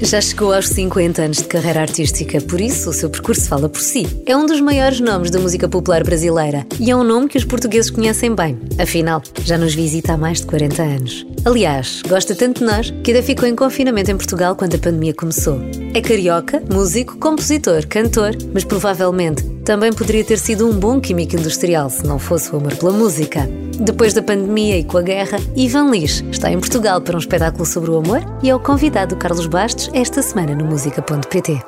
Já 0.00 0.20
chegou 0.20 0.54
aos 0.54 0.68
50 0.68 1.22
anos 1.22 1.38
de 1.38 1.44
carreira 1.44 1.80
artística, 1.80 2.40
por 2.40 2.60
isso 2.60 2.88
o 2.88 2.92
seu 2.92 3.10
percurso 3.10 3.48
fala 3.48 3.68
por 3.68 3.80
si. 3.80 4.06
É 4.24 4.36
um 4.36 4.46
dos 4.46 4.60
maiores 4.60 5.00
nomes 5.00 5.30
da 5.30 5.40
música 5.40 5.68
popular 5.68 6.04
brasileira 6.04 6.64
e 6.78 6.90
é 6.90 6.96
um 6.96 7.02
nome 7.02 7.28
que 7.28 7.36
os 7.36 7.44
portugueses 7.44 7.90
conhecem 7.90 8.34
bem. 8.34 8.58
Afinal, 8.78 9.20
já 9.44 9.58
nos 9.58 9.74
visita 9.74 10.12
há 10.12 10.16
mais 10.16 10.40
de 10.40 10.46
40 10.46 10.82
anos. 10.82 11.26
Aliás, 11.44 12.00
gosta 12.08 12.34
tanto 12.34 12.60
de 12.60 12.64
nós 12.64 12.90
que 13.02 13.10
ainda 13.10 13.22
ficou 13.22 13.48
em 13.48 13.56
confinamento 13.56 14.10
em 14.10 14.16
Portugal 14.16 14.54
quando 14.54 14.76
a 14.76 14.78
pandemia 14.78 15.12
começou. 15.12 15.60
É 15.92 16.00
carioca, 16.00 16.62
músico, 16.72 17.16
compositor, 17.18 17.86
cantor, 17.86 18.36
mas 18.54 18.64
provavelmente 18.64 19.57
também 19.68 19.92
poderia 19.92 20.24
ter 20.24 20.38
sido 20.38 20.66
um 20.66 20.72
bom 20.72 20.98
químico 20.98 21.36
industrial 21.36 21.90
se 21.90 22.02
não 22.06 22.18
fosse 22.18 22.50
o 22.50 22.56
amor 22.56 22.74
pela 22.76 22.90
música. 22.90 23.46
Depois 23.78 24.14
da 24.14 24.22
pandemia 24.22 24.78
e 24.78 24.82
com 24.82 24.96
a 24.96 25.02
guerra, 25.02 25.36
Ivan 25.54 25.90
Lis 25.90 26.24
está 26.32 26.50
em 26.50 26.58
Portugal 26.58 27.02
para 27.02 27.16
um 27.16 27.18
espetáculo 27.18 27.66
sobre 27.66 27.90
o 27.90 27.98
amor 27.98 28.22
e 28.42 28.48
é 28.48 28.54
o 28.54 28.58
convidado 28.58 29.14
do 29.14 29.18
Carlos 29.18 29.46
Bastos 29.46 29.90
esta 29.92 30.22
semana 30.22 30.54
no 30.54 30.64
música.pt. 30.64 31.60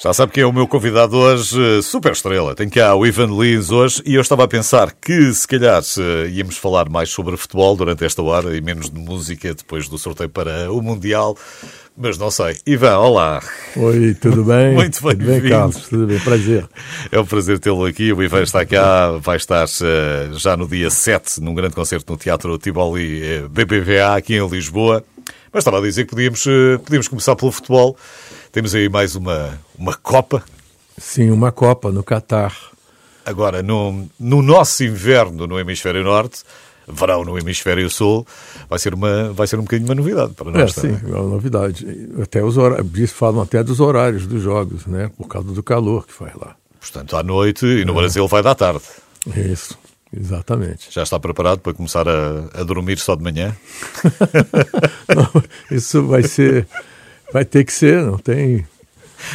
Já 0.00 0.14
sabe 0.14 0.30
quem 0.30 0.44
é 0.44 0.46
o 0.46 0.52
meu 0.52 0.68
convidado 0.68 1.16
hoje, 1.16 1.82
super 1.82 2.12
estrela. 2.12 2.54
Tem 2.54 2.68
cá 2.68 2.94
o 2.94 3.04
Ivan 3.04 3.36
Lins 3.36 3.72
hoje 3.72 4.00
e 4.06 4.14
eu 4.14 4.20
estava 4.20 4.44
a 4.44 4.48
pensar 4.48 4.92
que 4.92 5.34
se 5.34 5.44
calhar 5.44 5.82
íamos 6.32 6.56
falar 6.56 6.88
mais 6.88 7.10
sobre 7.10 7.36
futebol 7.36 7.74
durante 7.74 8.04
esta 8.04 8.22
hora 8.22 8.56
e 8.56 8.60
menos 8.60 8.88
de 8.88 9.00
música 9.00 9.52
depois 9.52 9.88
do 9.88 9.98
sorteio 9.98 10.30
para 10.30 10.70
o 10.70 10.80
Mundial. 10.80 11.36
Mas 12.00 12.16
não 12.16 12.30
sei. 12.30 12.56
Ivan, 12.64 12.96
olá. 12.96 13.42
Oi, 13.74 14.14
tudo 14.14 14.44
bem? 14.44 14.70
Muito 14.72 15.02
bem, 15.02 15.16
tudo 15.16 15.26
bem, 15.26 15.50
Carlos. 15.50 15.88
Tudo 15.88 16.06
bem, 16.06 16.20
prazer. 16.20 16.64
É 17.10 17.18
um 17.18 17.26
prazer 17.26 17.58
tê-lo 17.58 17.84
aqui. 17.84 18.12
O 18.12 18.22
Ivan 18.22 18.42
está 18.42 18.64
cá, 18.64 19.16
vai 19.20 19.36
estar 19.36 19.64
uh, 19.64 20.38
já 20.38 20.56
no 20.56 20.68
dia 20.68 20.90
7 20.90 21.40
num 21.40 21.52
grande 21.54 21.74
concerto 21.74 22.12
no 22.12 22.16
Teatro 22.16 22.56
Tivoli 22.56 23.40
uh, 23.40 23.48
BBVA 23.48 24.14
aqui 24.14 24.36
em 24.36 24.48
Lisboa. 24.48 25.02
Mas 25.52 25.62
estava 25.62 25.78
a 25.78 25.80
dizer 25.80 26.04
que 26.04 26.10
podíamos, 26.10 26.46
uh, 26.46 26.78
podíamos 26.84 27.08
começar 27.08 27.34
pelo 27.34 27.50
futebol. 27.50 27.96
Temos 28.52 28.76
aí 28.76 28.88
mais 28.88 29.16
uma, 29.16 29.58
uma 29.76 29.92
Copa. 29.92 30.44
Sim, 30.96 31.32
uma 31.32 31.50
Copa 31.50 31.90
no 31.90 32.04
Catar. 32.04 32.54
Agora, 33.26 33.60
no, 33.60 34.08
no 34.20 34.40
nosso 34.40 34.84
inverno 34.84 35.48
no 35.48 35.58
Hemisfério 35.58 36.04
Norte, 36.04 36.44
verão 36.90 37.24
no 37.24 37.38
Hemisfério 37.38 37.88
Sul, 37.90 38.26
vai 38.68 38.78
ser, 38.78 38.94
uma, 38.94 39.32
vai 39.32 39.46
ser 39.46 39.56
um 39.58 39.62
bocadinho 39.62 39.88
uma 39.88 39.94
novidade 39.94 40.34
para 40.34 40.50
nós. 40.50 40.76
É, 40.76 40.80
também. 40.80 40.98
sim, 40.98 41.06
é 41.06 41.14
uma 41.14 41.28
novidade. 41.28 41.86
Até 42.22 42.42
os 42.42 42.56
horários, 42.56 43.10
falam 43.10 43.42
até 43.42 43.62
dos 43.62 43.80
horários 43.80 44.26
dos 44.26 44.42
jogos, 44.42 44.86
né? 44.86 45.10
Por 45.16 45.26
causa 45.26 45.52
do 45.52 45.62
calor 45.62 46.06
que 46.06 46.12
faz 46.12 46.34
lá. 46.34 46.56
Portanto, 46.80 47.16
à 47.16 47.22
noite 47.22 47.66
e 47.66 47.84
no 47.84 47.92
é. 47.92 47.96
Brasil 47.96 48.26
vai 48.26 48.42
dar 48.42 48.54
tarde. 48.54 48.84
Isso, 49.36 49.78
exatamente. 50.16 50.88
Já 50.90 51.02
está 51.02 51.18
preparado 51.18 51.60
para 51.60 51.74
começar 51.74 52.08
a, 52.08 52.48
a 52.54 52.62
dormir 52.62 52.98
só 52.98 53.14
de 53.14 53.22
manhã? 53.22 53.54
não, 55.14 55.42
isso 55.70 56.06
vai 56.06 56.22
ser. 56.22 56.66
Vai 57.32 57.44
ter 57.44 57.64
que 57.64 57.72
ser, 57.72 58.02
não 58.02 58.16
tem. 58.18 58.66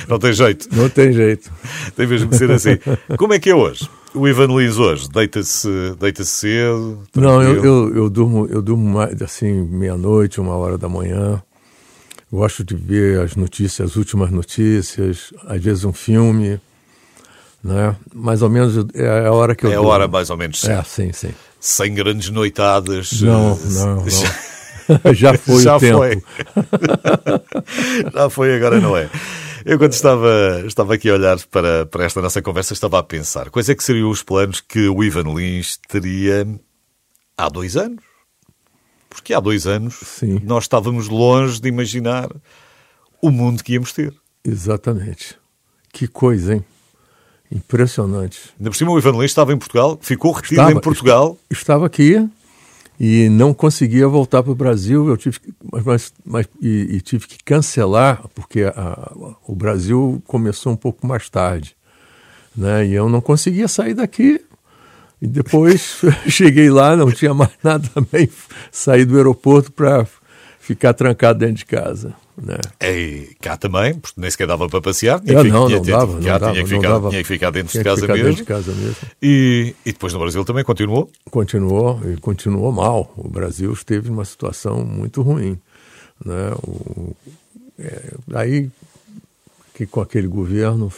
Não 0.07 0.17
tem 0.17 0.33
jeito. 0.33 0.67
Não 0.71 0.89
tem 0.89 1.11
jeito. 1.11 1.51
Tem 1.95 2.07
mesmo 2.07 2.29
que 2.29 2.37
ser 2.37 2.49
assim. 2.51 2.79
Como 3.17 3.33
é 3.33 3.39
que 3.39 3.49
é 3.49 3.55
hoje? 3.55 3.87
O 4.15 4.27
Ivan 4.27 4.47
Lins 4.47 4.77
hoje 4.77 5.09
deita-se 5.09 5.67
deita 5.99 6.23
cedo? 6.23 6.99
Tranquilo? 7.11 7.33
Não, 7.33 7.41
eu, 7.41 7.63
eu, 7.63 7.95
eu, 7.95 8.09
durmo, 8.09 8.47
eu 8.47 8.61
durmo 8.61 8.87
mais, 8.93 9.19
assim, 9.21 9.51
meia-noite, 9.63 10.39
uma 10.39 10.55
hora 10.55 10.77
da 10.77 10.87
manhã. 10.87 11.41
Gosto 12.31 12.63
de 12.63 12.75
ver 12.75 13.21
as 13.21 13.35
notícias, 13.35 13.91
as 13.91 13.95
últimas 13.95 14.29
notícias, 14.31 15.33
às 15.47 15.61
vezes 15.63 15.83
um 15.85 15.93
filme, 15.93 16.59
né? 17.63 17.95
Mais 18.13 18.41
ou 18.41 18.49
menos 18.49 18.85
é 18.93 19.25
a 19.27 19.31
hora 19.31 19.55
que 19.55 19.65
eu 19.65 19.69
É 19.71 19.73
a 19.73 19.77
durmo. 19.77 19.91
hora 19.91 20.07
mais 20.07 20.29
ou 20.29 20.37
menos. 20.37 20.59
Sim. 20.61 20.71
É, 20.71 20.83
sim, 20.83 21.11
sim. 21.13 21.29
Sem 21.59 21.93
grandes 21.93 22.29
noitadas. 22.29 23.21
Não, 23.21 23.55
não, 23.57 23.95
não. 24.05 24.05
Já 25.13 25.35
foi 25.37 25.63
Já 25.63 25.77
o 25.77 25.79
tempo. 25.79 25.97
Foi. 25.97 26.23
Já 28.13 28.29
foi, 28.29 28.55
agora 28.55 28.79
não 28.79 28.95
é. 28.97 29.09
Eu, 29.65 29.77
quando 29.77 29.93
estava, 29.93 30.63
estava 30.65 30.93
aqui 30.93 31.09
a 31.09 31.13
olhar 31.13 31.39
para, 31.45 31.85
para 31.85 32.05
esta 32.05 32.21
nossa 32.21 32.41
conversa, 32.41 32.73
estava 32.73 32.99
a 32.99 33.03
pensar 33.03 33.49
quais 33.49 33.69
é 33.69 33.75
que 33.75 33.83
seriam 33.83 34.09
os 34.09 34.21
planos 34.21 34.59
que 34.59 34.87
o 34.89 35.03
Ivan 35.03 35.33
Lins 35.33 35.77
teria 35.87 36.47
há 37.37 37.49
dois 37.49 37.77
anos. 37.77 38.03
Porque 39.09 39.33
há 39.33 39.39
dois 39.39 39.67
anos 39.67 39.95
Sim. 40.03 40.41
nós 40.43 40.63
estávamos 40.65 41.07
longe 41.07 41.61
de 41.61 41.69
imaginar 41.69 42.29
o 43.21 43.29
mundo 43.29 43.63
que 43.63 43.73
íamos 43.73 43.93
ter. 43.93 44.13
Exatamente. 44.43 45.37
Que 45.93 46.07
coisa, 46.07 46.55
hein? 46.55 46.65
Impressionante. 47.51 48.39
Ainda 48.57 48.71
por 48.71 48.75
cima, 48.75 48.91
o 48.91 48.97
Ivan 48.97 49.11
Lins 49.11 49.25
estava 49.25 49.53
em 49.53 49.57
Portugal, 49.57 49.97
ficou 50.01 50.31
retido 50.31 50.53
estava, 50.55 50.71
em 50.71 50.81
Portugal. 50.81 51.37
Estava 51.49 51.85
aqui 51.85 52.27
e 53.05 53.27
não 53.27 53.53
conseguia 53.53 54.07
voltar 54.07 54.41
para 54.41 54.53
o 54.53 54.55
Brasil. 54.55 55.09
Eu 55.09 55.17
tive 55.17 55.37
que, 55.37 55.53
mas, 55.85 56.13
mas 56.23 56.47
e, 56.61 56.87
e, 56.89 57.01
tive 57.01 57.27
que 57.27 57.37
cancelar 57.43 58.23
porque 58.33 58.63
a, 58.63 59.11
o 59.45 59.53
Brasil 59.53 60.23
começou 60.25 60.71
um 60.71 60.77
pouco 60.77 61.05
mais 61.05 61.29
tarde, 61.29 61.75
né? 62.55 62.87
E 62.87 62.93
eu 62.93 63.09
não 63.09 63.19
conseguia 63.19 63.67
sair 63.67 63.93
daqui. 63.93 64.39
E 65.21 65.27
depois 65.27 65.99
cheguei 66.29 66.69
lá, 66.69 66.95
não 66.95 67.11
tinha 67.11 67.33
mais 67.33 67.51
nada 67.61 67.85
também. 67.93 68.29
Saí 68.71 69.03
do 69.03 69.17
aeroporto 69.17 69.69
para 69.69 70.07
ficar 70.57 70.93
trancado 70.93 71.39
dentro 71.39 71.55
de 71.55 71.65
casa. 71.65 72.13
Né? 72.35 72.57
E 72.81 73.35
cá 73.39 73.57
também, 73.57 73.93
porque 73.93 74.19
nem 74.19 74.29
sequer 74.29 74.47
dava 74.47 74.67
para 74.67 74.81
passear. 74.81 75.19
Tinha 75.19 75.43
não, 75.43 75.67
tinha, 75.67 75.77
não 75.77 75.85
dava, 75.85 76.19
tinha, 76.19 76.33
não 76.33 76.39
dava, 76.39 76.51
tinha, 76.51 76.63
que 76.63 76.69
ficar, 76.69 76.89
dava, 76.89 77.09
tinha 77.09 77.21
que 77.21 77.27
ficar 77.27 77.49
dentro, 77.51 77.77
de 77.77 77.83
casa, 77.83 78.01
ficar 78.01 78.13
mesmo. 78.13 78.29
dentro 78.29 78.43
de 78.43 78.47
casa 78.47 78.71
mesmo. 78.73 78.95
E, 79.21 79.75
e 79.85 79.91
depois 79.91 80.13
no 80.13 80.19
Brasil 80.19 80.43
também 80.43 80.63
continuou? 80.63 81.11
Continuou, 81.29 82.01
e 82.11 82.17
continuou 82.17 82.71
mal. 82.71 83.13
O 83.15 83.29
Brasil 83.29 83.71
esteve 83.71 84.09
numa 84.09 84.25
situação 84.25 84.83
muito 84.83 85.21
ruim. 85.21 85.59
Né? 86.25 86.53
O, 86.63 87.15
é, 87.77 88.13
aí, 88.33 88.69
que 89.75 89.85
com 89.85 90.01
aquele 90.01 90.27
governo, 90.27 90.91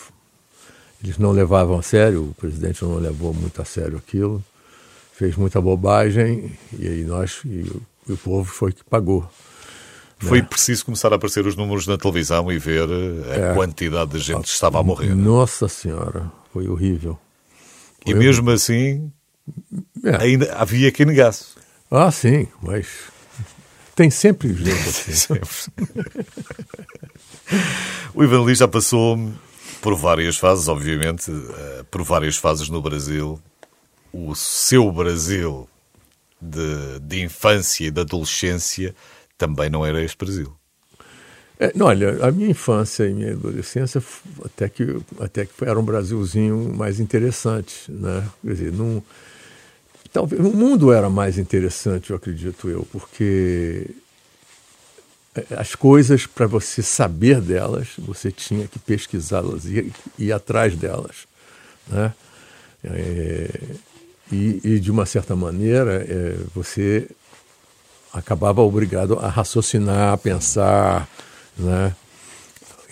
eles 1.04 1.18
não 1.18 1.32
levavam 1.32 1.78
a 1.78 1.82
sério, 1.82 2.30
o 2.30 2.34
presidente 2.34 2.84
não 2.84 2.96
levou 2.96 3.34
muito 3.34 3.62
a 3.62 3.66
sério 3.66 3.98
aquilo, 3.98 4.42
fez 5.14 5.36
muita 5.36 5.60
bobagem, 5.60 6.52
e 6.80 6.88
aí 6.88 7.04
nós, 7.04 7.42
e 7.46 7.70
e 8.08 8.14
o 8.14 8.18
povo 8.18 8.46
foi 8.46 8.72
que 8.72 8.84
pagou. 8.84 9.28
Foi 10.18 10.42
preciso 10.42 10.86
começar 10.86 11.12
a 11.12 11.18
aparecer 11.18 11.46
os 11.46 11.56
números 11.56 11.86
na 11.88 11.98
televisão 11.98 12.52
e 12.52 12.58
ver 12.58 12.88
a 13.30 13.52
é. 13.52 13.54
quantidade 13.54 14.12
de 14.12 14.20
gente 14.20 14.44
que 14.44 14.50
estava 14.50 14.80
a 14.80 14.84
morrer. 14.84 15.14
Nossa 15.14 15.68
Senhora, 15.68 16.32
foi 16.54 16.68
horrível. 16.68 17.20
Foi 18.04 18.14
e 18.14 18.16
mesmo 18.16 18.50
assim, 18.50 19.12
é. 20.04 20.24
ainda 20.24 20.54
havia 20.56 20.92
quem 20.92 21.06
negasse. 21.06 21.46
Ah, 21.92 22.10
sim, 22.12 22.48
mas 22.62 22.88
tem 23.96 24.10
sempre 24.10 24.54
gente 24.56 24.72
assim. 24.72 25.14
sempre. 25.14 25.50
o 28.14 28.24
Ivan 28.24 28.44
Lee 28.44 28.56
já 28.56 28.68
passou 28.68 29.18
por 29.82 29.96
várias 29.96 30.38
fases, 30.38 30.68
obviamente, 30.68 31.32
eh, 31.32 31.86
por 31.92 32.04
várias 32.04 32.38
fases 32.38 32.70
no 32.70 32.82
Brasil. 32.82 33.40
O 34.12 34.34
seu 34.34 34.92
Brasil 34.92 35.70
de, 36.42 37.00
de 37.02 37.22
infância 37.22 37.86
e 37.86 37.92
de 37.92 38.02
adolescência 38.02 38.96
também 39.38 39.70
não 39.70 39.86
era 39.86 40.02
este 40.04 40.18
Brasil. 40.18 40.56
É, 41.58 41.72
não, 41.74 41.86
olha, 41.86 42.26
a 42.26 42.32
minha 42.32 42.50
infância 42.50 43.06
e 43.06 43.14
minha 43.14 43.32
adolescência 43.32 44.04
até 44.44 44.68
que, 44.68 44.98
até 45.20 45.46
que 45.46 45.52
era 45.64 45.80
um 45.80 45.84
Brasilzinho 45.84 46.74
mais 46.76 47.00
interessante, 47.00 47.90
né? 47.90 48.28
Quer 48.42 48.54
dizer, 48.54 48.74
talvez, 50.12 50.42
o 50.42 50.52
mundo 50.52 50.92
era 50.92 51.10
mais 51.10 51.38
interessante, 51.38 52.10
eu 52.10 52.18
acredito 52.18 52.70
eu, 52.70 52.86
porque 52.92 53.90
é, 55.34 55.46
as 55.58 55.76
coisas, 55.76 56.26
para 56.26 56.46
você 56.46 56.82
saber 56.82 57.40
delas, 57.40 57.90
você 57.98 58.32
tinha 58.32 58.68
que 58.68 58.78
pesquisá-las 58.80 59.66
e 59.66 59.92
ir 60.20 60.34
atrás 60.34 60.76
delas, 60.76 61.26
né? 61.88 62.14
É, 62.84 63.50
e, 64.32 64.62
e, 64.64 64.80
de 64.80 64.92
uma 64.92 65.06
certa 65.06 65.36
maneira, 65.36 66.06
é, 66.08 66.36
você 66.54 67.08
acabava 68.16 68.62
obrigado 68.62 69.20
a 69.20 69.28
raciocinar, 69.28 70.14
a 70.14 70.18
pensar, 70.18 71.10
né? 71.58 71.96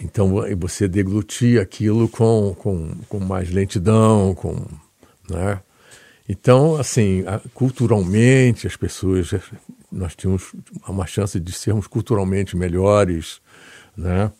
Então 0.01 0.43
você 0.57 0.87
deglutia 0.87 1.61
aquilo 1.61 2.09
com, 2.09 2.53
com, 2.59 2.91
com 3.07 3.19
mais 3.19 3.49
lentidão, 3.49 4.35
com, 4.35 4.65
né? 5.29 5.61
Então, 6.27 6.75
assim, 6.75 7.23
culturalmente 7.53 8.65
as 8.65 8.75
pessoas, 8.75 9.31
nós 9.91 10.15
tínhamos 10.15 10.53
uma 10.87 11.05
chance 11.05 11.39
de 11.39 11.51
sermos 11.51 11.87
culturalmente 11.87 12.55
melhores, 12.55 13.41
né? 13.95 14.31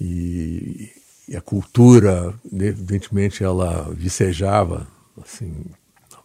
E, 0.00 0.90
e 1.28 1.36
a 1.36 1.40
cultura, 1.40 2.32
evidentemente, 2.52 3.42
ela 3.44 3.92
vicejava, 3.92 4.86
assim, 5.22 5.52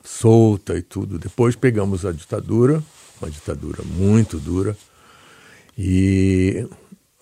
solta 0.04 0.78
e 0.78 0.82
tudo. 0.82 1.18
Depois 1.18 1.56
pegamos 1.56 2.06
a 2.06 2.12
ditadura, 2.12 2.82
uma 3.22 3.30
ditadura 3.30 3.84
muito 3.84 4.40
dura, 4.40 4.78
e 5.78 6.68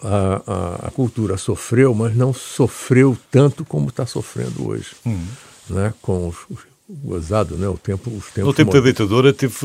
a, 0.01 0.42
a, 0.45 0.88
a 0.88 0.92
cultura 0.92 1.38
sofreu, 1.38 1.94
mas 1.94 2.16
não 2.16 2.34
sofreu 2.34 3.18
tanto 3.31 3.66
como 3.66 3.90
está 3.90 4.06
sofrendo 4.06 4.68
hoje, 4.68 4.95
hum. 5.06 5.25
né? 5.69 5.94
com 6.01 6.28
os, 6.28 6.38
gozado, 6.90 7.56
né? 7.57 7.68
O 7.68 7.78
tempo, 7.78 8.10
os 8.10 8.25
tempos 8.31 8.44
no 8.44 8.54
tempo 8.54 8.72
da 8.72 8.80
ditadura 8.80 9.34
teve 9.34 9.56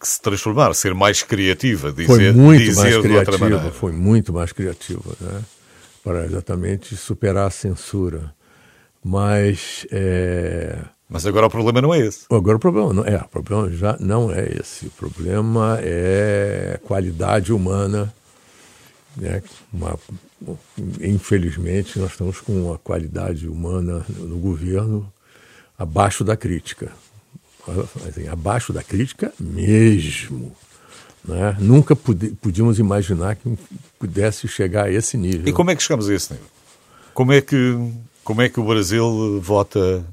que 0.00 0.08
se 0.08 0.20
transformar, 0.20 0.74
ser 0.74 0.94
mais 0.94 1.22
criativa, 1.22 1.92
dizer, 1.92 2.06
foi 2.06 2.32
muito 2.32 2.62
dizer 2.62 2.82
mais 2.82 2.96
criativa, 2.98 3.70
foi 3.70 3.92
muito 3.92 4.32
mais 4.32 4.52
criativa, 4.52 5.16
né? 5.20 5.42
Para 6.02 6.24
exatamente 6.24 6.96
superar 6.96 7.48
a 7.48 7.50
censura. 7.50 8.34
Mas 9.04 9.86
é, 9.90 10.78
Mas 11.08 11.24
agora 11.24 11.46
o 11.46 11.50
problema 11.50 11.80
não 11.80 11.94
é 11.94 12.00
esse. 12.00 12.26
agora 12.30 12.56
o 12.56 12.60
problema 12.60 12.92
não 12.92 13.04
é, 13.04 13.16
o 13.16 13.28
problema 13.28 13.70
já 13.70 13.96
não 14.00 14.30
é 14.30 14.58
esse. 14.60 14.86
O 14.86 14.90
problema 14.90 15.78
é 15.80 16.80
qualidade 16.82 17.52
humana, 17.52 18.12
né? 19.16 19.40
Uma, 19.72 19.98
infelizmente 21.00 21.98
nós 21.98 22.10
estamos 22.10 22.40
com 22.40 22.52
uma 22.52 22.78
qualidade 22.78 23.48
humana 23.48 24.04
no 24.08 24.36
governo 24.38 25.10
abaixo 25.78 26.24
da 26.24 26.36
crítica, 26.36 26.90
assim, 28.08 28.26
abaixo 28.26 28.72
da 28.72 28.82
crítica 28.82 29.32
mesmo. 29.38 30.54
Né? 31.24 31.56
Nunca 31.58 31.94
pude, 31.96 32.30
podíamos 32.30 32.78
imaginar 32.78 33.36
que 33.36 33.58
pudesse 33.98 34.46
chegar 34.46 34.86
a 34.86 34.92
esse 34.92 35.16
nível. 35.16 35.46
E 35.46 35.52
como 35.52 35.70
é 35.70 35.76
que 35.76 35.82
chegamos 35.82 36.08
a 36.08 36.14
esse 36.14 36.32
nível? 36.32 36.48
Como 37.12 37.32
é 37.32 37.40
que, 37.40 37.92
como 38.22 38.42
é 38.42 38.48
que 38.48 38.60
o 38.60 38.64
Brasil 38.64 39.40
vota 39.40 40.04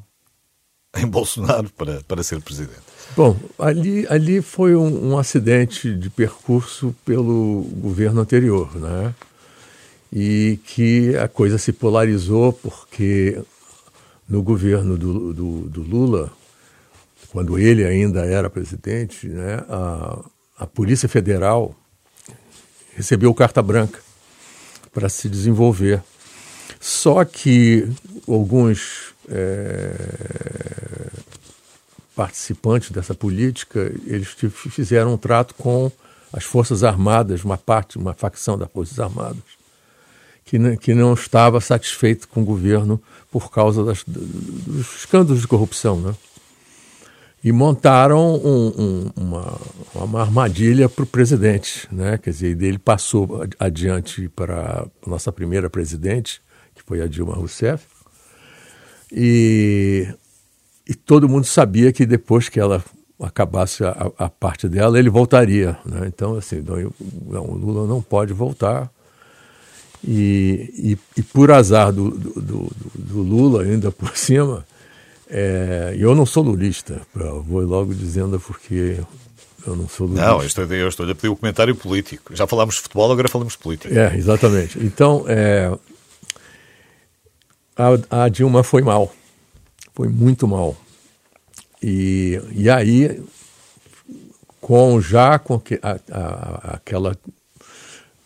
em 0.98 1.08
Bolsonaro 1.08 1.70
para, 1.72 2.02
para 2.08 2.24
ser 2.24 2.42
presidente? 2.42 2.82
Bom, 3.16 3.38
ali, 3.60 4.06
ali 4.10 4.42
foi 4.42 4.76
um, 4.76 5.12
um 5.12 5.18
acidente 5.18 5.94
de 5.94 6.10
percurso 6.10 6.96
pelo 7.06 7.64
governo 7.78 8.22
anterior, 8.22 8.76
né? 8.76 9.14
E 10.12 10.60
que 10.66 11.16
a 11.18 11.28
coisa 11.28 11.58
se 11.58 11.74
polarizou 11.74 12.54
porque 12.54 13.42
no 14.30 14.42
governo 14.44 14.98
do, 14.98 15.34
do, 15.34 15.62
do 15.70 15.82
Lula, 15.82 16.32
quando 17.32 17.58
ele 17.58 17.84
ainda 17.84 18.24
era 18.26 18.50
presidente, 18.50 19.28
né, 19.28 19.64
a, 19.68 20.20
a 20.60 20.68
Polícia 20.68 21.10
Federal 21.10 21.76
recebeu 22.96 23.34
carta 23.34 23.62
branca 23.62 24.00
para 24.94 25.10
se 25.10 25.28
desenvolver. 25.28 26.02
Só 26.80 27.26
que 27.26 27.88
alguns 28.28 29.14
é, 29.30 29.96
participantes 32.16 32.92
dessa 32.92 33.14
política 33.14 33.92
eles 34.06 34.30
fizeram 34.70 35.14
um 35.14 35.18
trato 35.18 35.56
com 35.56 35.92
as 36.32 36.44
Forças 36.44 36.84
Armadas, 36.84 37.44
uma 37.44 37.58
parte, 37.58 37.98
uma 37.98 38.14
facção 38.14 38.58
das 38.58 38.70
Forças 38.72 39.00
Armadas, 39.00 39.44
que, 40.44 40.78
que 40.78 40.94
não 40.96 41.14
estava 41.14 41.62
satisfeito 41.62 42.28
com 42.28 42.42
o 42.42 42.46
governo 42.46 43.02
por 43.32 43.52
causa 43.52 43.84
das, 43.84 44.04
dos 44.06 44.96
escândalos 44.98 45.42
de 45.42 45.48
corrupção, 45.48 46.00
né? 46.00 46.16
E 47.44 47.52
montaram 47.52 48.36
um, 48.36 48.68
um, 48.68 49.12
uma, 49.18 49.62
uma 49.94 50.22
armadilha 50.22 50.88
para 50.88 51.04
o 51.04 51.08
presidente, 51.08 51.88
né? 51.92 52.18
Quer 52.18 52.30
dizer, 52.32 52.62
ele 52.64 52.80
passou 52.80 53.46
adiante 53.60 54.30
para 54.30 54.88
a 55.06 55.10
nossa 55.10 55.32
primeira 55.32 55.70
presidente, 55.70 56.42
que 56.74 56.82
foi 56.82 57.02
a 57.02 57.08
Dilma 57.08 57.36
Rousseff, 57.36 57.86
e, 59.12 60.08
e 60.88 60.94
todo 60.94 61.30
mundo 61.30 61.46
sabia 61.46 61.92
que 61.92 62.06
depois 62.06 62.50
que 62.50 62.60
ela 62.60 62.84
acabasse 63.22 63.84
a, 63.84 64.12
a 64.18 64.30
parte 64.30 64.68
dela, 64.68 65.00
ele 65.00 65.10
voltaria, 65.10 65.78
né? 65.86 66.08
Então, 66.08 66.36
assim, 66.36 66.62
não, 66.62 66.94
não, 67.26 67.46
o 67.46 67.56
Lula 67.56 67.88
não 67.88 68.02
pode 68.02 68.34
voltar, 68.34 68.92
e, 70.06 70.98
e, 71.16 71.20
e, 71.20 71.24
por 71.24 71.50
azar 71.50 71.94
do, 71.94 72.10
do, 72.10 72.42
do, 72.42 72.72
do, 72.94 73.22
Lula, 73.22 73.64
ainda 73.64 73.90
por 73.90 74.16
cima, 74.18 74.66
é, 75.30 75.96
eu 75.98 76.14
não 76.14 76.26
sou 76.26 76.44
lulista, 76.44 77.02
vou 77.16 77.62
logo 77.62 77.94
dizendo 77.94 78.38
porque 78.38 79.00
eu 79.66 79.76
não 79.78 79.88
sou 79.88 80.06
lulista. 80.06 80.30
Não, 80.30 80.42
eu 80.42 80.46
estou, 80.46 80.66
eu 80.66 80.88
estou 80.90 81.10
a 81.10 81.16
pedir 81.16 81.30
o 81.30 81.32
um 81.32 81.36
comentário 81.38 81.74
político. 81.74 82.36
Já 82.36 82.46
falámos 82.46 82.76
de 82.76 82.82
futebol, 82.82 83.10
agora 83.10 83.30
falamos 83.30 83.56
política. 83.56 83.98
É, 83.98 84.18
exatamente. 84.18 84.78
Então, 84.80 85.24
é, 85.26 85.72
a, 87.78 88.24
a, 88.26 88.30
Dilma 88.30 88.62
foi 88.62 88.82
mal, 88.82 89.14
foi 89.94 90.08
muito 90.08 90.48
mal. 90.48 90.76
E, 91.82 92.42
e 92.52 92.70
aí, 92.70 93.22
com 94.60 95.00
já 95.02 95.38
com 95.38 95.62
a, 95.82 96.00
a, 96.12 96.74
aquela 96.76 97.18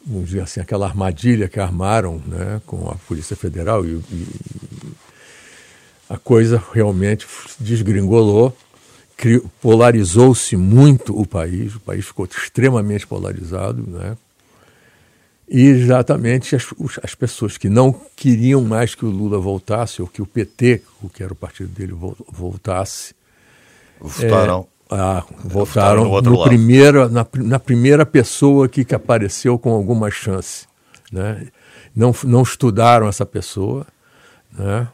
vamos 0.06 0.30
dizer 0.30 0.42
assim, 0.42 0.62
aquela 0.62 0.88
armadilha 0.88 1.50
que 1.50 1.60
armaram 1.60 2.22
né, 2.26 2.62
com 2.66 2.90
a 2.90 2.96
Polícia 2.96 3.36
Federal 3.36 3.86
e, 3.86 4.02
e 4.10 4.28
a 6.10 6.18
coisa 6.18 6.64
realmente 6.74 7.28
desgringolou, 7.60 8.56
polarizou-se 9.62 10.56
muito 10.56 11.20
o 11.20 11.26
país, 11.26 11.76
o 11.76 11.80
país 11.80 12.06
ficou 12.06 12.26
extremamente 12.26 13.06
polarizado, 13.06 13.84
né? 13.86 14.16
E 15.50 15.62
exatamente 15.62 16.56
as, 16.56 16.66
as 17.02 17.16
pessoas 17.16 17.58
que 17.58 17.70
não 17.70 17.94
queriam 18.16 18.62
mais 18.62 18.94
que 18.94 19.06
o 19.06 19.10
Lula 19.10 19.40
voltasse, 19.40 20.02
ou 20.02 20.08
que 20.08 20.22
o 20.22 20.26
PT, 20.26 20.82
o 21.02 21.08
que 21.08 21.24
era 21.24 21.32
o 21.32 21.36
partido 21.36 21.70
dele, 21.70 21.94
voltasse, 22.30 23.16
votaram. 24.00 24.68
É, 24.92 24.96
ah, 24.96 25.24
votaram 25.44 26.06
no, 26.06 26.22
no 26.22 26.44
primeira, 26.44 27.10
na, 27.10 27.26
na, 27.36 27.60
primeira 27.60 28.06
pessoa 28.06 28.68
que, 28.68 28.86
que 28.86 28.96
apareceu 28.96 29.58
com 29.58 29.72
alguma 29.72 30.10
chance. 30.12 30.66
Né? 31.12 31.48
Não, 31.96 32.14
não 32.24 32.42
estudaram 32.42 33.08
essa 33.08 33.26
pessoa. 33.26 33.86
Né? 34.52 34.88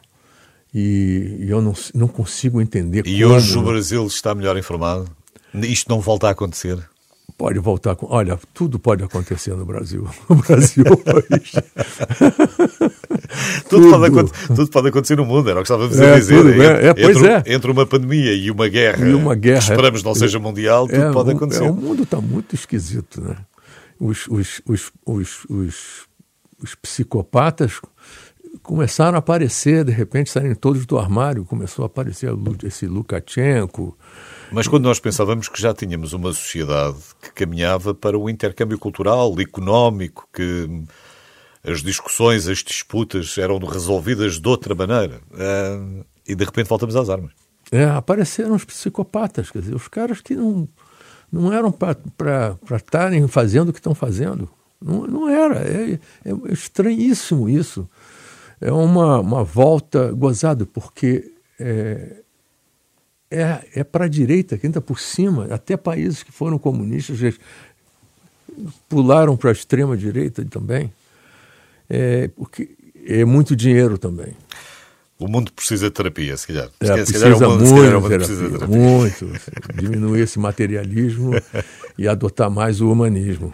E, 0.73 1.37
e 1.41 1.49
eu 1.49 1.61
não, 1.61 1.73
não 1.93 2.07
consigo 2.07 2.59
entender 2.59 3.05
E 3.05 3.23
hoje 3.23 3.57
o 3.57 3.61
Brasil 3.61 4.05
está 4.07 4.33
melhor 4.33 4.57
informado? 4.57 5.07
Isto 5.53 5.89
não 5.89 5.99
volta 5.99 6.27
a 6.27 6.31
acontecer? 6.31 6.79
Pode 7.37 7.59
voltar 7.59 7.95
com. 7.95 8.07
Olha, 8.09 8.37
tudo 8.53 8.77
pode 8.77 9.03
acontecer 9.03 9.55
no 9.55 9.65
Brasil. 9.65 10.07
O 10.29 10.35
Brasil 10.35 10.85
hoje. 10.85 11.53
tudo, 13.69 13.89
pode 13.89 14.31
tudo, 14.47 14.69
pode 14.69 14.87
acontecer 14.87 15.17
no 15.17 15.25
mundo, 15.25 15.49
era 15.49 15.59
o 15.59 15.63
que 15.63 15.67
estávamos 15.67 15.99
é, 15.99 16.13
a 16.13 16.19
dizer. 16.19 16.37
Tudo, 16.37 16.61
é, 16.61 16.87
é, 16.87 16.93
pois 16.93 17.17
entre, 17.17 17.29
é. 17.29 17.43
entre 17.47 17.71
uma 17.71 17.85
pandemia 17.85 18.33
e 18.33 18.49
uma 18.49 18.67
guerra, 18.67 19.07
e 19.07 19.13
uma 19.13 19.35
guerra 19.35 19.59
esperamos 19.59 20.03
não 20.03 20.15
seja 20.15 20.39
mundial, 20.39 20.87
tudo 20.87 21.01
é, 21.01 21.11
pode 21.11 21.31
acontecer. 21.31 21.65
É, 21.65 21.69
o 21.69 21.73
mundo 21.73 22.03
está 22.03 22.21
muito 22.21 22.55
esquisito, 22.55 23.21
né? 23.21 23.35
Os, 23.99 24.27
os, 24.27 24.61
os, 24.65 24.91
os, 25.05 25.45
os, 25.49 26.07
os 26.61 26.75
psicopatas 26.75 27.81
começaram 28.61 29.15
a 29.15 29.19
aparecer, 29.19 29.83
de 29.83 29.91
repente 29.91 30.29
saírem 30.29 30.55
todos 30.55 30.85
do 30.85 30.97
armário, 30.97 31.43
começou 31.45 31.83
a 31.83 31.87
aparecer 31.87 32.31
esse 32.63 32.87
Lukashenko. 32.87 33.97
Mas 34.51 34.67
quando 34.67 34.83
nós 34.83 34.99
pensávamos 34.99 35.47
que 35.47 35.61
já 35.61 35.73
tínhamos 35.73 36.13
uma 36.13 36.31
sociedade 36.33 36.97
que 37.21 37.31
caminhava 37.31 37.93
para 37.93 38.17
o 38.17 38.29
intercâmbio 38.29 38.77
cultural, 38.77 39.33
económico, 39.39 40.27
que 40.33 40.69
as 41.63 41.81
discussões, 41.81 42.47
as 42.47 42.59
disputas 42.59 43.37
eram 43.37 43.57
resolvidas 43.59 44.39
de 44.39 44.47
outra 44.47 44.75
maneira. 44.75 45.21
Uh, 45.31 46.05
e 46.27 46.35
de 46.35 46.43
repente 46.43 46.67
voltamos 46.67 46.95
às 46.95 47.09
armas. 47.09 47.31
É, 47.71 47.85
apareceram 47.85 48.53
os 48.53 48.65
psicopatas, 48.65 49.49
quer 49.49 49.59
dizer, 49.59 49.75
os 49.75 49.87
caras 49.87 50.21
que 50.21 50.35
não, 50.35 50.67
não 51.31 51.51
eram 51.51 51.71
para 51.71 52.55
estarem 52.75 53.27
fazendo 53.27 53.69
o 53.69 53.73
que 53.73 53.79
estão 53.79 53.95
fazendo. 53.95 54.49
Não, 54.81 55.07
não 55.07 55.29
era. 55.29 55.59
É, 55.59 55.93
é 56.25 56.53
estranhíssimo 56.53 57.49
isso. 57.49 57.89
É 58.59 58.71
uma, 58.71 59.19
uma 59.19 59.43
volta 59.43 60.11
gozada, 60.11 60.65
porque 60.65 61.31
é, 61.59 62.22
é, 63.33 63.63
é 63.75 63.83
para 63.83 64.05
a 64.05 64.07
direita, 64.07 64.57
que 64.57 64.67
ainda 64.67 64.81
por 64.81 64.99
cima, 64.99 65.47
até 65.49 65.75
países 65.75 66.23
que 66.23 66.31
foram 66.31 66.57
comunistas 66.57 67.35
pularam 68.87 69.35
para 69.35 69.49
a 69.49 69.53
extrema 69.53 69.97
direita 69.97 70.45
também 70.45 70.91
é, 71.89 72.29
porque 72.35 72.69
é 73.05 73.25
muito 73.25 73.55
dinheiro 73.55 73.97
também. 73.97 74.33
O 75.19 75.27
mundo 75.27 75.51
precisa 75.53 75.87
de 75.87 75.91
terapia, 75.91 76.35
se 76.35 76.47
calhar. 76.47 76.69
É, 76.79 76.85
se 76.85 76.93
precisa, 76.93 77.19
calhar, 77.19 77.39
mundo, 77.39 77.65
muito, 77.65 78.01
mundo 78.01 78.09
precisa 78.09 78.43
de 78.43 78.51
terapia. 78.51 78.77
muito. 78.77 79.31
Diminuir 79.75 80.21
esse 80.21 80.39
materialismo 80.39 81.31
e 81.97 82.07
adotar 82.07 82.49
mais 82.49 82.81
o 82.81 82.91
humanismo. 82.91 83.53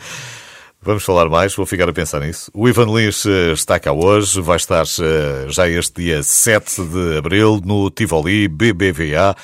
Vamos 0.81 1.03
falar 1.03 1.27
mais, 1.27 1.53
vou 1.53 1.65
ficar 1.65 1.89
a 1.89 1.93
pensar 1.93 2.21
nisso. 2.21 2.49
O 2.53 2.67
Ivan 2.67 2.85
Lins 2.85 3.25
eh, 3.25 3.51
está 3.51 3.77
cá 3.77 3.91
hoje, 3.91 4.39
vai 4.39 4.55
estar 4.55 4.85
eh, 4.85 5.45
já 5.49 5.67
este 5.67 6.01
dia 6.01 6.23
7 6.23 6.81
de 6.85 7.17
abril 7.17 7.61
no 7.63 7.89
Tivoli 7.91 8.47
BBVA, 8.47 9.35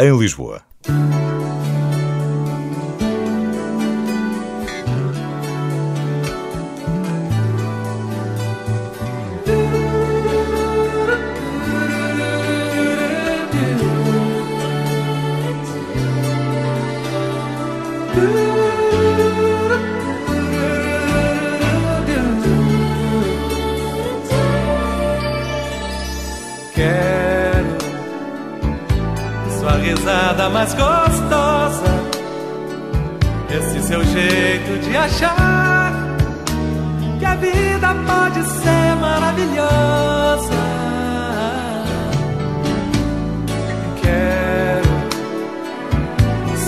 em 0.00 0.16
Lisboa. 0.16 0.62
Mais 30.68 30.74
gostosa. 30.74 32.08
Esse 33.50 33.82
seu 33.86 34.04
jeito 34.04 34.78
de 34.80 34.96
achar 34.96 35.92
que 37.18 37.24
a 37.24 37.34
vida 37.34 37.94
pode 38.06 38.42
ser 38.44 38.96
maravilhosa. 39.00 40.54
Quero 44.02 44.88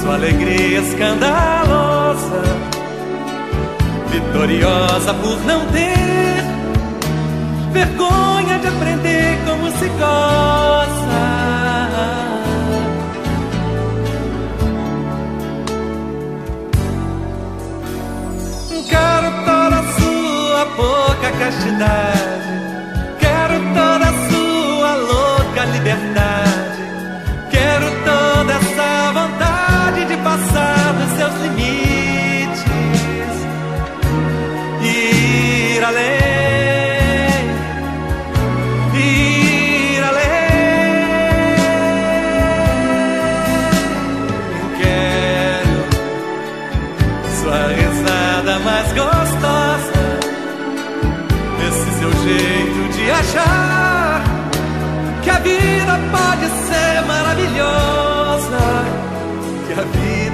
sua 0.00 0.14
alegria 0.14 0.80
escandalosa, 0.80 2.42
vitoriosa 4.10 5.14
por 5.14 5.44
não 5.44 5.66
ter 5.66 6.10
vergonha 7.72 8.58
de 8.58 8.66
aprender 8.66 9.38
como 9.46 9.70
se 9.78 9.86
goza. 9.88 10.70
Castidade. 21.40 22.29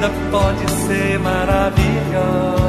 Vida 0.06 0.30
pode 0.30 0.70
ser 0.86 1.18
maravilhosa. 1.18 2.65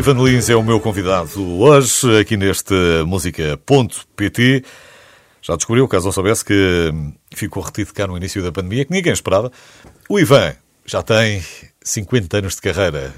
Ivan 0.00 0.24
Lins 0.24 0.48
é 0.48 0.56
o 0.56 0.62
meu 0.62 0.80
convidado 0.80 1.60
hoje, 1.60 2.18
aqui 2.18 2.34
neste 2.34 2.72
música.pt. 3.06 4.64
Já 5.42 5.56
descobriu, 5.56 5.86
caso 5.86 6.06
não 6.06 6.12
soubesse, 6.12 6.42
que 6.42 6.90
ficou 7.34 7.62
retido 7.62 7.92
cá 7.92 8.06
no 8.06 8.16
início 8.16 8.42
da 8.42 8.50
pandemia, 8.50 8.86
que 8.86 8.92
ninguém 8.92 9.12
esperava. 9.12 9.52
O 10.08 10.18
Ivan 10.18 10.54
já 10.86 11.02
tem 11.02 11.44
50 11.82 12.38
anos 12.38 12.54
de 12.54 12.62
carreira 12.62 13.12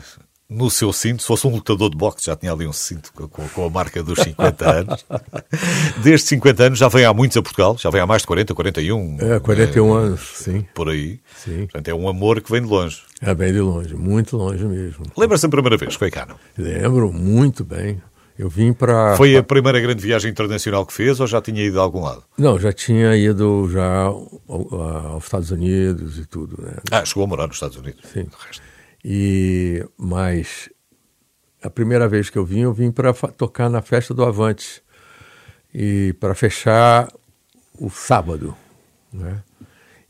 no 0.53 0.71
seu 0.71 0.93
cinto. 0.93 1.23
Se 1.23 1.27
fosse 1.29 1.47
um 1.47 1.51
lutador 1.51 1.91
de 1.91 1.97
boxe, 1.97 2.27
já 2.27 2.37
tinha 2.37 2.53
ali 2.53 2.67
um 2.67 2.73
cinto 2.73 3.13
com, 3.13 3.27
com 3.29 3.67
a 3.67 3.71
marca 3.71 4.03
dos 4.03 4.19
50 4.21 4.71
anos. 4.71 5.05
Desde 6.03 6.27
50 6.29 6.63
anos 6.65 6.79
já 6.79 6.89
vem 6.89 7.05
há 7.05 7.13
muitos 7.13 7.37
a 7.37 7.43
Portugal, 7.43 7.77
já 7.79 7.91
vem 7.91 8.01
há 8.01 8.07
mais 8.07 8.23
de 8.23 8.29
40, 8.29 8.55
41. 8.55 9.17
É, 9.21 9.41
41 9.41 9.93
anos, 9.95 10.21
sim. 10.37 10.65
Por 10.75 10.89
aí. 10.89 11.19
Sim. 11.37 11.61
Portanto, 11.67 11.89
é 11.89 11.95
um 11.95 12.09
amor 12.09 12.41
que 12.41 12.51
vem 12.51 12.63
de 12.63 12.69
longe. 12.69 13.03
É 13.21 13.35
bem 13.35 13.53
de 13.53 13.61
longe, 13.61 13.95
muito 13.95 14.37
longe 14.37 14.65
mesmo. 14.65 15.05
Lembra-se 15.17 15.43
da 15.45 15.49
primeira 15.49 15.77
vez 15.77 15.93
que 15.93 15.99
foi 15.99 16.11
cá, 16.11 16.27
não? 16.27 16.37
Lembro 16.57 17.13
muito 17.13 17.65
bem. 17.65 18.01
Eu 18.39 18.49
vim 18.49 18.73
para. 18.73 19.15
Foi 19.17 19.37
a 19.37 19.43
primeira 19.43 19.79
grande 19.79 20.01
viagem 20.03 20.31
internacional 20.31 20.87
que 20.87 20.93
fez 20.93 21.21
ou 21.21 21.27
já 21.27 21.41
tinha 21.41 21.63
ido 21.63 21.79
a 21.79 21.83
algum 21.83 22.01
lado? 22.03 22.25
Não, 22.37 22.59
já 22.59 22.73
tinha 22.73 23.15
ido 23.15 23.69
já 23.71 24.05
ao- 24.05 24.41
aos 24.49 25.25
Estados 25.25 25.51
Unidos 25.51 26.19
e 26.19 26.25
tudo, 26.25 26.61
né? 26.63 26.73
Ah, 26.91 27.05
chegou 27.05 27.25
a 27.25 27.27
morar 27.27 27.47
nos 27.47 27.57
Estados 27.57 27.77
Unidos. 27.77 28.01
Sim. 28.13 28.27
E 29.05 29.85
mas 29.97 30.71
a 31.63 31.71
primeira 31.71 32.09
vez 32.09 32.29
que 32.31 32.39
eu 32.39 32.45
vim, 32.45 32.61
eu 32.61 32.73
vim 32.73 32.91
para 32.91 33.13
tocar 33.13 33.69
na 33.69 33.81
festa 33.83 34.13
do 34.13 34.25
Avante 34.25 34.83
e 35.75 36.15
para 36.21 36.35
fechar 36.35 37.09
o 37.79 37.89
sábado, 37.91 38.57
né? 39.13 39.43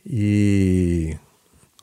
E 0.05 1.17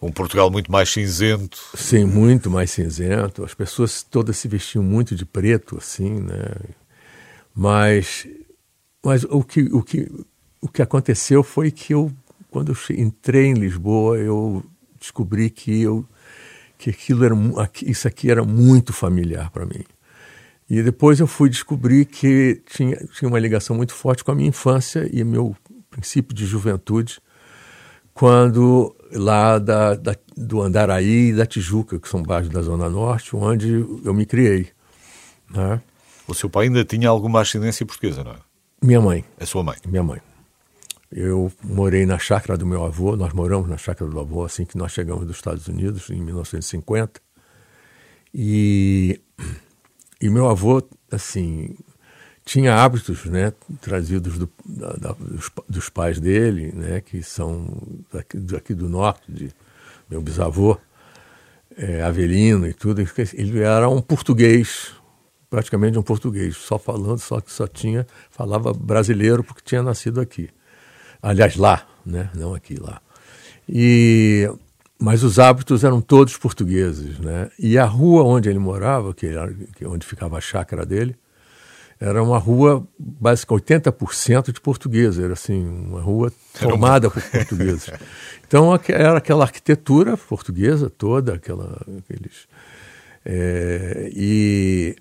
Um 0.01 0.11
Portugal 0.11 0.51
muito 0.51 0.71
mais 0.71 0.89
cinzento. 0.89 1.57
sim, 1.75 2.05
muito 2.05 2.49
mais 2.49 2.71
cinzento. 2.71 3.43
As 3.43 3.53
pessoas 3.53 4.03
todas 4.03 4.37
se 4.37 4.47
vestiam 4.47 4.83
muito 4.83 5.15
de 5.15 5.25
preto, 5.25 5.77
assim, 5.77 6.19
né? 6.19 6.55
Mas, 7.55 8.27
mas 9.03 9.23
o 9.23 9.43
que 9.43 9.61
o 9.71 9.81
que 9.83 10.09
o 10.61 10.67
que 10.67 10.81
aconteceu 10.81 11.43
foi 11.43 11.71
que 11.71 11.93
eu 11.93 12.11
quando 12.49 12.71
eu 12.71 12.95
entrei 12.95 13.45
em 13.47 13.53
Lisboa, 13.53 14.17
eu 14.17 14.63
descobri 14.99 15.49
que 15.49 15.81
eu 15.81 16.05
que 16.79 16.89
aquilo 16.89 17.25
era 17.25 17.35
isso 17.83 18.07
aqui 18.07 18.31
era 18.31 18.43
muito 18.43 18.93
familiar 18.93 19.51
para 19.51 19.65
mim. 19.65 19.83
E 20.69 20.81
depois 20.81 21.19
eu 21.19 21.27
fui 21.27 21.49
descobrir 21.49 22.05
que 22.05 22.61
tinha, 22.71 22.95
tinha 23.17 23.27
uma 23.27 23.37
ligação 23.37 23.75
muito 23.75 23.93
forte 23.93 24.23
com 24.23 24.31
a 24.31 24.35
minha 24.35 24.47
infância 24.47 25.07
e 25.11 25.23
meu 25.25 25.55
princípio 25.89 26.33
de 26.33 26.45
juventude, 26.45 27.19
quando 28.13 28.95
lá 29.11 29.59
da, 29.59 29.95
da, 29.95 30.15
do 30.37 30.61
Andaraí 30.61 31.29
e 31.29 31.33
da 31.33 31.45
Tijuca, 31.45 31.99
que 31.99 32.07
são 32.07 32.23
bairros 32.23 32.49
da 32.49 32.61
Zona 32.61 32.89
Norte, 32.89 33.35
onde 33.35 33.85
eu 34.05 34.13
me 34.13 34.25
criei. 34.25 34.69
Né? 35.49 35.81
O 36.27 36.33
seu 36.33 36.49
pai 36.49 36.67
ainda 36.67 36.85
tinha 36.85 37.09
alguma 37.09 37.41
ascendência 37.41 37.85
portuguesa, 37.85 38.23
não 38.23 38.31
é? 38.31 38.37
Minha 38.81 39.01
mãe, 39.01 39.25
A 39.37 39.45
sua 39.45 39.63
mãe. 39.63 39.75
minha 39.85 40.03
mãe. 40.03 40.21
Eu 41.11 41.51
morei 41.63 42.05
na 42.05 42.19
chácara 42.19 42.57
do 42.57 42.67
meu 42.67 42.85
avô, 42.85 43.15
nós 43.15 43.33
moramos 43.33 43.67
na 43.67 43.77
chácara 43.77 44.09
do 44.09 44.19
avô 44.19 44.43
assim 44.43 44.63
que 44.63 44.77
nós 44.77 44.91
chegamos 44.91 45.25
dos 45.25 45.37
Estados 45.37 45.67
Unidos, 45.67 46.09
em 46.09 46.21
1950. 46.21 47.19
E, 48.33 49.19
e 50.21 50.29
meu 50.29 50.47
avô, 50.47 50.83
assim, 51.11 51.75
tinha 52.45 52.75
hábitos, 52.75 53.25
né, 53.25 53.53
trazidos 53.81 54.37
do, 54.37 54.49
da, 54.63 54.93
da, 54.93 55.11
dos, 55.13 55.51
dos, 55.67 55.89
pais 55.89 56.19
dele, 56.19 56.71
né, 56.73 57.01
que 57.01 57.23
são 57.23 57.81
daqui, 58.13 58.37
daqui 58.37 58.73
do 58.75 58.87
norte, 58.87 59.31
de 59.31 59.49
meu 60.07 60.21
bisavô, 60.21 60.77
é, 61.75 62.03
Avelino 62.03 62.67
e 62.67 62.73
tudo. 62.73 63.01
Ele 63.33 63.59
era 63.59 63.89
um 63.89 64.01
português, 64.01 64.91
praticamente 65.49 65.97
um 65.97 66.03
português, 66.03 66.55
só 66.55 66.77
falando, 66.77 67.17
só 67.19 67.41
que 67.41 67.51
só 67.51 67.67
tinha, 67.67 68.05
falava 68.29 68.73
brasileiro 68.73 69.43
porque 69.43 69.61
tinha 69.63 69.81
nascido 69.81 70.21
aqui. 70.21 70.49
Aliás, 71.21 71.55
lá, 71.55 71.85
né, 72.05 72.29
não 72.33 72.53
aqui, 72.53 72.79
lá. 72.79 73.01
E 73.67 74.49
mas 75.01 75.23
os 75.23 75.39
hábitos 75.39 75.85
eram 75.85 76.01
todos 76.01 76.35
portugueses, 76.35 77.17
né? 77.19 77.49
E 77.57 77.77
a 77.77 77.85
rua 77.85 78.23
onde 78.23 78.49
ele 78.49 78.59
morava, 78.59 79.13
que 79.13 79.27
era, 79.27 79.55
onde 79.85 80.05
ficava 80.05 80.37
a 80.37 80.41
chácara 80.41 80.85
dele, 80.85 81.15
era 81.97 82.21
uma 82.21 82.37
rua 82.37 82.85
basicamente 82.97 83.63
80% 83.63 84.51
de 84.51 84.59
portugueses, 84.59 85.23
era 85.23 85.33
assim, 85.33 85.65
uma 85.65 86.01
rua 86.01 86.31
formada 86.53 87.09
por 87.09 87.21
portugueses. 87.21 87.89
Então 88.49 88.73
era 88.87 89.15
aquela 89.15 89.43
arquitetura 89.43 90.17
portuguesa 90.17 90.89
toda, 90.89 91.35
aquela 91.35 91.85
aqueles 91.99 92.47
é, 93.23 94.09
e 94.11 94.95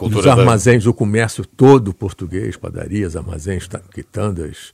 os 0.00 0.24
armazéns, 0.24 0.84
da... 0.84 0.90
o 0.90 0.94
comércio 0.94 1.44
todo 1.44 1.92
português, 1.92 2.56
padarias, 2.56 3.16
armazéns, 3.16 3.68
quitandas, 3.92 4.72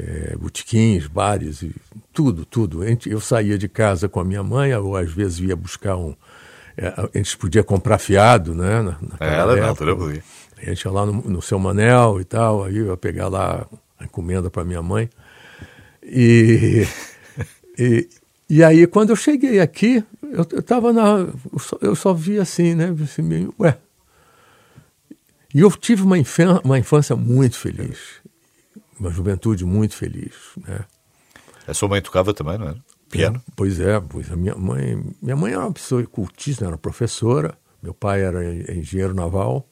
é, 0.00 0.36
botequins, 0.36 1.06
bares, 1.06 1.62
e 1.62 1.74
tudo, 2.12 2.44
tudo. 2.44 2.80
Eu 3.06 3.20
saía 3.20 3.58
de 3.58 3.68
casa 3.68 4.08
com 4.08 4.20
a 4.20 4.24
minha 4.24 4.42
mãe, 4.42 4.74
ou 4.74 4.96
às 4.96 5.12
vezes 5.12 5.40
ia 5.40 5.56
buscar 5.56 5.96
um. 5.96 6.14
É, 6.76 6.88
a 6.88 7.18
gente 7.18 7.36
podia 7.36 7.62
comprar 7.62 7.98
fiado, 7.98 8.54
né? 8.54 8.80
Na, 8.82 8.96
Era, 9.20 9.52
época. 9.52 9.66
altura 9.68 9.96
podia. 9.96 10.22
A 10.56 10.64
gente 10.64 10.82
ia 10.82 10.90
lá 10.90 11.06
no, 11.06 11.12
no 11.12 11.42
seu 11.42 11.58
Manel 11.58 12.20
e 12.20 12.24
tal, 12.24 12.64
aí 12.64 12.76
eu 12.76 12.86
ia 12.86 12.96
pegar 12.96 13.28
lá 13.28 13.66
a 13.98 14.04
encomenda 14.04 14.50
para 14.50 14.64
minha 14.64 14.82
mãe. 14.82 15.10
E, 16.02 16.86
e, 17.78 18.08
e 18.48 18.64
aí, 18.64 18.86
quando 18.86 19.10
eu 19.10 19.16
cheguei 19.16 19.60
aqui, 19.60 20.02
eu, 20.22 20.46
eu 20.52 20.62
tava 20.62 20.92
na. 20.92 21.28
Eu 21.52 21.58
só, 21.58 21.78
eu 21.80 21.96
só 21.96 22.14
vi 22.14 22.38
assim, 22.38 22.74
né? 22.74 22.94
Assim, 23.02 23.22
meio, 23.22 23.54
ué. 23.58 23.76
E 25.52 25.60
eu 25.60 25.70
tive 25.72 26.02
uma, 26.02 26.16
infância, 26.16 26.60
uma 26.62 26.78
infância 26.78 27.16
muito 27.16 27.58
feliz 27.58 28.20
uma 29.00 29.10
juventude 29.10 29.64
muito 29.64 29.96
feliz. 29.96 30.34
Né? 30.58 30.80
A 31.66 31.74
sua 31.74 31.88
mãe 31.88 32.02
tocava 32.02 32.34
também, 32.34 32.58
não 32.58 32.68
era? 32.68 32.78
Piano? 33.08 33.38
É, 33.38 33.52
pois 33.56 33.80
é, 33.80 33.98
pois 33.98 34.30
a 34.30 34.36
minha 34.36 34.54
mãe, 34.54 35.02
minha 35.20 35.34
mãe 35.34 35.52
era 35.52 35.62
uma 35.62 35.72
pessoa 35.72 36.04
cultista, 36.04 36.64
era 36.64 36.78
professora, 36.78 37.58
meu 37.82 37.92
pai 37.92 38.22
era 38.22 38.44
engenheiro 38.72 39.14
naval 39.14 39.66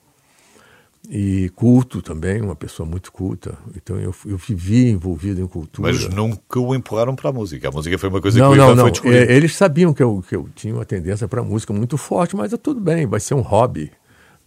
e 1.08 1.48
culto 1.54 2.02
também, 2.02 2.40
uma 2.40 2.56
pessoa 2.56 2.88
muito 2.88 3.12
culta. 3.12 3.56
Então 3.76 3.96
eu, 3.96 4.12
eu 4.26 4.36
vivi 4.36 4.88
envolvido 4.88 5.40
em 5.40 5.46
cultura. 5.46 5.92
Mas 5.92 6.08
nunca 6.08 6.58
o 6.58 6.74
empurraram 6.74 7.14
para 7.14 7.30
a 7.30 7.32
música. 7.32 7.68
A 7.68 7.70
música 7.70 7.96
foi 7.96 8.08
uma 8.08 8.20
coisa 8.20 8.38
não, 8.40 8.52
que 8.52 8.58
não, 8.58 8.74
não. 8.74 8.94
foi 8.94 9.14
É, 9.14 9.32
eles 9.32 9.54
sabiam 9.54 9.94
que 9.94 10.02
eu, 10.02 10.24
que 10.26 10.34
eu 10.34 10.48
tinha 10.54 10.74
uma 10.74 10.84
tendência 10.84 11.28
para 11.28 11.40
a 11.40 11.44
música 11.44 11.72
muito 11.72 11.96
forte, 11.96 12.34
mas 12.34 12.52
é 12.52 12.56
tudo 12.56 12.80
bem, 12.80 13.06
vai 13.06 13.20
ser 13.20 13.34
um 13.34 13.40
hobby 13.40 13.92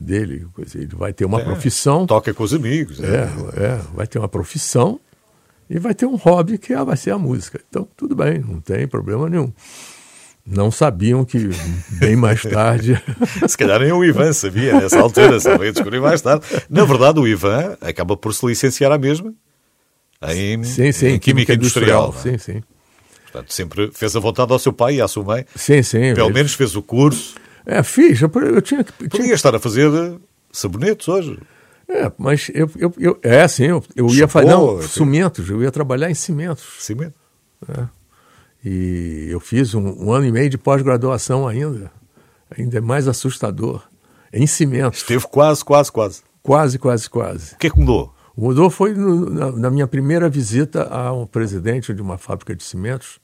dele. 0.02 0.48
Ele 0.76 0.96
vai 0.96 1.14
ter 1.14 1.26
uma 1.26 1.40
é, 1.40 1.44
profissão. 1.44 2.06
Toca 2.06 2.34
com 2.34 2.44
os 2.44 2.54
amigos. 2.54 3.00
É, 3.00 3.30
é, 3.58 3.66
é, 3.66 3.82
vai 3.94 4.08
ter 4.08 4.20
uma 4.20 4.28
profissão 4.28 5.00
e 5.70 5.80
vai 5.80 5.94
ter 5.94 6.06
um 6.06 6.16
hobby 6.16 6.58
que 6.58 6.74
é, 6.74 6.84
vai 6.84 6.98
ser 6.98 7.12
a 7.12 7.18
música. 7.18 7.62
Então, 7.70 7.88
tudo 7.96 8.16
bem, 8.16 8.40
não 8.40 8.60
tem 8.60 8.88
problema 8.88 9.30
nenhum. 9.30 9.54
Não 10.46 10.72
sabiam 10.72 11.24
que 11.24 11.50
bem 12.00 12.16
mais 12.16 12.42
tarde. 12.42 13.02
se 13.48 13.56
calhar 13.56 13.80
nem 13.80 13.92
o 13.92 14.04
Ivan 14.04 14.34
sabia 14.34 14.74
nessa 14.74 15.00
altura, 15.00 15.40
só 15.40 15.58
veio 15.58 15.72
descobrir 15.72 16.02
mais 16.02 16.20
tarde. 16.20 16.46
Na 16.70 16.84
verdade, 16.84 17.20
o 17.20 17.28
Ivan 17.28 17.78
acaba 17.80 18.18
por 18.18 18.34
se 18.34 18.46
licenciar 18.46 18.92
à 18.92 18.98
mesma 18.98 19.34
em, 20.30 20.64
sim, 20.64 20.92
sim, 20.92 21.08
em 21.08 21.20
Química, 21.20 21.54
Industrial. 21.54 22.10
industrial 22.10 22.38
sim, 22.38 22.54
sim. 22.54 22.64
Portanto, 23.32 23.54
sempre 23.54 23.92
fez 23.94 24.16
a 24.16 24.20
vontade 24.20 24.52
ao 24.52 24.60
seu 24.60 24.74
pai 24.74 24.96
e 24.96 25.02
à 25.02 25.08
sua 25.08 25.24
mãe. 25.24 25.46
Sim, 25.56 25.82
sim. 25.84 26.14
Pelo 26.14 26.32
menos 26.32 26.54
fez 26.54 26.76
o 26.76 26.82
curso. 26.82 27.36
É, 27.66 27.84
fiz. 27.84 28.22
Eu, 28.22 28.32
eu 28.34 28.62
tinha 28.62 28.84
que. 28.84 28.92
Podia 28.92 29.34
estar 29.34 29.56
a 29.56 29.60
fazer 29.60 30.20
sabonetes 30.52 31.08
hoje. 31.08 31.40
É, 31.88 32.12
mas 32.18 32.50
eu, 32.54 32.70
eu, 32.78 32.94
eu 32.98 33.20
é 33.22 33.42
assim, 33.42 33.66
eu, 33.66 33.84
eu 33.96 34.08
ia 34.10 34.28
fazer. 34.28 34.48
Não, 34.48 34.78
assim. 34.78 34.88
cimentos, 34.88 35.50
eu 35.50 35.62
ia 35.62 35.72
trabalhar 35.72 36.10
em 36.10 36.14
cimentos. 36.14 36.66
Cimento. 36.80 37.16
É. 37.68 37.86
E 38.64 39.28
eu 39.30 39.40
fiz 39.40 39.74
um, 39.74 40.06
um 40.06 40.12
ano 40.12 40.26
e 40.26 40.32
meio 40.32 40.50
de 40.50 40.58
pós-graduação 40.58 41.48
ainda. 41.48 41.92
Ainda 42.58 42.78
é 42.78 42.82
mais 42.82 43.08
assustador. 43.08 43.84
Em 44.32 44.48
cimentos. 44.48 45.00
Esteve 45.00 45.28
quase, 45.28 45.64
quase, 45.66 45.92
quase. 45.92 46.22
Quase, 46.42 46.80
quase, 46.80 47.10
quase. 47.10 47.54
O 47.54 47.58
que 47.58 47.68
é 47.68 47.70
que 47.70 47.80
mudou? 47.80 48.14
Mudou 48.36 48.70
foi 48.70 48.94
no, 48.94 49.30
na, 49.30 49.52
na, 49.52 49.70
minha 49.70 49.86
primeira 49.86 50.30
visita 50.30 50.84
a 50.84 51.12
um 51.12 51.26
presidente 51.26 51.94
de 51.94 52.02
uma 52.02 52.18
fábrica 52.18 52.56
de 52.56 52.64
cimentos 52.64 53.20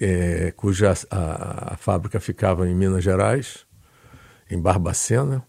é, 0.00 0.52
cuja 0.56 0.94
a, 1.10 1.74
a, 1.74 1.76
fábrica 1.76 2.18
ficava 2.18 2.68
em 2.68 2.74
Minas 2.74 3.04
Gerais, 3.04 3.66
em 4.50 4.58
Barbacena. 4.58 5.44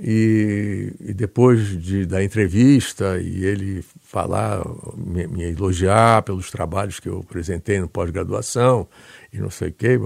E, 0.00 0.94
e 1.00 1.12
depois 1.12 1.76
de, 1.82 2.06
da 2.06 2.22
entrevista 2.22 3.18
e 3.18 3.44
ele 3.44 3.84
falar, 4.04 4.62
me, 4.96 5.26
me, 5.26 5.42
elogiar 5.42 6.22
pelos 6.22 6.52
trabalhos 6.52 7.00
que 7.00 7.08
eu 7.08 7.18
apresentei 7.18 7.80
no 7.80 7.88
pós-graduação 7.88 8.86
e 9.32 9.38
não 9.38 9.50
sei 9.50 9.70
o 9.70 9.72
quê, 9.72 9.98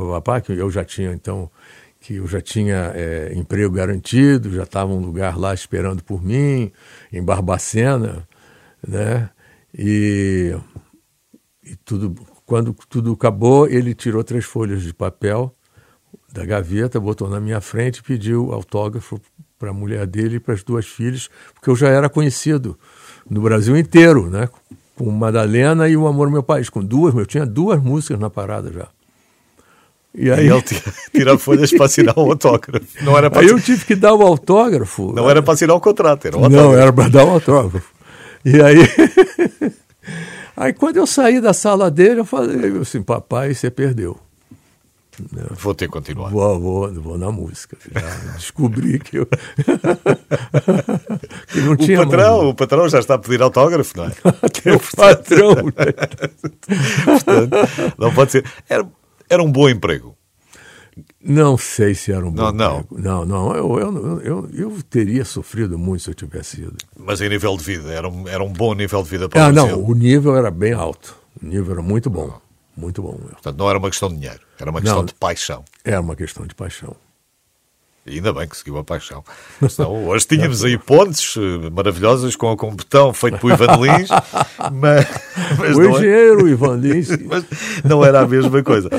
que 0.43 0.53
eu 0.53 0.71
já 0.71 0.83
tinha 0.83 1.13
então 1.13 1.51
que 2.01 2.17
eu 2.17 2.27
já 2.27 2.41
tinha 2.41 2.91
é, 2.95 3.33
emprego 3.35 3.73
garantido, 3.73 4.51
já 4.51 4.65
estava 4.65 4.93
um 4.93 4.99
lugar 4.99 5.39
lá 5.39 5.55
esperando 5.55 6.03
por 6.03 6.23
mim, 6.23 6.73
em 7.13 7.23
Barbacena, 7.23 8.27
né? 8.87 9.31
E, 9.73 10.57
e 11.63 11.77
tudo 11.77 12.15
quando 12.53 12.77
tudo 12.87 13.13
acabou, 13.13 13.67
ele 13.67 13.95
tirou 13.95 14.23
três 14.23 14.45
folhas 14.45 14.83
de 14.83 14.93
papel 14.93 15.55
da 16.31 16.45
gaveta, 16.45 17.01
botou 17.01 17.27
na 17.27 17.41
minha 17.41 17.63
frente 17.63 18.01
e 18.01 18.03
pediu 18.03 18.53
autógrafo 18.53 19.19
para 19.59 19.71
a 19.71 19.73
mulher 19.73 20.07
dele 20.07 20.37
e 20.37 20.39
para 20.39 20.53
as 20.53 20.63
duas 20.63 20.85
filhas, 20.85 21.31
porque 21.55 21.71
eu 21.71 21.75
já 21.75 21.89
era 21.89 22.11
conhecido 22.11 22.79
no 23.27 23.41
Brasil 23.41 23.75
inteiro, 23.75 24.29
né? 24.29 24.51
Com 24.95 25.11
Madalena 25.11 25.89
e 25.89 25.97
O 25.97 26.07
Amor 26.07 26.31
Meu 26.31 26.43
País, 26.43 26.69
com 26.69 26.85
duas, 26.85 27.15
eu 27.15 27.25
tinha 27.25 27.47
duas 27.47 27.83
músicas 27.83 28.21
na 28.21 28.29
parada 28.29 28.71
já. 28.71 28.87
E 30.15 30.31
aí, 30.31 30.47
ele 30.47 30.63
tira 31.11 31.39
folhas 31.39 31.73
para 31.73 31.87
assinar 31.87 32.19
o 32.19 32.33
autógrafo. 32.33 32.87
Não 33.03 33.17
era 33.17 33.31
aí 33.33 33.47
eu 33.47 33.59
tive 33.59 33.83
que 33.87 33.95
dar 33.95 34.13
o 34.13 34.21
autógrafo. 34.21 35.11
Não 35.15 35.31
era 35.31 35.43
para 35.43 35.55
assinar 35.55 35.75
o 35.75 35.81
contrato, 35.81 36.27
era 36.27 36.37
o 36.37 36.45
autógrafo. 36.45 36.69
Não, 36.71 36.79
era 36.79 36.93
para 36.93 37.09
dar 37.09 37.25
o 37.25 37.31
autógrafo. 37.31 37.91
E 38.45 38.61
aí 38.61 38.77
Aí 40.57 40.73
quando 40.73 40.97
eu 40.97 41.07
saí 41.07 41.41
da 41.41 41.53
sala 41.53 41.91
dele, 41.91 42.21
eu 42.21 42.25
falei 42.25 42.79
assim, 42.81 43.03
papai, 43.03 43.55
você 43.55 43.71
perdeu. 43.71 44.19
Vou 45.59 45.75
ter 45.75 45.87
que 45.87 45.93
continuar. 45.93 46.31
Vou, 46.31 46.59
vou, 46.59 46.93
vou 46.95 47.19
na 47.19 47.31
música. 47.31 47.77
Descobri 48.35 48.99
que 49.05 49.19
eu. 49.19 49.27
que 51.49 51.61
não 51.61 51.77
tinha 51.77 52.01
o, 52.01 52.05
patrão, 52.05 52.39
mais... 52.39 52.49
o 52.51 52.55
patrão 52.55 52.89
já 52.89 52.99
está 52.99 53.15
a 53.15 53.19
pedir 53.19 53.43
autógrafo, 53.43 53.97
não 53.97 54.07
é? 54.07 54.13
Até 54.43 54.73
o 54.73 54.81
patrão. 54.81 55.55
Né? 55.55 55.93
Portanto, 57.05 57.57
não 57.99 58.15
pode 58.15 58.33
ser. 58.33 58.45
Era, 58.69 58.89
era 59.29 59.43
um 59.43 59.53
bom 59.53 59.69
emprego. 59.69 60.17
Não 61.21 61.57
sei 61.57 61.95
se 61.95 62.13
era 62.13 62.27
um 62.27 62.31
bom 62.31 62.53
não. 62.53 62.85
Não, 62.91 63.25
não. 63.25 63.55
Eu, 63.55 63.79
eu, 63.79 64.21
eu, 64.21 64.51
eu, 64.53 64.83
teria 64.89 65.25
sofrido 65.25 65.79
muito 65.79 66.03
se 66.03 66.11
eu 66.11 66.15
tivesse 66.15 66.61
ido. 66.61 66.77
Mas 66.99 67.21
em 67.21 67.29
nível 67.29 67.57
de 67.57 67.65
vida? 67.65 67.91
Era 67.93 68.09
um, 68.09 68.29
era 68.29 68.43
um 68.43 68.53
bom 68.53 68.75
nível 68.75 69.03
de 69.03 69.09
vida 69.09 69.29
para 69.29 69.47
ah, 69.47 69.53
Não, 69.53 69.83
o 69.83 69.95
nível 69.95 70.37
era 70.37 70.51
bem 70.51 70.73
alto. 70.73 71.17
O 71.43 71.47
nível 71.47 71.73
era 71.73 71.83
muito 71.83 72.11
bom. 72.11 72.39
Muito 72.77 73.03
bom. 73.03 73.13
Portanto, 73.15 73.57
não 73.57 73.69
era 73.69 73.79
uma 73.79 73.89
questão 73.89 74.09
de 74.09 74.17
dinheiro. 74.17 74.41
Era 74.59 74.71
uma 74.71 74.81
questão 74.81 74.99
não, 74.99 75.07
de 75.07 75.15
paixão. 75.15 75.65
Era 75.85 76.01
uma 76.01 76.17
questão 76.17 76.47
de 76.47 76.55
paixão. 76.55 76.97
Ainda 78.05 78.33
bem 78.33 78.49
que 78.49 78.57
seguiu 78.57 78.77
a 78.79 78.85
paixão. 78.85 79.23
Senão, 79.71 80.09
hoje 80.09 80.27
tínhamos 80.27 80.65
aí 80.65 80.77
pontes 80.77 81.37
eh, 81.37 81.71
maravilhosas 81.71 82.35
com, 82.35 82.57
com 82.57 82.71
um 82.71 82.75
botão 82.75 83.15
feito 83.15 83.39
por 83.39 83.53
Ivan 83.53 83.77
Lins, 83.77 84.09
mas, 84.73 85.07
mas 85.57 85.77
o 85.77 85.83
é- 85.83 85.91
engenheiro 85.91 86.49
é... 86.49 86.51
Ivan 86.51 86.77
Lins. 86.77 87.09
mas 87.25 87.45
não 87.85 88.05
era 88.05 88.21
a 88.21 88.27
mesma 88.27 88.61
coisa. 88.63 88.91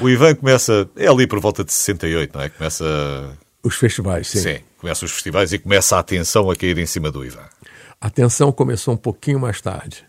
O 0.00 0.08
Ivan 0.08 0.36
começa, 0.36 0.88
é 0.94 1.08
ali 1.08 1.26
por 1.26 1.40
volta 1.40 1.64
de 1.64 1.72
68, 1.72 2.30
não 2.32 2.44
é? 2.44 2.48
Começa... 2.48 2.84
Os 3.60 3.74
festivais, 3.74 4.28
sim. 4.28 4.38
Sim, 4.38 4.58
começa 4.78 5.04
os 5.04 5.10
festivais 5.10 5.52
e 5.52 5.58
começa 5.58 5.96
a 5.96 5.98
atenção 5.98 6.48
a 6.48 6.54
cair 6.54 6.78
em 6.78 6.86
cima 6.86 7.10
do 7.10 7.24
Ivan. 7.24 7.48
A 8.00 8.06
atenção 8.06 8.52
começou 8.52 8.94
um 8.94 8.98
pouquinho 8.98 9.40
mais 9.40 9.60
tarde. 9.60 10.04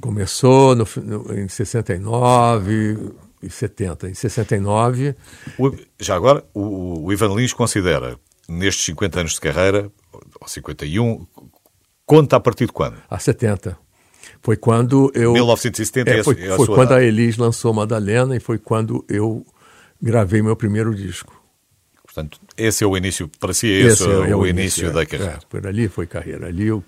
Começou 0.00 0.74
no, 0.74 0.86
no, 0.96 1.38
em 1.38 1.48
69, 1.48 2.72
e 2.72 3.27
70. 3.48 4.08
Em 4.08 4.14
69. 4.14 5.14
O, 5.58 5.72
já 5.98 6.16
agora, 6.16 6.44
o, 6.52 7.04
o 7.04 7.12
Ivan 7.12 7.34
Lins 7.34 7.52
considera, 7.52 8.18
nestes 8.48 8.84
50 8.86 9.20
anos 9.20 9.32
de 9.34 9.40
carreira, 9.40 9.90
ou 10.40 10.48
51, 10.48 11.26
conta 12.04 12.36
a 12.36 12.40
partir 12.40 12.66
de 12.66 12.72
quando? 12.72 12.96
A 13.08 13.18
70. 13.18 13.78
Foi 14.42 14.56
quando 14.56 15.10
eu. 15.14 15.32
1970 15.32 16.10
é, 16.10 16.22
foi, 16.22 16.40
é 16.40 16.52
a 16.52 16.56
foi 16.56 16.66
quando 16.66 16.88
data. 16.90 17.00
a 17.00 17.04
Elis 17.04 17.36
lançou 17.36 17.72
Madalena 17.72 18.36
e 18.36 18.40
foi 18.40 18.58
quando 18.58 19.04
eu 19.08 19.44
gravei 20.00 20.42
meu 20.42 20.56
primeiro 20.56 20.94
disco. 20.94 21.36
Portanto, 22.04 22.40
esse 22.56 22.82
é 22.82 22.86
o 22.86 22.96
início, 22.96 23.30
para 23.38 23.52
si, 23.52 23.66
esse, 23.66 24.04
esse 24.04 24.08
é, 24.08 24.30
é, 24.30 24.36
o, 24.36 24.46
início, 24.46 24.86
início 24.86 24.92
da 24.92 25.04
carreira. 25.04 25.34
É, 25.34 25.46
por 25.48 25.66
ali 25.66 25.88
foi 25.88 26.06
carreira. 26.06 26.46
Ali 26.46 26.66
eu 26.66 26.82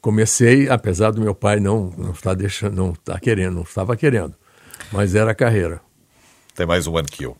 comecei, 0.00 0.68
apesar 0.68 1.10
do 1.10 1.20
meu 1.20 1.34
pai 1.34 1.60
não 1.60 1.92
não 1.96 2.12
estar 2.12 2.34
deixando, 2.34 2.74
não 2.74 2.92
estar 2.92 3.14
tá 3.14 3.20
querendo, 3.20 3.54
não 3.54 3.62
estava 3.62 3.96
querendo, 3.96 4.34
mas 4.92 5.14
era 5.14 5.30
a 5.30 5.34
carreira. 5.34 5.80
Tem 6.54 6.66
mais 6.66 6.86
um 6.86 6.96
ano 6.96 7.08
que 7.08 7.24
eu. 7.24 7.36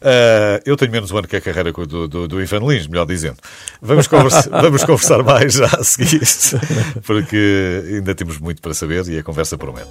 Uh, 0.00 0.60
eu 0.66 0.76
tenho 0.76 0.92
menos 0.92 1.10
um 1.10 1.16
ano 1.16 1.26
que 1.26 1.36
a 1.36 1.40
carreira 1.40 1.72
do, 1.72 2.06
do, 2.06 2.28
do 2.28 2.42
Ivan 2.42 2.60
Lins, 2.60 2.86
melhor 2.86 3.06
dizendo. 3.06 3.38
Vamos 3.80 4.06
conversar, 4.06 4.50
vamos 4.62 4.84
conversar 4.84 5.22
mais 5.22 5.54
já 5.54 5.66
a 5.66 5.82
seguir, 5.82 6.22
porque 7.06 7.82
ainda 7.88 8.14
temos 8.14 8.38
muito 8.38 8.60
para 8.60 8.74
saber 8.74 9.06
e 9.08 9.18
a 9.18 9.22
conversa 9.22 9.56
promete. 9.56 9.90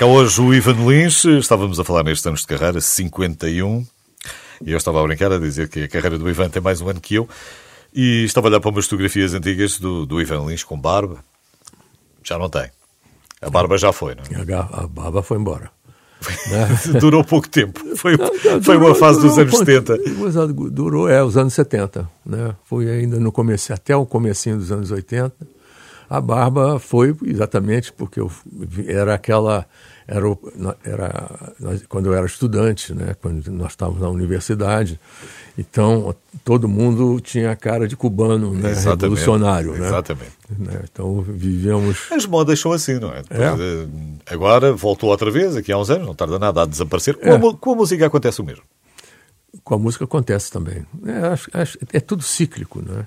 Cá 0.00 0.06
hoje 0.06 0.40
o 0.40 0.54
Ivan 0.54 0.82
Lins, 0.86 1.26
estávamos 1.26 1.78
a 1.78 1.84
falar 1.84 2.02
nestes 2.02 2.26
anos 2.26 2.40
de 2.40 2.46
carreira, 2.46 2.80
51, 2.80 3.86
e 4.64 4.72
eu 4.72 4.78
estava 4.78 4.98
a 4.98 5.02
brincar 5.02 5.30
a 5.30 5.38
dizer 5.38 5.68
que 5.68 5.82
a 5.82 5.88
carreira 5.88 6.16
do 6.16 6.26
Ivan 6.26 6.48
tem 6.48 6.62
mais 6.62 6.80
um 6.80 6.88
ano 6.88 7.02
que 7.02 7.16
eu, 7.16 7.28
e 7.92 8.24
estava 8.24 8.46
a 8.46 8.48
olhar 8.48 8.60
para 8.60 8.70
umas 8.70 8.86
fotografias 8.86 9.34
antigas 9.34 9.78
do, 9.78 10.06
do 10.06 10.18
Ivan 10.18 10.46
Lins 10.46 10.64
com 10.64 10.80
barba. 10.80 11.22
Já 12.24 12.38
não 12.38 12.48
tem. 12.48 12.70
A 13.42 13.50
barba 13.50 13.76
já 13.76 13.92
foi, 13.92 14.14
não 14.14 14.22
é? 14.22 14.54
A, 14.54 14.86
barba 14.86 15.22
foi 15.22 15.36
embora. 15.36 15.70
durou 16.98 17.22
pouco 17.22 17.50
tempo. 17.50 17.94
Foi, 17.94 18.16
não, 18.16 18.24
não, 18.24 18.62
foi 18.62 18.76
durou, 18.76 18.88
uma 18.88 18.94
fase 18.94 19.20
dos 19.20 19.36
anos 19.36 19.54
70. 19.54 19.98
Durou, 20.70 21.10
é, 21.10 21.22
os 21.22 21.36
anos 21.36 21.52
70. 21.52 22.08
Né? 22.24 22.56
Foi 22.64 22.88
ainda 22.88 23.20
no 23.20 23.30
começo, 23.30 23.70
até 23.70 23.94
o 23.94 24.06
comecinho 24.06 24.56
dos 24.56 24.72
anos 24.72 24.90
80. 24.90 25.59
A 26.10 26.20
barba 26.20 26.80
foi 26.80 27.16
exatamente 27.24 27.92
porque 27.92 28.18
eu, 28.18 28.28
era 28.88 29.14
aquela 29.14 29.64
era, 30.10 30.26
era 30.84 31.38
quando 31.88 32.06
eu 32.06 32.14
era 32.14 32.26
estudante, 32.26 32.92
né? 32.92 33.14
quando 33.22 33.48
nós 33.52 33.70
estávamos 33.70 34.00
na 34.00 34.08
universidade. 34.08 34.98
Então, 35.56 36.12
todo 36.44 36.68
mundo 36.68 37.20
tinha 37.20 37.52
a 37.52 37.56
cara 37.56 37.86
de 37.86 37.94
cubano, 37.96 38.52
né? 38.52 38.72
revolucionário. 38.72 39.72
Né? 39.72 39.86
Exatamente. 39.86 40.32
Né? 40.58 40.82
Então, 40.90 41.22
vivíamos... 41.22 42.10
As 42.10 42.26
modas 42.26 42.58
são 42.58 42.72
assim, 42.72 42.98
não 42.98 43.12
é? 43.12 43.20
é? 43.30 44.34
Agora, 44.34 44.72
voltou 44.72 45.10
outra 45.10 45.30
vez, 45.30 45.54
aqui 45.54 45.70
há 45.70 45.78
uns 45.78 45.90
anos, 45.90 46.08
não 46.08 46.14
tarda 46.14 46.40
nada 46.40 46.62
a 46.62 46.66
desaparecer. 46.66 47.16
Com, 47.16 47.28
é. 47.28 47.36
a, 47.36 47.54
com 47.54 47.72
a 47.72 47.76
música 47.76 48.04
acontece 48.04 48.40
o 48.40 48.44
mesmo. 48.44 48.64
Com 49.62 49.74
a 49.74 49.78
música 49.78 50.04
acontece 50.04 50.50
também. 50.50 50.84
É, 51.06 51.98
é 51.98 52.00
tudo 52.00 52.24
cíclico, 52.24 52.82
né? 52.82 53.06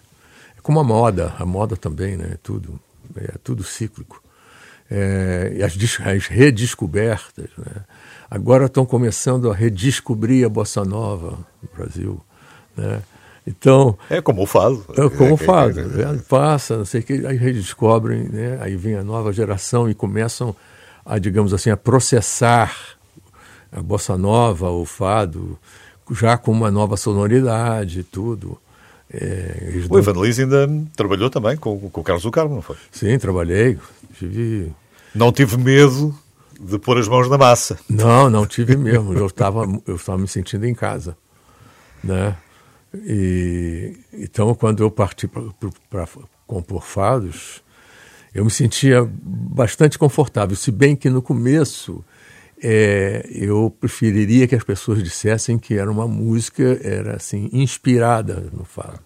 É 0.58 0.62
como 0.62 0.80
a 0.80 0.84
moda, 0.86 1.34
a 1.38 1.46
moda 1.46 1.76
também, 1.76 2.16
né? 2.16 2.38
Tudo, 2.42 2.80
é 3.18 3.34
tudo 3.44 3.63
cíclico. 3.63 4.22
é, 4.89 5.63
as, 5.63 5.78
as, 6.06 6.28
redescobertas. 6.28 7.50
Né? 7.58 7.84
Agora 8.30 8.66
estão 8.66 8.86
começando 8.86 9.52
a 9.52 9.56
redescobrir 9.56 10.46
a 10.46 10.50
bossa 10.50 10.84
nova 10.84 11.39
no 11.62 11.70
Brasil. 11.76 12.22
Né? 12.76 13.02
Então 13.46 13.98
é 14.10 14.22
como 14.22 14.44
o 14.44 14.46
fado. 14.46 14.86
É 14.92 15.10
como 15.10 15.34
o 15.34 15.38
fado. 15.38 15.82
Né? 15.88 16.22
Passa, 16.30 16.78
não 16.78 16.86
sei 16.86 17.02
o 17.02 17.04
que, 17.04 17.26
aí 17.26 17.38
redescobrem, 17.38 18.30
né? 18.30 18.58
aí 18.62 18.76
vem 18.76 18.96
a 18.96 19.04
nova 19.04 19.34
geração 19.34 19.89
e 19.89 19.94
começam 19.94 20.56
a, 21.06 21.18
digamos 21.18 21.54
assim, 21.54 21.70
a 21.70 21.78
processar 21.78 22.74
a 23.72 23.82
bossa 23.82 24.18
nova, 24.18 24.70
o 24.70 24.86
fado, 24.86 25.58
já 26.12 26.38
com 26.38 26.52
uma 26.52 26.70
nova 26.70 26.96
sonoridade 26.96 28.02
e 28.02 28.04
tudo. 28.04 28.58
É, 29.13 29.86
o 29.89 29.99
Ivan 29.99 30.13
Lins 30.13 30.39
ainda 30.39 30.67
trabalhou 30.95 31.30
também 31.30 31.56
com, 31.56 31.80
com 31.89 32.02
o 32.02 32.04
Carlos 32.04 32.23
do 32.23 32.32
Carmo, 32.32 32.56
não 32.56 32.62
foi? 32.62 32.76
Sim, 32.91 33.17
trabalhei. 33.19 33.78
Tive... 34.17 34.71
Não 35.13 35.32
tive 35.32 35.56
medo 35.58 36.17
de 36.60 36.80
pôr 36.80 36.97
as 36.97 37.08
mãos 37.08 37.30
na 37.30 37.38
massa. 37.38 37.78
Não, 37.88 38.30
não 38.30 38.47
tive 38.47 38.76
mesmo. 38.76 39.13
Eu 39.13 39.28
estava 39.28 39.65
eu 39.86 39.95
estava 39.95 40.17
me 40.17 40.28
sentindo 40.28 40.65
em 40.65 40.73
casa, 40.73 41.15
né? 42.04 42.36
E 43.06 43.95
então 44.13 44.54
quando 44.56 44.82
eu 44.82 44.89
parti 44.89 45.28
para 45.28 46.08
compor 46.47 46.84
fados, 46.84 47.62
eu 48.34 48.43
me 48.43 48.52
sentia 48.52 49.08
bastante 49.08 49.99
confortável, 49.99 50.56
se 50.56 50.71
bem 50.71 50.95
que 50.95 51.10
no 51.10 51.21
começo 51.21 52.04
é, 52.63 53.28
eu 53.30 53.69
preferiria 53.78 54.47
que 54.47 54.56
as 54.56 54.63
pessoas 54.63 55.04
dissessem 55.04 55.60
que 55.60 55.73
era 55.78 55.91
uma 55.91 56.08
música 56.08 56.80
era 56.82 57.17
assim 57.17 57.49
inspirada 57.52 58.49
no 58.54 58.63
fado, 58.63 59.02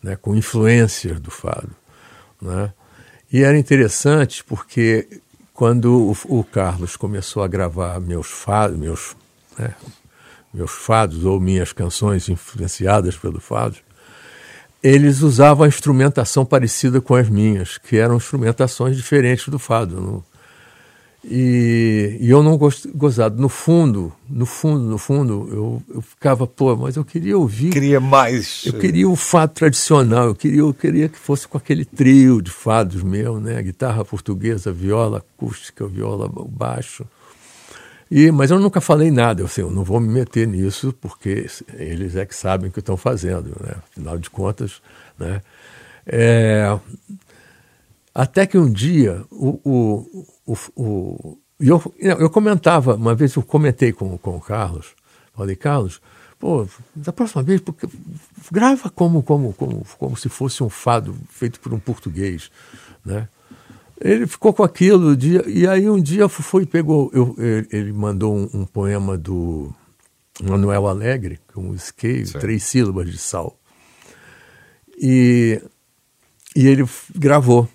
né, 0.00 0.14
com 0.14 0.36
influências 0.36 1.18
do 1.18 1.30
fado, 1.30 1.70
né? 2.40 2.72
E 3.32 3.42
era 3.42 3.58
interessante 3.58 4.44
porque 4.44 5.08
quando 5.52 6.14
o, 6.28 6.38
o 6.38 6.44
Carlos 6.44 6.96
começou 6.96 7.42
a 7.42 7.48
gravar 7.48 8.00
meus 8.00 8.28
fados, 8.28 8.78
meus 8.78 9.16
né, 9.58 9.74
meus 10.52 10.70
fados 10.70 11.24
ou 11.24 11.40
minhas 11.40 11.72
canções 11.72 12.28
influenciadas 12.28 13.16
pelo 13.16 13.40
fado, 13.40 13.76
eles 14.80 15.20
usavam 15.20 15.64
a 15.64 15.68
instrumentação 15.68 16.44
parecida 16.44 17.00
com 17.00 17.16
as 17.16 17.28
minhas, 17.28 17.76
que 17.76 17.96
eram 17.96 18.16
instrumentações 18.16 18.96
diferentes 18.96 19.48
do 19.48 19.58
fado. 19.58 20.00
Não, 20.00 20.24
e, 21.26 22.18
e 22.20 22.30
eu 22.30 22.42
não 22.42 22.58
gost, 22.58 22.86
gozado. 22.94 23.40
No 23.40 23.48
fundo, 23.48 24.12
no 24.28 24.44
fundo, 24.44 24.84
no 24.84 24.98
fundo, 24.98 25.48
eu, 25.50 25.82
eu 25.94 26.02
ficava, 26.02 26.46
pô, 26.46 26.76
mas 26.76 26.96
eu 26.96 27.04
queria 27.04 27.38
ouvir. 27.38 27.70
Queria 27.70 27.98
mais. 27.98 28.64
Eu 28.66 28.74
queria 28.74 29.08
o 29.08 29.16
fado 29.16 29.54
tradicional, 29.54 30.28
eu 30.28 30.34
queria, 30.34 30.60
eu 30.60 30.74
queria 30.74 31.08
que 31.08 31.18
fosse 31.18 31.48
com 31.48 31.56
aquele 31.56 31.84
trio 31.86 32.42
de 32.42 32.50
fados 32.50 33.02
meu, 33.02 33.40
né? 33.40 33.62
Guitarra 33.62 34.04
portuguesa, 34.04 34.70
viola 34.70 35.18
acústica, 35.18 35.86
viola 35.86 36.30
baixo. 36.46 37.06
E, 38.10 38.30
mas 38.30 38.50
eu 38.50 38.58
nunca 38.58 38.80
falei 38.80 39.10
nada, 39.10 39.40
eu, 39.40 39.46
assim, 39.46 39.62
eu 39.62 39.70
não 39.70 39.82
vou 39.82 39.98
me 39.98 40.08
meter 40.08 40.46
nisso, 40.46 40.94
porque 41.00 41.46
eles 41.72 42.16
é 42.16 42.26
que 42.26 42.34
sabem 42.34 42.68
o 42.68 42.72
que 42.72 42.80
estão 42.80 42.98
fazendo, 42.98 43.56
né? 43.60 43.76
Afinal 43.90 44.18
de 44.18 44.28
contas, 44.28 44.82
né? 45.18 45.40
É, 46.06 46.78
até 48.14 48.46
que 48.46 48.58
um 48.58 48.70
dia 48.70 49.24
o, 49.30 49.58
o, 49.64 50.26
o, 50.46 50.56
o 50.76 51.38
eu, 51.58 51.80
eu 51.98 52.30
comentava, 52.30 52.96
uma 52.96 53.14
vez 53.14 53.34
eu 53.34 53.42
comentei 53.42 53.92
com, 53.92 54.18
com 54.18 54.36
o 54.36 54.40
Carlos, 54.40 54.94
falei, 55.34 55.56
Carlos, 55.56 56.00
pô, 56.38 56.66
da 56.94 57.12
próxima 57.12 57.42
vez, 57.42 57.60
porque 57.60 57.88
grava 58.50 58.90
como, 58.90 59.22
como, 59.22 59.52
como, 59.52 59.86
como 59.98 60.16
se 60.16 60.28
fosse 60.28 60.62
um 60.62 60.68
fado 60.68 61.14
feito 61.30 61.60
por 61.60 61.72
um 61.72 61.78
português, 61.78 62.50
né? 63.04 63.28
Ele 64.00 64.26
ficou 64.26 64.52
com 64.52 64.64
aquilo, 64.64 65.16
dia, 65.16 65.44
e 65.46 65.66
aí 65.66 65.88
um 65.88 66.02
dia 66.02 66.28
foi 66.28 66.66
pegou, 66.66 67.10
eu, 67.14 67.36
ele 67.70 67.92
mandou 67.92 68.36
um, 68.36 68.50
um 68.52 68.66
poema 68.66 69.16
do 69.16 69.72
Manuel 70.42 70.88
Alegre, 70.88 71.38
com 71.52 71.70
um 71.70 71.74
skate, 71.74 72.32
três 72.32 72.64
sílabas 72.64 73.08
de 73.08 73.16
sal. 73.16 73.56
E, 75.00 75.62
e 76.56 76.66
ele 76.66 76.84
gravou. 77.14 77.68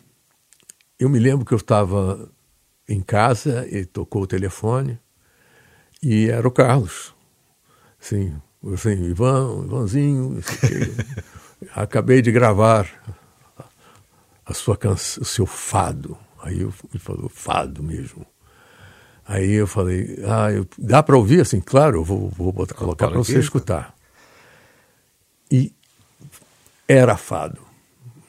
Eu 0.99 1.09
me 1.09 1.19
lembro 1.19 1.45
que 1.45 1.53
eu 1.53 1.57
estava 1.57 2.29
em 2.89 3.01
casa 3.01 3.67
e 3.69 3.85
tocou 3.85 4.23
o 4.23 4.27
telefone 4.27 4.99
e 6.01 6.29
era 6.29 6.47
o 6.47 6.51
Carlos. 6.51 7.13
Assim, 8.01 8.33
assim 8.73 9.03
Ivan, 9.05 9.63
Ivanzinho, 9.65 10.41
acabei 11.75 12.21
de 12.21 12.31
gravar 12.31 12.89
a 14.45 14.53
sua 14.53 14.75
canção, 14.75 15.21
o 15.21 15.25
seu 15.25 15.45
fado. 15.45 16.17
Aí 16.41 16.61
eu, 16.61 16.73
ele 16.91 16.99
falou, 16.99 17.29
fado 17.29 17.83
mesmo. 17.83 18.25
Aí 19.27 19.51
eu 19.51 19.67
falei, 19.67 20.19
ah, 20.25 20.51
eu, 20.51 20.65
dá 20.77 21.03
para 21.03 21.15
ouvir? 21.15 21.41
Assim, 21.41 21.61
claro, 21.61 21.99
eu 21.99 22.03
vou, 22.03 22.29
vou 22.29 22.51
botar, 22.51 22.73
colocar 22.73 23.07
para 23.07 23.17
você 23.19 23.37
escutar. 23.37 23.95
E 25.51 25.71
era 26.87 27.15
fado 27.15 27.69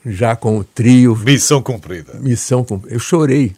já 0.04 0.36
com 0.36 0.58
o 0.58 0.64
trio. 0.64 1.16
Missão 1.16 1.62
cumprida. 1.62 2.14
Missão 2.14 2.64
cumprida. 2.64 2.94
Eu 2.94 3.00
chorei. 3.00 3.54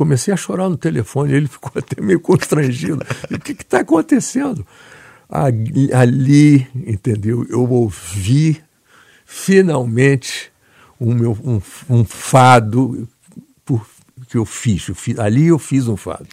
Comecei 0.00 0.32
a 0.32 0.36
chorar 0.38 0.70
no 0.70 0.78
telefone, 0.78 1.34
ele 1.34 1.46
ficou 1.46 1.72
até 1.76 2.00
meio 2.00 2.20
constrangido. 2.20 3.04
o 3.30 3.38
que 3.38 3.52
está 3.52 3.80
acontecendo? 3.80 4.66
Ali, 5.28 5.92
ali, 5.92 6.66
entendeu? 6.74 7.46
Eu 7.50 7.70
ouvi 7.70 8.64
finalmente 9.26 10.50
um, 10.98 11.14
meu, 11.14 11.38
um, 11.44 11.60
um 11.90 12.02
fado 12.02 13.06
por, 13.62 13.86
que 14.26 14.38
eu 14.38 14.46
fiz. 14.46 14.88
eu 14.88 14.94
fiz. 14.94 15.18
Ali 15.18 15.48
eu 15.48 15.58
fiz 15.58 15.86
um 15.86 15.98
fado. 15.98 16.26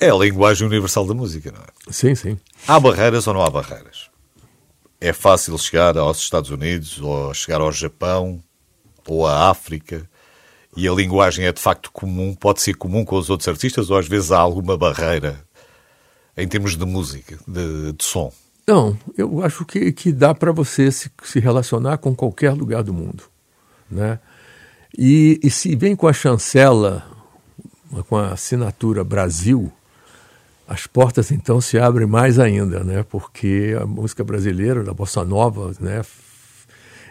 É 0.00 0.10
a 0.10 0.16
linguagem 0.16 0.66
universal 0.66 1.06
da 1.06 1.14
música, 1.14 1.52
não 1.52 1.60
é? 1.60 1.92
Sim, 1.92 2.16
sim. 2.16 2.36
Há 2.66 2.80
barreiras 2.80 3.24
ou 3.28 3.34
não 3.34 3.42
há 3.42 3.48
barreiras? 3.48 4.10
É 5.00 5.12
fácil 5.12 5.56
chegar 5.58 5.96
aos 5.96 6.18
Estados 6.18 6.50
Unidos 6.50 7.00
ou 7.00 7.32
chegar 7.32 7.60
ao 7.60 7.70
Japão 7.70 8.42
ou 9.06 9.24
a 9.28 9.48
África 9.48 10.10
e 10.76 10.86
a 10.86 10.92
linguagem 10.92 11.46
é 11.46 11.52
de 11.52 11.60
facto 11.60 11.90
comum, 11.90 12.34
pode 12.34 12.60
ser 12.60 12.74
comum 12.74 13.04
com 13.04 13.16
os 13.16 13.30
outros 13.30 13.48
artistas 13.48 13.90
ou 13.90 13.96
às 13.96 14.06
vezes 14.06 14.30
há 14.30 14.38
alguma 14.38 14.76
barreira 14.76 15.42
em 16.36 16.46
termos 16.46 16.76
de 16.76 16.84
música, 16.84 17.38
de, 17.48 17.92
de 17.92 18.04
som? 18.04 18.30
Não, 18.66 18.98
eu 19.16 19.42
acho 19.42 19.64
que, 19.64 19.90
que 19.92 20.12
dá 20.12 20.34
para 20.34 20.52
você 20.52 20.92
se, 20.92 21.10
se 21.22 21.40
relacionar 21.40 21.98
com 21.98 22.14
qualquer 22.14 22.52
lugar 22.52 22.82
do 22.82 22.92
mundo. 22.92 23.24
Né? 23.90 24.18
E, 24.96 25.40
e 25.42 25.50
se 25.50 25.74
vem 25.74 25.96
com 25.96 26.06
a 26.06 26.12
chancela, 26.12 27.06
com 28.08 28.16
a 28.16 28.32
assinatura 28.32 29.02
Brasil, 29.02 29.72
as 30.68 30.86
portas 30.86 31.30
então 31.30 31.60
se 31.60 31.78
abrem 31.78 32.06
mais 32.06 32.38
ainda, 32.38 32.84
né? 32.84 33.02
porque 33.08 33.74
a 33.80 33.86
música 33.86 34.22
brasileira, 34.24 34.82
da 34.82 34.92
bossa 34.92 35.24
nova, 35.24 35.72
né? 35.80 36.02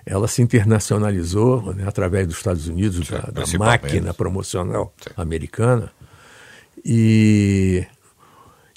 Ela 0.06 0.28
se 0.28 0.42
internacionalizou 0.42 1.74
né, 1.74 1.86
através 1.88 2.28
dos 2.28 2.38
Estados 2.38 2.68
Unidos, 2.68 3.08
Sim, 3.08 3.14
da, 3.14 3.44
da 3.44 3.58
máquina 3.58 4.14
promocional 4.14 4.94
Sim. 5.02 5.10
americana. 5.18 5.92
E, 6.84 7.86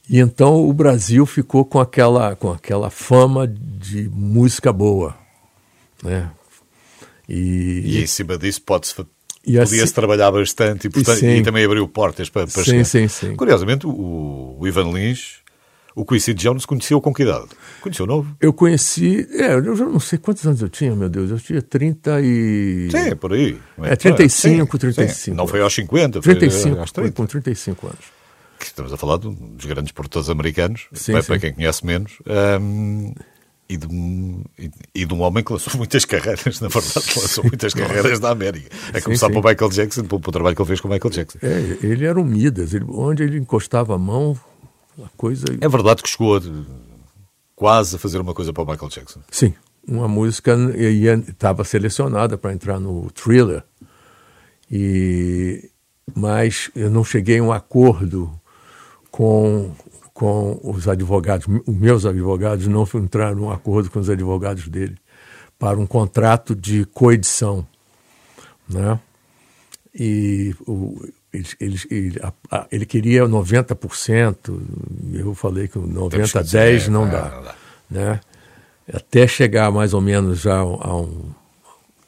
e 0.08 0.18
então 0.18 0.66
o 0.66 0.72
Brasil 0.72 1.26
ficou 1.26 1.64
com 1.64 1.78
aquela, 1.78 2.34
com 2.34 2.50
aquela 2.50 2.88
fama 2.88 3.46
de 3.46 4.08
música 4.08 4.72
boa. 4.72 5.14
Né? 6.02 6.30
E, 7.28 7.82
e 7.84 8.02
em 8.02 8.06
cima 8.06 8.38
disso 8.38 8.62
pode-se 8.62 8.94
podia-se 8.94 9.82
assim, 9.82 9.94
trabalhar 9.94 10.30
bastante 10.30 10.86
e, 10.86 10.90
portanto, 10.90 11.22
e, 11.22 11.38
e, 11.38 11.42
também 11.42 11.64
abriu 11.64 11.86
portas 11.88 12.30
para, 12.30 12.46
para 12.46 12.64
sim, 12.64 12.70
chegar. 12.70 12.84
Sim, 12.84 13.08
sim. 13.08 13.36
Curiosamente, 13.36 13.86
o, 13.86 14.56
o 14.58 14.66
Ivan 14.66 14.90
Lins 14.92 15.40
o 15.98 16.04
conhecido 16.04 16.38
Jones 16.38 16.64
conheceu 16.64 17.00
com 17.00 17.12
que 17.12 17.24
idade? 17.24 17.48
Conheceu 17.80 18.06
novo? 18.06 18.36
Eu 18.40 18.52
conheci. 18.52 19.26
É, 19.32 19.54
eu 19.54 19.74
já 19.74 19.84
não 19.84 19.98
sei 19.98 20.18
quantos 20.18 20.46
anos 20.46 20.62
eu 20.62 20.68
tinha, 20.68 20.94
meu 20.94 21.08
Deus. 21.08 21.30
Eu 21.30 21.40
tinha 21.40 21.60
30 21.60 22.20
e. 22.22 22.88
Sim, 22.90 23.16
por 23.16 23.32
aí. 23.32 23.58
É, 23.82 23.96
35, 23.96 24.30
sim, 24.30 24.78
35. 24.78 25.12
Sim. 25.12 25.30
Não 25.32 25.46
foi 25.46 25.60
aos 25.60 25.74
50, 25.74 26.20
35, 26.20 26.70
foi 26.70 26.80
aos 26.80 26.92
30. 26.92 27.08
Foi 27.08 27.10
com 27.10 27.26
35 27.26 27.86
anos. 27.86 28.04
Estamos 28.60 28.92
a 28.92 28.96
falar 28.96 29.16
dos 29.16 29.64
grandes 29.64 29.92
produtores 29.92 30.28
americanos, 30.28 30.86
sim, 30.92 31.12
para, 31.12 31.22
para, 31.22 31.38
quem 31.38 31.52
conhece 31.52 31.84
menos. 31.84 32.12
Um, 32.60 33.12
e 33.68 33.76
de, 33.76 33.86
um, 33.86 34.42
e 34.94 35.04
de 35.04 35.14
um 35.14 35.20
homem 35.20 35.44
que 35.44 35.52
lançou 35.52 35.74
muitas 35.76 36.04
carreiras, 36.04 36.60
na 36.60 36.68
verdade, 36.68 37.06
lançou 37.16 37.44
muitas 37.44 37.74
carreiras 37.74 38.18
da 38.18 38.30
América. 38.30 38.70
A 38.94 39.00
começar 39.00 39.26
sim, 39.26 39.34
sim. 39.34 39.40
pelo 39.40 39.48
Michael 39.48 39.70
Jackson, 39.70 40.04
pelo, 40.04 40.20
pelo 40.20 40.32
trabalho 40.32 40.56
que 40.56 40.62
ele 40.62 40.66
fez 40.68 40.80
com 40.80 40.88
o 40.88 40.90
Michael 40.90 41.10
Jackson. 41.12 41.38
É, 41.42 41.78
ele 41.82 42.04
era 42.04 42.18
um 42.18 42.24
Midas, 42.24 42.72
ele, 42.72 42.86
onde 42.88 43.22
ele 43.22 43.38
encostava 43.38 43.94
a 43.94 43.98
mão, 43.98 44.38
coisa. 45.16 45.44
É 45.60 45.68
verdade 45.68 46.02
que 46.02 46.08
chegou 46.08 46.36
a, 46.36 46.40
quase 47.54 47.96
a 47.96 47.98
fazer 47.98 48.18
uma 48.18 48.34
coisa 48.34 48.52
para 48.52 48.62
o 48.62 48.66
Michael 48.66 48.90
Jackson. 48.90 49.20
Sim, 49.30 49.54
uma 49.86 50.08
música 50.08 50.56
estava 51.28 51.64
selecionada 51.64 52.36
para 52.36 52.52
entrar 52.52 52.78
no 52.78 53.10
Thriller, 53.10 53.62
e 54.70 55.70
mas 56.14 56.70
eu 56.74 56.90
não 56.90 57.04
cheguei 57.04 57.38
a 57.38 57.42
um 57.42 57.52
acordo 57.52 58.32
com 59.10 59.72
com 60.18 60.58
os 60.64 60.88
advogados, 60.88 61.46
os 61.64 61.76
meus 61.76 62.04
advogados 62.04 62.66
não 62.66 62.82
entraram 62.94 63.36
num 63.36 63.52
acordo 63.52 63.88
com 63.88 64.00
os 64.00 64.10
advogados 64.10 64.66
dele 64.66 64.98
para 65.56 65.78
um 65.78 65.86
contrato 65.86 66.56
de 66.56 66.84
coedição, 66.86 67.64
né? 68.68 68.98
E 69.94 70.56
o, 70.66 71.08
ele, 71.60 72.20
a, 72.50 72.66
ele 72.70 72.86
queria 72.86 73.24
90%, 73.24 74.60
eu 75.14 75.34
falei 75.34 75.68
que 75.68 75.78
90 75.78 76.38
a 76.38 76.42
10 76.42 76.88
não, 76.88 77.08
dá, 77.08 77.30
não 77.30 77.42
dá. 77.42 77.54
Né? 77.90 78.20
Até 78.92 79.26
chegar 79.26 79.70
mais 79.70 79.92
ou 79.92 80.00
menos 80.00 80.40
já 80.40 80.58
a 80.58 80.96
um, 80.96 81.30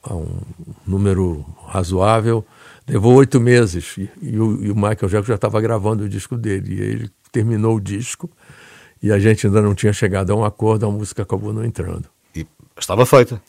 a 0.02 0.14
um 0.14 0.40
número 0.86 1.44
razoável, 1.66 2.44
levou 2.88 3.14
oito 3.14 3.40
meses. 3.40 3.96
E, 3.98 4.10
e, 4.22 4.38
o, 4.38 4.64
e 4.64 4.70
o 4.70 4.74
Michael 4.74 5.08
Jackson 5.08 5.24
já 5.24 5.34
estava 5.34 5.60
gravando 5.60 6.04
o 6.04 6.08
disco 6.08 6.36
dele. 6.36 6.74
E 6.74 6.80
ele 6.80 7.10
terminou 7.30 7.76
o 7.76 7.80
disco 7.80 8.30
e 9.02 9.10
a 9.10 9.18
gente 9.18 9.46
ainda 9.46 9.62
não 9.62 9.74
tinha 9.74 9.92
chegado 9.92 10.30
a 10.32 10.36
um 10.36 10.44
acordo, 10.44 10.86
a 10.86 10.90
música 10.90 11.22
acabou 11.22 11.52
não 11.52 11.64
entrando. 11.64 12.04
E 12.34 12.46
estava 12.78 13.06
feita. 13.06 13.40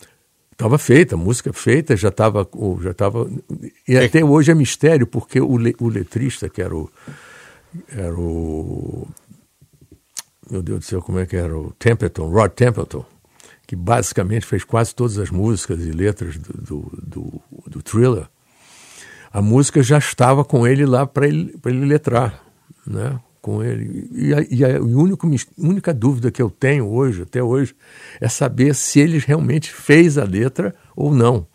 Estava 0.61 0.77
feita, 0.77 1.15
a 1.15 1.17
música 1.17 1.51
feita, 1.51 1.97
já 1.97 2.09
estava. 2.09 2.47
Já 2.83 2.93
tava, 2.93 3.27
e 3.87 3.95
é. 3.95 4.05
até 4.05 4.23
hoje 4.23 4.51
é 4.51 4.53
mistério, 4.53 5.07
porque 5.07 5.41
o, 5.41 5.57
le, 5.57 5.75
o 5.79 5.89
letrista, 5.89 6.47
que 6.47 6.61
era 6.61 6.75
o. 6.75 6.87
Era 7.89 8.13
o. 8.13 9.07
Meu 10.51 10.61
Deus 10.61 10.79
do 10.81 10.85
céu, 10.85 11.01
como 11.01 11.17
é 11.17 11.25
que 11.25 11.35
era? 11.35 11.57
O 11.57 11.71
Templeton, 11.79 12.29
Rod 12.29 12.51
Templeton, 12.51 13.03
que 13.65 13.75
basicamente 13.75 14.45
fez 14.45 14.63
quase 14.63 14.93
todas 14.93 15.17
as 15.17 15.31
músicas 15.31 15.83
e 15.83 15.89
letras 15.91 16.37
do, 16.37 16.53
do, 16.53 16.91
do, 17.01 17.41
do 17.65 17.81
thriller. 17.81 18.27
A 19.33 19.41
música 19.41 19.81
já 19.81 19.97
estava 19.97 20.45
com 20.45 20.67
ele 20.67 20.85
lá 20.85 21.07
para 21.07 21.27
ele, 21.27 21.55
ele 21.65 21.85
letrar. 21.85 22.39
Né? 22.85 23.19
Com 23.41 23.63
ele. 23.63 24.07
E 24.11 24.33
a, 24.33 24.45
e 24.49 24.63
a, 24.63 24.77
a 24.77 24.81
único, 24.81 25.29
única 25.57 25.93
dúvida 25.93 26.31
que 26.31 26.41
eu 26.41 26.49
tenho 26.49 26.87
hoje, 26.87 27.23
até 27.23 27.41
hoje, 27.41 27.75
é 28.19 28.29
saber 28.29 28.75
se 28.75 28.99
ele 28.99 29.17
realmente 29.17 29.71
fez 29.71 30.17
a 30.17 30.23
letra 30.23 30.75
ou 30.95 31.13
não. 31.13 31.45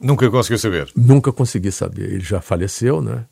Nunca 0.00 0.28
conseguiu 0.30 0.58
saber? 0.58 0.88
Nunca 0.96 1.32
consegui 1.32 1.70
saber. 1.70 2.12
Ele 2.12 2.20
já 2.20 2.40
faleceu, 2.40 3.00
né? 3.00 3.24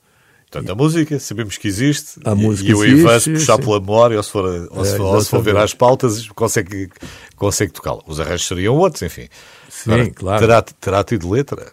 Portanto, 0.50 0.70
a 0.70 0.74
música, 0.74 1.18
sabemos 1.18 1.56
que 1.56 1.66
existe. 1.66 2.20
A 2.24 2.32
e, 2.32 2.34
música 2.34 2.70
e 2.70 2.74
o 2.74 2.84
Ivan, 2.84 3.18
se 3.18 3.32
puxar 3.32 3.56
sim. 3.56 3.62
pela 3.62 3.80
memória, 3.80 4.18
ou 4.18 4.22
se 4.22 4.30
for, 4.30 4.44
ou 4.70 4.84
se, 4.84 4.96
é, 4.96 5.00
ou 5.00 5.20
se 5.20 5.30
for 5.30 5.42
ver 5.42 5.56
as 5.56 5.72
pautas, 5.72 6.28
consegue, 6.28 6.90
consegue 7.36 7.72
tocá-la. 7.72 8.02
Os 8.06 8.20
arranjos 8.20 8.46
seriam 8.46 8.76
outros, 8.76 9.02
enfim. 9.02 9.28
Sim, 9.70 9.92
Agora, 9.92 10.10
claro. 10.10 10.40
Terá, 10.40 10.62
terá 10.62 11.04
tido 11.04 11.30
letra? 11.30 11.72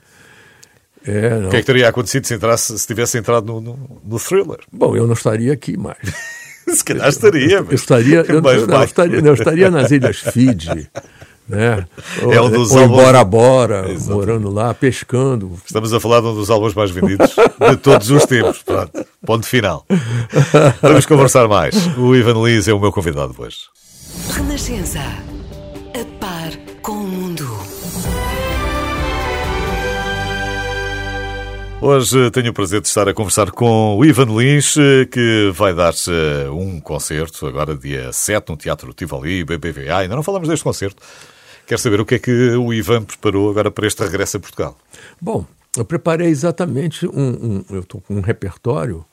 É, 1.10 1.48
o 1.48 1.50
que 1.50 1.56
é 1.56 1.60
que 1.60 1.65
teria 1.65 1.89
acontecido 1.89 2.28
se, 2.28 2.36
entrasse, 2.36 2.78
se 2.78 2.86
tivesse 2.86 3.17
entrado 3.17 3.45
no, 3.48 3.60
no, 3.60 4.02
no 4.06 4.19
thriller? 4.19 4.60
Bom, 4.72 4.95
eu 4.95 5.08
não 5.08 5.13
estaria 5.13 5.52
aqui 5.52 5.76
mais. 5.76 5.98
se 6.69 6.84
calhar 6.84 7.10
estaria. 7.10 7.58
Eu, 7.58 7.65
eu 7.65 7.74
estaria, 7.74 8.26
eu, 8.28 8.41
não, 8.41 8.52
eu, 8.52 8.84
estaria, 8.84 9.19
eu 9.19 9.34
estaria 9.34 9.72
nas 9.72 9.89
Ilhas 9.89 10.17
Fiji. 10.17 10.88
Né? 11.48 11.84
Ou, 12.22 12.32
é 12.34 12.39
um 12.39 12.52
dos 12.52 12.72
ou 12.72 12.82
álbuns... 12.82 12.98
Bora 12.98 13.24
Bora, 13.24 13.86
morando 14.06 14.52
lá, 14.52 14.72
pescando. 14.72 15.52
Estamos 15.65 15.91
a 15.91 16.00
falar 16.00 16.22
de 16.22 16.28
um 16.28 16.36
dos 16.36 16.52
álbuns 16.52 16.76
mais 16.76 16.91
vendidos 16.91 17.36
de 17.69 17.78
todos 17.78 18.12
os 18.12 18.26
tempos. 18.28 18.62
Pronto, 18.62 19.06
ponto 19.26 19.48
final. 19.48 19.84
Vamos 20.80 21.08
conversar 21.08 21.48
mais. 21.48 21.76
O 21.98 22.15
Ivan 22.15 22.45
Lins 22.45 22.67
é 22.67 22.74
o 22.74 22.80
meu 22.80 22.91
convidado 22.91 23.34
hoje. 23.36 23.58
Renascença. 24.32 25.00
A 25.00 26.19
par 26.19 26.52
com 26.84 26.91
o 26.91 27.08
mundo. 27.08 27.68
Hoje 31.82 32.30
tenho 32.32 32.52
o 32.52 32.54
prazer 32.54 32.82
de 32.82 32.89
estar 32.89 33.08
a 33.08 33.13
conversar 33.13 33.52
com 33.52 33.98
o 33.98 34.04
Ivan 34.04 34.26
Lins, 34.26 34.76
que 35.10 35.50
vai 35.54 35.74
dar-se 35.74 36.12
um 36.52 36.80
concerto 36.82 37.48
agora 37.48 37.76
dia 37.78 38.12
7 38.12 38.50
no 38.50 38.58
Teatro 38.58 38.94
Tivoli, 38.94 39.46
BBVA. 39.46 40.00
Ainda 40.00 40.13
não 40.13 40.22
falamos 40.22 40.50
deste 40.50 40.63
concerto. 40.63 41.02
Quero 41.65 41.80
saber 41.80 42.02
o 42.02 42.06
que 42.06 42.15
é 42.15 42.20
que 42.20 42.32
o 42.52 42.74
Ivan 42.74 43.04
preparou 43.04 43.50
agora 43.50 43.72
para 43.72 43.88
este 43.88 44.04
regresso 44.04 44.36
a 44.36 44.39
Portugal. 44.42 44.78
Bom, 45.22 45.46
eu 45.78 45.86
preparei 45.86 46.28
exatamente 46.28 47.08
um, 47.08 47.12
um 47.13 47.65
eu 47.70 47.80
estou 47.80 48.02
com 48.02 48.15
um 48.15 48.22
repertório 48.22 49.06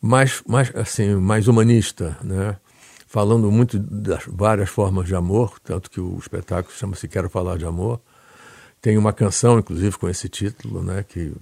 mais, 0.00 0.42
mais, 0.46 0.70
assim, 0.76 1.16
mais 1.16 1.48
humanista, 1.48 2.16
né? 2.22 2.56
falando 3.06 3.50
muito 3.50 3.78
das 3.80 4.24
várias 4.28 4.68
formas 4.68 5.06
de 5.06 5.14
amor, 5.14 5.58
tanto 5.64 5.90
que 5.90 6.00
o 6.00 6.16
espetáculo 6.18 6.72
chama-se 6.72 7.08
Quero 7.08 7.28
Falar 7.28 7.56
de 7.56 7.64
Amor. 7.64 8.00
Tem 8.80 8.96
uma 8.96 9.12
canção, 9.12 9.58
inclusive, 9.58 9.96
com 9.98 10.08
esse 10.08 10.28
título, 10.28 10.82
né, 10.82 11.02
que 11.02 11.32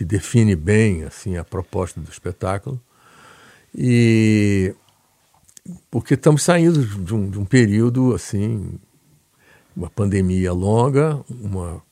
que 0.00 0.04
define 0.06 0.56
bem 0.56 1.04
assim 1.04 1.36
a 1.36 1.44
proposta 1.44 2.00
do 2.00 2.10
espetáculo. 2.10 2.80
E 3.74 4.74
porque 5.90 6.14
estamos 6.14 6.42
saindo 6.42 6.82
de 6.82 7.14
um, 7.14 7.28
de 7.28 7.38
um 7.38 7.44
período 7.44 8.14
assim, 8.14 8.78
uma 9.76 9.90
pandemia 9.90 10.54
longa, 10.54 11.22
uma, 11.28 11.82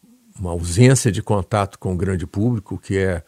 uma 0.40 0.52
ausência 0.52 1.12
de 1.12 1.22
contato 1.22 1.78
com 1.78 1.92
o 1.92 1.96
grande 1.98 2.26
público, 2.26 2.78
que 2.78 2.96
é 2.96 3.22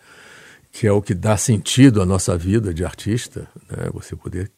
que 0.72 0.86
é 0.86 0.92
o 0.92 1.02
que 1.02 1.12
dá 1.12 1.36
sentido 1.36 2.00
à 2.00 2.06
nossa 2.06 2.34
vida 2.38 2.72
de 2.72 2.82
artista, 2.82 3.46
né? 3.68 3.90
Você 3.92 4.16
poder 4.16 4.50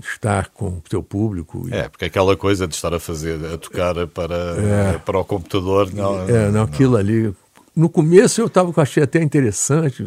estar 0.00 0.48
com 0.48 0.68
o 0.68 0.82
seu 0.88 1.02
público. 1.02 1.68
É, 1.70 1.86
porque 1.86 2.06
aquela 2.06 2.34
coisa 2.34 2.66
de 2.66 2.74
estar 2.74 2.94
a 2.94 3.00
fazer, 3.00 3.44
a 3.44 3.58
tocar 3.58 4.06
para, 4.06 4.34
é, 4.34 4.98
para 4.98 5.18
o 5.18 5.24
computador, 5.24 5.92
não. 5.92 6.26
É, 6.26 6.50
não, 6.50 6.62
aquilo 6.62 6.92
não. 6.92 6.98
ali 6.98 7.34
no 7.76 7.90
começo 7.90 8.40
eu 8.40 8.48
tava, 8.48 8.72
achei 8.80 9.02
até 9.02 9.22
interessante, 9.22 10.02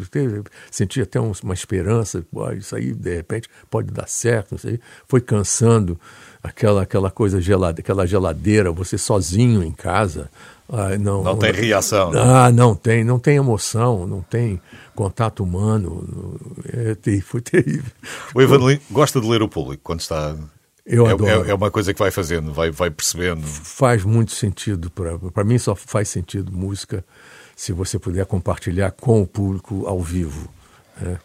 senti 0.70 1.00
até 1.00 1.20
uma 1.20 1.54
esperança, 1.54 2.26
isso 2.58 2.74
aí 2.74 2.92
de 2.92 3.14
repente 3.14 3.48
pode 3.70 3.92
dar 3.92 4.08
certo, 4.08 4.56
isso 4.56 4.66
aí. 4.66 4.80
Foi 5.06 5.20
cansando 5.20 5.98
aquela, 6.42 6.82
aquela 6.82 7.10
coisa 7.12 7.40
gelada, 7.40 7.80
aquela 7.80 8.06
geladeira, 8.06 8.72
você 8.72 8.98
sozinho 8.98 9.62
em 9.62 9.70
casa. 9.70 10.28
Ah, 10.68 10.98
não, 10.98 11.22
não 11.22 11.36
tem 11.36 11.52
reação. 11.52 12.10
Né? 12.10 12.20
Ah, 12.20 12.50
não 12.50 12.74
tem, 12.74 13.04
não 13.04 13.18
tem 13.20 13.36
emoção, 13.36 14.06
não 14.06 14.20
tem 14.20 14.60
contato 14.94 15.44
humano. 15.44 16.36
É, 16.72 17.20
foi 17.20 17.40
terrível. 17.40 17.92
O 18.34 18.42
Evangelho 18.42 18.80
gosta 18.90 19.20
de 19.20 19.28
ler 19.28 19.42
o 19.42 19.48
público 19.48 19.82
quando 19.84 20.00
está 20.00 20.36
eu 20.84 21.06
é, 21.06 21.12
adoro. 21.12 21.44
É, 21.44 21.50
é, 21.50 21.54
uma 21.54 21.70
coisa 21.70 21.92
que 21.92 21.98
vai 22.00 22.10
fazendo, 22.10 22.52
vai, 22.52 22.70
vai 22.70 22.90
percebendo. 22.90 23.42
Faz 23.46 24.04
muito 24.04 24.32
sentido. 24.32 24.90
Para 24.90 25.44
mim 25.44 25.56
só 25.58 25.76
faz 25.76 26.08
sentido 26.08 26.52
música 26.52 27.04
se 27.60 27.74
você 27.74 27.98
puder 27.98 28.24
compartilhar 28.24 28.90
com 28.90 29.20
o 29.20 29.26
público 29.26 29.86
ao 29.86 30.00
vivo. 30.00 30.48
Né? 30.98 31.18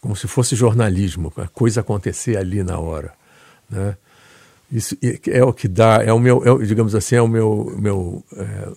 Como 0.00 0.16
se 0.16 0.26
fosse 0.26 0.56
jornalismo, 0.56 1.32
a 1.36 1.46
coisa 1.46 1.82
acontecer 1.82 2.36
ali 2.36 2.64
na 2.64 2.80
hora. 2.80 3.12
Né? 3.70 3.96
Isso 4.72 4.98
é 5.24 5.44
o 5.44 5.52
que 5.52 5.68
dá, 5.68 6.02
é 6.02 6.12
o 6.12 6.18
meu, 6.18 6.42
é, 6.44 6.66
digamos 6.66 6.96
assim, 6.96 7.14
é 7.14 7.22
o 7.22 7.28
meu, 7.28 7.76
meu, 7.78 8.24
é, 8.36 8.68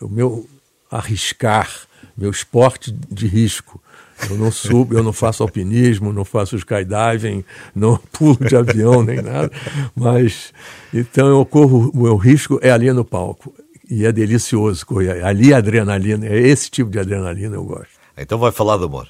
o 0.00 0.08
meu 0.08 0.48
arriscar, 0.88 1.68
meu 2.16 2.30
esporte 2.30 2.92
de 2.92 3.26
risco. 3.26 3.82
Eu 4.30 4.36
não 4.36 4.52
subo, 4.52 4.96
eu 4.96 5.02
não 5.02 5.12
faço 5.12 5.42
alpinismo, 5.42 6.12
não 6.12 6.24
faço 6.24 6.54
skydiving, 6.54 7.44
não 7.74 7.96
pulo 8.12 8.38
de 8.46 8.54
avião 8.54 9.02
nem 9.02 9.20
nada. 9.20 9.50
Mas 9.92 10.54
então 10.94 11.26
eu 11.26 11.44
corro, 11.44 11.90
o 11.92 12.04
meu 12.04 12.16
risco 12.16 12.60
é 12.62 12.70
ali 12.70 12.92
no 12.92 13.04
palco. 13.04 13.52
E 13.90 14.04
é 14.04 14.12
delicioso 14.12 14.84
correr. 14.84 15.24
Ali 15.24 15.52
a 15.54 15.58
adrenalina, 15.58 16.26
é 16.26 16.38
esse 16.38 16.70
tipo 16.70 16.90
de 16.90 16.98
adrenalina 16.98 17.56
eu 17.56 17.64
gosto. 17.64 17.92
Então 18.16 18.38
vai 18.38 18.52
falar 18.52 18.76
do 18.76 18.84
amor. 18.84 19.08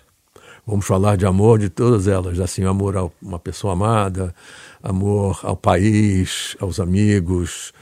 Vamos 0.67 0.87
falar 0.87 1.17
de 1.17 1.25
amor 1.25 1.59
de 1.59 1.71
todas 1.71 2.07
elas, 2.07 2.38
assim, 2.38 2.62
amor 2.64 2.97
a 2.97 3.09
uma 3.23 3.38
pessoa 3.38 3.73
amada, 3.73 4.35
amor 4.83 5.41
ao 5.43 5.57
país, 5.57 6.57
aos 6.61 6.79
amigos, 6.79 7.73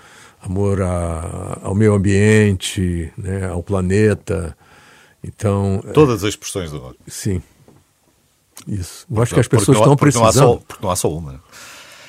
amor 0.41 0.81
a, 0.81 1.59
ao 1.63 1.75
meio 1.75 1.95
ambiente, 1.95 3.13
né, 3.19 3.49
ao 3.49 3.61
planeta. 3.63 4.57
Então, 5.23 5.83
é 5.85 5.91
todas 5.91 6.23
as 6.23 6.31
expressões 6.31 6.71
do 6.71 6.77
amor. 6.77 6.97
Sim. 7.09 7.43
Isso. 8.69 9.05
Eu 9.11 9.21
acho 9.21 9.35
que 9.35 9.41
as 9.41 9.49
pessoas 9.49 9.79
estão 9.79 9.97
precisando. 9.97 10.27
Não 10.27 10.33
só, 10.33 10.57
porque 10.57 10.83
não 10.85 10.91
há 10.91 10.97
só 10.97 11.11
uma. 11.11 11.43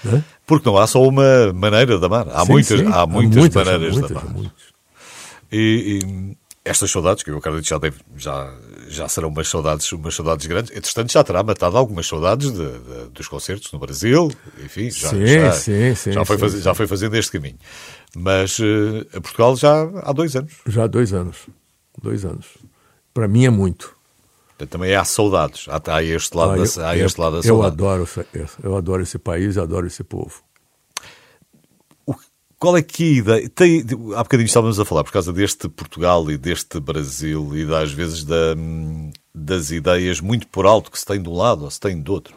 Hã? 0.06 0.23
Porque 0.45 0.69
não 0.69 0.78
há 0.78 0.88
só 0.88 1.02
uma 1.02 1.52
maneira 1.54 1.97
de 1.97 2.06
amar. 2.06 2.28
Há, 2.30 2.45
sim, 2.45 2.52
muitas, 2.52 2.80
sim. 2.80 2.86
há 2.86 3.06
muitas, 3.06 3.36
muitas 3.36 3.65
maneiras 3.65 3.93
muitas, 3.97 4.12
de 4.12 4.28
amar. 4.28 4.52
E, 5.51 5.99
e, 6.03 6.38
estas 6.67 6.91
saudades, 6.91 7.23
que 7.23 7.31
eu 7.31 7.38
acredito 7.38 7.67
já, 7.67 7.77
deve, 7.77 7.97
já, 8.17 8.53
já 8.89 9.07
serão 9.07 9.29
umas 9.29 9.47
saudades, 9.47 9.91
umas 9.91 10.13
saudades 10.13 10.45
grandes, 10.45 10.75
entretanto 10.75 11.12
já 11.12 11.23
terá 11.23 11.41
matado 11.41 11.77
algumas 11.77 12.05
saudades 12.05 12.51
de, 12.51 12.79
de, 12.79 13.10
dos 13.13 13.27
concertos 13.27 13.71
no 13.71 13.79
Brasil, 13.79 14.29
enfim, 14.63 14.89
já, 14.91 15.10
sim, 15.10 15.27
já, 15.27 15.51
sim, 15.53 15.95
sim, 15.95 16.12
já, 16.12 16.25
foi, 16.25 16.38
faz, 16.38 16.62
já 16.62 16.73
foi 16.73 16.88
fazendo 16.88 17.15
este 17.15 17.31
caminho. 17.31 17.58
Mas 18.15 18.60
uh, 18.60 19.06
a 19.13 19.21
Portugal 19.21 19.56
já 19.56 19.83
há 20.04 20.12
dois 20.12 20.35
anos. 20.35 20.54
Já 20.67 20.83
há 20.83 20.87
dois 20.87 21.13
anos. 21.13 21.37
Dois 22.02 22.25
anos. 22.25 22.45
Para 23.13 23.27
mim 23.27 23.45
é 23.45 23.50
muito. 23.50 23.95
Também 24.69 24.95
há 24.95 25.06
saudades. 25.06 25.67
Há, 25.69 25.81
há 25.95 26.04
este 26.04 26.35
lado, 26.35 26.54
ah, 26.54 26.58
eu, 26.58 26.75
da, 26.75 26.89
há 26.89 26.98
este 26.98 27.21
lado 27.21 27.33
da 27.33 27.37
eu 27.39 27.43
saudade. 27.43 27.73
Adoro, 27.73 28.10
eu 28.63 28.75
adoro 28.75 29.04
esse 29.04 29.17
país, 29.17 29.56
eu 29.56 29.63
adoro 29.63 29.87
esse 29.87 30.04
povo. 30.04 30.41
Qual 32.60 32.75
é 32.75 32.81
que 32.81 33.03
a 33.03 33.17
ideia? 33.17 33.49
Tem, 33.49 33.85
há 34.15 34.23
bocadinho 34.23 34.47
estávamos 34.47 34.79
a 34.79 34.85
falar 34.85 35.03
por 35.03 35.13
causa 35.13 35.31
deste 35.31 35.69
Portugal 35.69 36.29
e 36.31 36.37
deste 36.37 36.79
Brasil 36.79 37.55
e 37.55 37.71
às 37.73 37.91
vezes 37.91 38.23
da, 38.23 38.55
das 39.33 39.69
ideias 39.69 40.19
muito 40.19 40.47
por 40.47 40.65
alto 40.65 40.89
que 40.89 40.97
se 40.97 41.05
tem 41.05 41.21
de 41.21 41.29
um 41.29 41.35
lado 41.35 41.65
ou 41.65 41.69
se 41.69 41.79
tem 41.79 42.01
do 42.01 42.12
outro. 42.12 42.35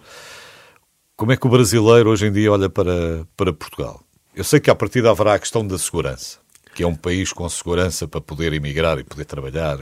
Como 1.16 1.32
é 1.32 1.36
que 1.38 1.46
o 1.46 1.50
brasileiro 1.50 2.10
hoje 2.10 2.26
em 2.26 2.32
dia 2.32 2.52
olha 2.52 2.68
para, 2.68 3.26
para 3.34 3.52
Portugal? 3.52 4.02
Eu 4.34 4.44
sei 4.44 4.60
que 4.60 4.70
a 4.70 4.74
partir 4.74 5.06
haverá 5.06 5.34
a 5.34 5.38
questão 5.38 5.66
da 5.66 5.78
segurança, 5.78 6.38
que 6.74 6.82
é 6.82 6.86
um 6.86 6.94
país 6.94 7.32
com 7.32 7.48
segurança 7.48 8.06
para 8.06 8.20
poder 8.20 8.52
emigrar 8.52 8.98
e 8.98 9.04
poder 9.04 9.24
trabalhar, 9.24 9.78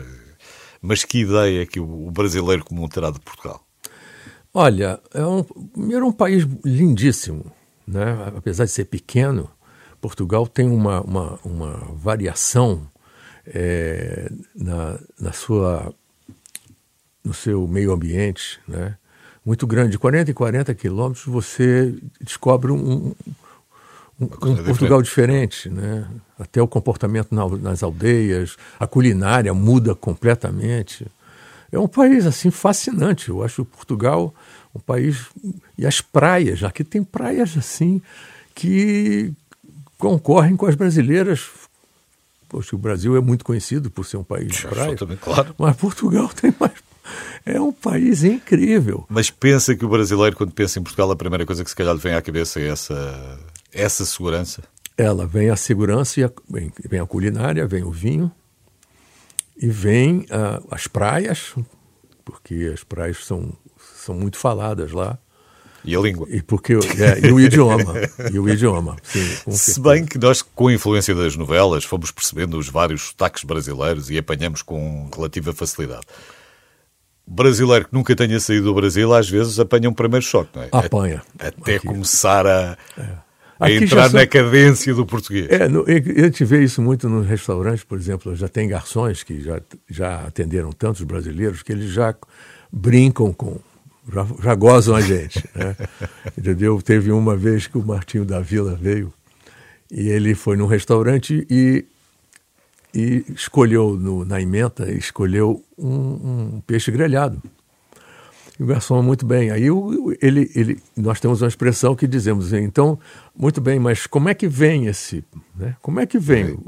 Mas 0.81 1.05
que 1.05 1.19
ideia 1.19 1.67
que 1.67 1.81
o 1.81 2.11
brasileiro 2.13 2.65
comum 2.65 2.89
terá 2.89 3.11
de 3.11 3.19
Portugal? 3.19 3.61
Olha, 4.55 5.01
é 5.13 5.25
um, 5.27 5.43
primeiro 5.43 6.07
um 6.07 6.13
país 6.13 6.47
lindíssimo, 6.65 7.53
né? 7.87 8.33
apesar 8.37 8.65
de 8.65 8.71
ser 8.71 8.85
pequeno, 8.85 9.51
Portugal 10.01 10.47
tem 10.47 10.69
uma, 10.69 11.01
uma, 11.01 11.39
uma 11.45 11.71
variação 11.95 12.87
é, 13.47 14.31
na, 14.55 14.99
na 15.19 15.33
sua, 15.33 15.93
no 17.25 17.35
seu 17.35 17.67
meio 17.67 17.93
ambiente 17.93 18.61
né? 18.67 18.97
muito 19.45 19.67
grande. 19.67 19.93
De 19.93 19.99
40 19.99 20.31
em 20.31 20.35
40 20.35 20.75
quilômetros 20.75 21.25
você 21.27 21.95
descobre 22.21 22.71
um, 22.71 23.15
um, 24.21 24.25
um 24.25 24.65
Portugal 24.65 25.03
diferente. 25.03 25.69
né? 25.69 26.07
Até 26.39 26.61
o 26.63 26.69
comportamento 26.69 27.29
nas 27.33 27.83
aldeias, 27.83 28.57
a 28.79 28.87
culinária 28.87 29.53
muda 29.53 29.95
completamente. 29.95 31.07
É 31.71 31.79
um 31.79 31.89
país 31.89 32.27
assim 32.27 32.51
fascinante. 32.51 33.29
Eu 33.29 33.43
acho 33.43 33.65
Portugal 33.65 34.35
um 34.75 34.81
país 34.81 35.27
e 35.77 35.87
as 35.87 36.01
praias. 36.01 36.63
Aqui 36.63 36.85
tem 36.85 37.03
praias 37.03 37.57
assim 37.57 38.01
que 38.55 39.33
concorrem 39.99 40.57
com 40.57 40.67
as 40.67 40.75
brasileiras. 40.75 41.51
Poxa, 42.49 42.75
o 42.75 42.79
Brasil 42.79 43.17
é 43.17 43.21
muito 43.21 43.45
conhecido 43.45 43.91
por 43.91 44.07
ser 44.07 44.17
um 44.17 44.25
país 44.25 44.53
de 44.53 44.63
praia. 44.67 44.97
Claro. 45.21 45.55
Mas 45.59 45.77
Portugal 45.77 46.31
tem 46.41 46.55
mais. 46.59 46.73
É 47.45 47.61
um 47.61 47.73
país 47.73 48.23
incrível. 48.23 49.07
Mas 49.09 49.31
pensa 49.31 49.75
que 49.75 49.85
o 49.85 49.89
brasileiro, 49.89 50.37
quando 50.37 50.53
pensa 50.53 50.79
em 50.79 50.83
Portugal, 50.83 51.11
a 51.11 51.17
primeira 51.17 51.45
coisa 51.45 51.65
que 51.65 51.71
se 51.71 51.77
calhar 51.77 51.95
lhe 51.95 52.01
vem 52.01 52.15
à 52.15 52.23
cabeça 52.23 52.61
é 52.61 52.69
essa, 52.69 53.39
essa 53.73 54.05
segurança? 54.05 54.63
Ela 54.97 55.27
vem 55.27 55.49
a 55.49 55.57
segurança, 55.57 56.21
e 56.21 56.25
a, 56.25 56.31
vem, 56.49 56.73
vem 56.89 57.01
a 57.01 57.07
culinária, 57.07 57.67
vem 57.67 57.83
o 57.83 57.91
vinho, 57.91 58.31
e 59.57 59.69
vem 59.69 60.21
uh, 60.21 60.67
as 60.71 60.87
praias, 60.87 61.55
porque 62.25 62.71
as 62.75 62.85
praias 62.85 63.25
são, 63.25 63.57
são 63.97 64.15
muito 64.15 64.37
faladas 64.37 64.93
lá. 64.93 65.19
E 65.85 65.95
a 65.97 66.01
língua. 66.01 66.27
E, 66.31 66.43
porque, 66.43 66.75
é, 66.75 67.27
e 67.27 67.33
o 67.33 67.41
idioma. 67.41 67.95
e 68.33 68.39
o 68.39 68.49
idioma, 68.49 68.97
sim. 69.03 69.25
Se 69.51 69.81
bem 69.81 70.05
que 70.05 70.19
nós, 70.19 70.43
com 70.43 70.69
a 70.69 70.73
influência 70.73 71.15
das 71.15 71.37
novelas, 71.37 71.85
fomos 71.85 72.11
percebendo 72.11 72.59
os 72.59 72.69
vários 72.69 73.03
sotaques 73.03 73.45
brasileiros 73.45 74.11
e 74.11 74.19
apanhamos 74.19 74.63
com 74.63 75.09
relativa 75.15 75.53
facilidade. 75.53 76.07
Brasileiro 77.27 77.87
que 77.87 77.95
nunca 77.95 78.17
tenha 78.17 78.41
saído 78.41 78.65
do 78.65 78.75
Brasil, 78.75 79.13
às 79.15 79.29
vezes 79.29 79.59
apanha 79.61 79.89
um 79.89 79.95
primeiro 79.95 80.25
choque, 80.25 80.51
não 80.55 80.63
é? 80.63 80.69
Apanha. 80.73 81.23
Até 81.39 81.77
Aqui. 81.77 81.87
começar 81.87 82.47
a. 82.47 82.77
É 82.97 83.29
a 83.61 83.71
entrar 83.71 84.11
são... 84.11 84.21
na 84.21 84.27
cadência 84.27 84.95
do 84.95 85.05
português. 85.05 85.49
É, 85.51 85.69
no, 85.69 85.85
a 85.85 86.25
gente 86.25 86.45
vê 86.45 86.63
isso 86.63 86.81
muito 86.81 87.09
nos 87.09 87.27
restaurantes, 87.27 87.83
por 87.83 87.99
exemplo, 87.99 88.35
já 88.35 88.49
tem 88.49 88.69
garçons 88.69 89.23
que 89.23 89.41
já, 89.41 89.61
já 89.89 90.21
atenderam 90.27 90.71
tantos 90.71 91.03
brasileiros 91.03 91.63
que 91.63 91.73
eles 91.73 91.91
já 91.91 92.15
brincam 92.73 93.33
com, 93.33 93.59
já, 94.13 94.27
já 94.43 94.55
gozam 94.55 94.95
a 94.95 95.01
gente. 95.01 95.45
Né? 95.55 95.77
Entendeu? 96.37 96.81
Teve 96.83 97.13
uma 97.13 97.37
vez 97.37 97.67
que 97.67 97.79
o 97.79 97.85
Martinho 97.85 98.25
da 98.25 98.41
Vila 98.41 98.75
veio 98.75 99.13
e 99.91 100.09
ele 100.09 100.35
foi 100.35 100.57
num 100.57 100.67
restaurante 100.67 101.47
e, 101.51 101.85
e 102.95 103.25
escolheu 103.35 103.97
no, 103.97 104.25
na 104.25 104.41
emenda, 104.41 104.91
escolheu 104.93 105.63
um, 105.77 106.57
um 106.57 106.63
peixe 106.67 106.91
grelhado. 106.91 107.43
E 108.59 108.63
o 108.63 108.67
garçom, 108.67 109.03
muito 109.03 109.25
bem. 109.25 109.51
Aí 109.51 109.67
ele, 110.21 110.51
ele, 110.55 110.83
nós 110.97 111.21
temos 111.21 111.41
uma 111.41 111.49
expressão 111.49 111.95
que 111.95 112.07
dizemos, 112.07 112.53
então, 112.53 112.99
muito 113.37 113.61
bem, 113.61 113.79
mas 113.79 114.07
como 114.07 114.29
é 114.29 114.35
que 114.35 114.49
vem 114.49 114.87
esse. 114.87 115.25
Né? 115.55 115.77
Como 115.81 116.01
é 116.01 116.07
que 116.07 116.19
vem? 116.19 116.59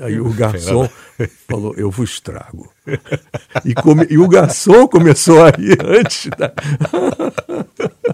Aí 0.00 0.20
o 0.20 0.30
garçom 0.30 0.88
falou, 1.48 1.74
eu 1.76 1.90
vos 1.90 2.20
trago. 2.20 2.70
E, 3.64 3.74
come, 3.74 4.06
e 4.10 4.18
o 4.18 4.28
garçom 4.28 4.88
começou 4.88 5.44
a 5.44 5.50
rir 5.50 5.78
antes 5.84 6.28
da... 6.36 6.52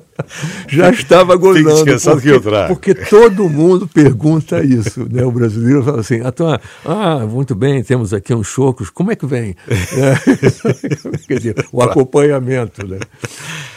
Já 0.69 0.91
estava 0.91 1.37
gozando. 1.37 1.85
Porque, 1.85 2.41
porque 2.69 2.95
todo 2.95 3.49
mundo 3.49 3.87
pergunta 3.87 4.65
isso. 4.65 5.07
Né? 5.11 5.25
O 5.25 5.31
brasileiro 5.31 5.83
fala 5.83 6.01
assim, 6.01 6.21
ah, 6.23 6.61
ah, 6.85 7.27
muito 7.27 7.55
bem, 7.55 7.83
temos 7.83 8.13
aqui 8.13 8.35
uns 8.35 8.47
chocos, 8.47 8.91
como 8.91 9.13
é 9.13 9.17
que 9.17 9.27
vem? 9.27 9.57
É, 9.69 11.19
quer 11.27 11.39
dizer, 11.39 11.67
o 11.73 11.83
acompanhamento. 11.83 12.87
Né? 12.87 12.99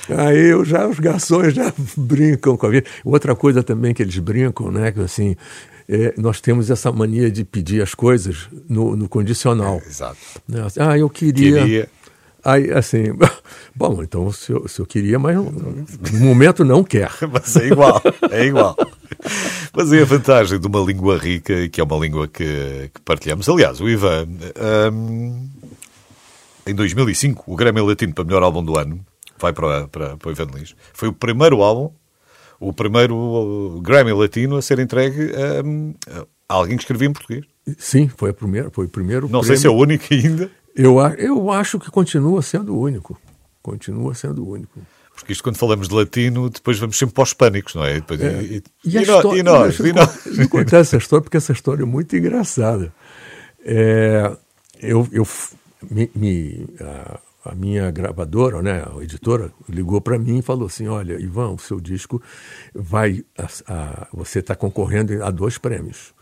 Aí 0.09 0.51
eu 0.51 0.63
já, 0.63 0.87
os 0.87 0.99
garçons 0.99 1.53
já 1.53 1.73
brincam 1.95 2.55
com 2.55 2.65
a 2.65 2.69
vida. 2.69 2.87
Outra 3.03 3.35
coisa 3.35 3.63
também 3.63 3.93
que 3.93 4.01
eles 4.01 4.17
brincam, 4.17 4.71
né? 4.71 4.91
Que 4.91 5.01
assim, 5.01 5.35
é, 5.89 6.13
nós 6.17 6.41
temos 6.41 6.69
essa 6.69 6.91
mania 6.91 7.31
de 7.31 7.43
pedir 7.45 7.81
as 7.81 7.95
coisas 7.95 8.49
no, 8.69 8.95
no 8.95 9.07
condicional. 9.07 9.81
É, 9.83 9.87
exato. 9.87 10.17
Né? 10.47 10.67
Ah, 10.79 10.97
eu 10.97 11.09
queria. 11.09 11.61
queria. 11.61 11.89
Aí, 12.43 12.71
assim, 12.71 13.05
bom, 13.75 14.01
então 14.03 14.31
se 14.31 14.51
eu, 14.51 14.67
se 14.67 14.79
eu 14.79 14.85
queria, 14.85 15.17
mas 15.17 15.35
no 15.35 16.19
momento 16.19 16.63
não 16.63 16.83
quer. 16.83 17.11
mas 17.31 17.55
é 17.55 17.67
igual, 17.67 18.01
é 18.29 18.45
igual. 18.45 18.75
Mas 19.73 19.91
é 19.93 20.01
a 20.01 20.05
vantagem 20.05 20.59
de 20.59 20.67
uma 20.67 20.79
língua 20.79 21.17
rica, 21.17 21.67
que 21.69 21.79
é 21.79 21.83
uma 21.83 21.97
língua 21.97 22.27
que, 22.27 22.89
que 22.93 23.01
partilhamos. 23.01 23.47
Aliás, 23.47 23.79
o 23.79 23.89
Ivan, 23.89 24.27
um, 24.91 25.49
em 26.65 26.75
2005, 26.75 27.43
o 27.47 27.55
Grammy 27.55 27.81
Latino 27.81 28.13
para 28.13 28.25
melhor 28.25 28.43
álbum 28.43 28.63
do 28.63 28.77
ano, 28.77 28.99
vai 29.39 29.53
para, 29.53 29.87
para, 29.87 30.17
para 30.17 30.29
o 30.29 30.31
Ivan 30.31 30.47
Lins, 30.53 30.75
foi 30.93 31.07
o 31.07 31.13
primeiro 31.13 31.61
álbum 31.61 31.91
o 32.59 32.73
primeiro 32.73 33.79
Grammy 33.81 34.13
Latino 34.13 34.57
a 34.57 34.61
ser 34.61 34.79
entregue 34.79 35.31
a, 35.35 36.23
a 36.49 36.53
alguém 36.55 36.75
que 36.77 36.83
escrevia 36.83 37.07
em 37.07 37.13
português. 37.13 37.45
Sim, 37.77 38.07
foi, 38.07 38.29
a 38.29 38.33
primeira, 38.33 38.69
foi 38.71 38.85
o 38.85 38.89
primeiro. 38.89 39.23
Não 39.23 39.41
prêmio. 39.41 39.47
sei 39.47 39.57
se 39.57 39.67
é 39.67 39.69
o 39.69 39.75
único 39.75 40.05
ainda. 40.11 40.49
Eu, 40.75 40.99
eu 41.17 41.51
acho 41.51 41.79
que 41.79 41.89
continua 41.89 42.41
sendo 42.41 42.75
o 42.75 42.79
único. 42.79 43.19
Continua 43.61 44.13
sendo 44.13 44.45
o 44.45 44.51
único. 44.51 44.79
Porque 45.13 45.33
isto, 45.33 45.43
quando 45.43 45.57
falamos 45.57 45.89
de 45.89 45.95
latino, 45.95 46.49
depois 46.49 46.77
vamos 46.77 46.97
sempre 46.97 47.15
para 47.15 47.23
os 47.23 47.33
pânicos, 47.33 47.73
não 47.73 47.83
é? 47.83 47.97
E, 47.97 47.99
depois, 48.01 48.21
é. 48.21 48.41
e, 48.41 48.63
e, 48.85 48.97
e, 48.97 49.01
história, 49.01 49.39
e 49.39 49.43
nós? 49.43 49.79
E 49.79 49.91
nós? 49.91 50.37
Eu 50.37 50.47
contar 50.47 50.77
essa 50.77 50.97
história 50.97 51.23
porque 51.23 51.37
essa 51.37 51.51
história 51.51 51.81
é 51.81 51.85
muito 51.85 52.15
engraçada. 52.15 52.93
É, 53.65 54.31
eu, 54.79 55.07
eu 55.11 55.27
me, 55.89 56.09
me 56.15 56.67
a, 56.79 57.19
a 57.51 57.55
minha 57.55 57.89
gravadora, 57.91 58.61
né, 58.61 58.83
a 58.83 59.03
editora, 59.03 59.51
ligou 59.69 60.01
para 60.01 60.17
mim 60.17 60.39
e 60.39 60.41
falou 60.41 60.67
assim: 60.67 60.87
Olha, 60.87 61.19
Ivan, 61.19 61.51
o 61.51 61.59
seu 61.59 61.79
disco 61.79 62.21
vai. 62.73 63.23
A, 63.37 63.47
a, 63.73 64.07
você 64.13 64.39
está 64.39 64.55
concorrendo 64.55 65.23
a 65.23 65.31
dois 65.31 65.57
prêmios. 65.57 66.13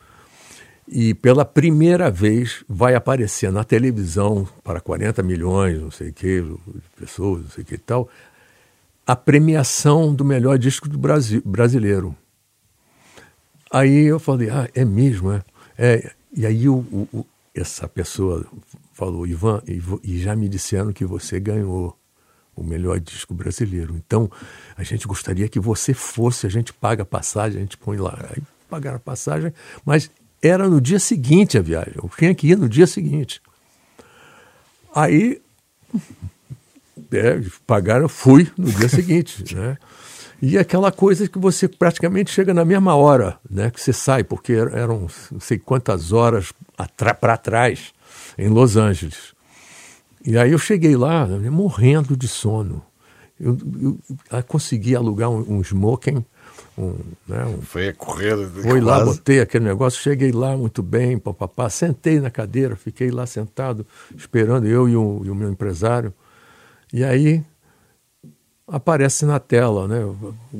E 0.87 1.15
pela 1.15 1.43
primeira 1.43 2.11
vez 2.11 2.63
vai 2.69 2.93
aparecer 2.93 3.51
na 3.51 3.63
televisão 3.63 4.47
para 4.63 4.79
40 4.79 5.23
milhões, 5.23 5.81
não 5.81 5.89
sei 5.89 6.09
o 6.09 6.13
que, 6.13 6.45
pessoas, 6.95 7.41
não 7.43 7.49
sei 7.49 7.63
o 7.63 7.65
que 7.65 7.75
e 7.75 7.79
tal, 7.79 8.07
a 9.05 9.15
premiação 9.15 10.13
do 10.13 10.23
melhor 10.23 10.59
disco 10.59 10.87
do 10.87 10.97
Brasil, 10.97 11.41
brasileiro. 11.43 12.15
Aí 13.71 14.05
eu 14.05 14.19
falei, 14.19 14.49
ah, 14.49 14.69
é 14.75 14.85
mesmo, 14.85 15.31
é? 15.31 15.43
é 15.77 16.11
e 16.31 16.45
aí 16.45 16.69
o, 16.69 16.77
o, 17.11 17.25
essa 17.53 17.87
pessoa 17.87 18.45
falou, 18.95 19.27
Ivan, 19.27 19.61
e 20.01 20.17
já 20.19 20.35
me 20.35 20.47
disseram 20.47 20.93
que 20.93 21.05
você 21.05 21.37
ganhou 21.37 21.99
o 22.55 22.63
melhor 22.63 22.97
disco 22.97 23.33
brasileiro. 23.33 23.93
Então, 23.97 24.31
a 24.77 24.83
gente 24.83 25.05
gostaria 25.05 25.49
que 25.49 25.59
você 25.59 25.93
fosse, 25.93 26.47
a 26.47 26.49
gente 26.49 26.71
paga 26.71 27.03
a 27.03 27.05
passagem, 27.05 27.57
a 27.57 27.61
gente 27.61 27.77
põe 27.77 27.97
lá. 27.97 28.17
Aí 28.29 28.41
pagaram 28.69 28.95
a 28.95 28.99
passagem, 28.99 29.53
mas 29.85 30.09
era 30.41 30.69
no 30.69 30.79
dia 30.79 30.97
seguinte 30.97 31.57
a 31.57 31.61
viagem. 31.61 31.93
Eu 31.97 32.09
tinha 32.17 32.33
que 32.33 32.47
ir 32.47 32.57
no 32.57 32.69
dia 32.69 32.87
seguinte. 32.87 33.41
Aí, 34.95 35.41
é, 37.11 37.41
pagaram, 37.67 38.07
fui 38.07 38.49
no 38.57 38.71
dia 38.71 38.87
seguinte, 38.87 39.43
né? 39.53 39.77
E 40.41 40.57
aquela 40.57 40.91
coisa 40.91 41.27
que 41.27 41.37
você 41.37 41.67
praticamente 41.67 42.31
chega 42.31 42.53
na 42.53 42.63
mesma 42.63 42.95
hora, 42.95 43.37
né? 43.49 43.69
Que 43.69 43.81
você 43.81 43.91
sai, 43.91 44.23
porque 44.23 44.53
eram 44.53 45.07
não 45.31 45.39
sei 45.39 45.59
quantas 45.59 46.13
horas 46.13 46.53
para 46.95 47.37
trás 47.37 47.93
em 48.37 48.49
Los 48.49 48.77
Angeles. 48.77 49.33
E 50.25 50.37
aí 50.37 50.51
eu 50.51 50.57
cheguei 50.57 50.95
lá 50.95 51.27
morrendo 51.27 52.17
de 52.17 52.27
sono. 52.27 52.83
Eu, 53.39 53.57
eu, 53.81 53.99
eu 54.31 54.43
consegui 54.43 54.95
alugar 54.95 55.29
um, 55.29 55.57
um 55.57 55.61
smoking. 55.61 56.25
Um, 56.77 56.95
né, 57.27 57.45
um, 57.45 57.61
foi 57.61 57.89
a 57.89 57.93
correr. 57.93 58.35
Foi 58.47 58.81
lá, 58.81 59.03
botei 59.03 59.39
aquele 59.39 59.65
negócio, 59.65 60.01
cheguei 60.01 60.31
lá 60.31 60.57
muito 60.57 60.81
bem, 60.81 61.17
papapá, 61.17 61.69
sentei 61.69 62.19
na 62.19 62.29
cadeira, 62.29 62.75
fiquei 62.75 63.11
lá 63.11 63.25
sentado, 63.25 63.85
esperando 64.15 64.65
eu 64.67 64.89
e 64.89 64.95
o, 64.95 65.21
e 65.25 65.29
o 65.29 65.35
meu 65.35 65.49
empresário. 65.49 66.13
E 66.91 67.03
aí 67.03 67.43
aparece 68.67 69.25
na 69.25 69.39
tela, 69.39 69.87
né? 69.87 70.01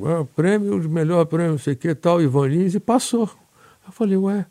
Ah, 0.06 0.26
prêmio, 0.36 0.78
melhor 0.90 1.26
prêmio, 1.26 1.54
não 1.54 1.60
sei 1.60 1.74
o 1.74 1.78
que, 1.78 1.96
tal, 1.96 2.22
Ivan 2.22 2.48
Lins, 2.48 2.76
e 2.76 2.80
passou. 2.80 3.30
Eu 3.86 3.92
falei, 3.92 4.18
ué, 4.18 4.46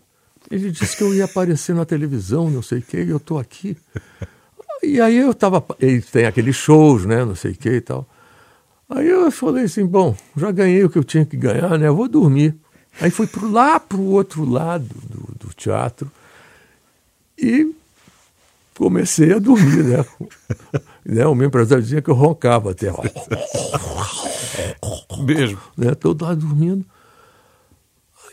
ele 0.51 0.71
disse 0.71 0.97
que 0.97 1.03
eu 1.03 1.15
ia 1.15 1.25
aparecer 1.25 1.75
na 1.75 1.85
televisão, 1.85 2.51
não 2.51 2.63
sei 2.63 2.79
o 2.79 2.83
que, 2.83 3.03
e 3.03 3.11
eu 3.11 3.17
estou 3.17 3.39
aqui. 3.39 3.77
E 4.83 5.01
aí 5.01 5.17
eu 5.17 5.31
estava. 5.31 5.65
Ele 5.81 6.03
tem 6.03 6.27
aqueles 6.27 6.57
shows, 6.57 7.07
né? 7.07 7.25
Não 7.25 7.35
sei 7.35 7.53
o 7.53 7.57
que 7.57 7.71
e 7.71 7.81
tal. 7.81 8.07
Aí 8.89 9.09
eu 9.09 9.31
falei 9.33 9.65
assim: 9.65 9.87
bom, 9.87 10.15
já 10.37 10.51
ganhei 10.51 10.85
o 10.85 10.91
que 10.91 10.99
eu 10.99 11.05
tinha 11.05 11.25
que 11.25 11.37
ganhar, 11.37 11.79
né? 11.79 11.89
Eu 11.89 11.97
vou 11.97 12.09
dormir. 12.09 12.55
Aí 13.01 13.11
fui 13.11 13.27
pro, 13.27 13.51
lá 13.51 13.81
para 13.81 13.99
o 13.99 14.11
outro 14.11 14.45
lado 14.45 14.89
do, 15.09 15.47
do 15.47 15.55
teatro 15.55 16.11
e 17.37 17.75
comecei 18.77 19.33
a 19.33 19.39
dormir, 19.39 19.85
né? 19.85 20.05
né? 21.05 21.27
O 21.27 21.35
meu 21.35 21.49
empresário 21.49 21.83
dizia 21.83 22.03
que 22.03 22.11
eu 22.11 22.15
roncava 22.15 22.71
até. 22.71 22.93
Mesmo. 25.25 25.59
Né? 25.77 25.95
Todo 25.95 26.25
lá 26.25 26.35
dormindo. 26.35 26.85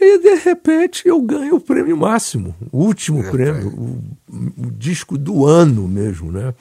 Aí, 0.01 0.17
de 0.17 0.33
repente, 0.33 1.07
eu 1.07 1.21
ganho 1.21 1.57
o 1.57 1.59
prêmio 1.59 1.95
máximo, 1.95 2.55
o 2.71 2.83
último 2.85 3.23
prêmio, 3.29 3.67
o, 3.67 4.01
o, 4.65 4.71
disco 4.71 5.15
do 5.15 5.45
ano 5.45 5.87
mesmo, 5.87 6.31
né? 6.31 6.55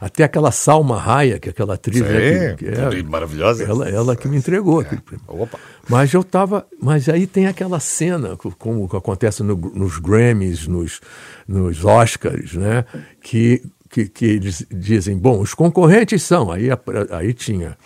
Até 0.00 0.24
aquela 0.24 0.50
Salma 0.50 0.98
Raia, 0.98 1.38
que 1.38 1.48
é 1.48 1.52
aquela 1.52 1.74
atriz 1.74 1.98
Sim, 1.98 2.02
né, 2.02 2.54
que, 2.54 2.64
que 2.64 2.68
é, 2.68 3.02
maravilhosa. 3.04 3.62
Ela, 3.62 3.88
ela 3.88 4.16
que 4.16 4.26
me 4.26 4.38
entregou 4.38 4.80
é. 4.80 4.84
aquele 4.84 5.02
prêmio. 5.02 5.24
Opa. 5.28 5.56
Mas 5.88 6.12
eu 6.12 6.24
tava. 6.24 6.66
Mas 6.82 7.08
aí 7.08 7.28
tem 7.28 7.46
aquela 7.46 7.78
cena, 7.78 8.36
como 8.36 8.84
acontece 8.96 9.44
no, 9.44 9.54
nos 9.54 9.98
Grammys, 9.98 10.66
nos, 10.66 11.00
nos 11.46 11.84
Oscars, 11.84 12.54
né? 12.54 12.84
Que, 13.22 13.62
que, 13.88 14.08
que 14.08 14.24
eles 14.24 14.66
dizem, 14.68 15.16
bom, 15.16 15.38
os 15.38 15.54
concorrentes 15.54 16.24
são. 16.24 16.50
Aí, 16.50 16.68
aí 17.10 17.32
tinha 17.32 17.76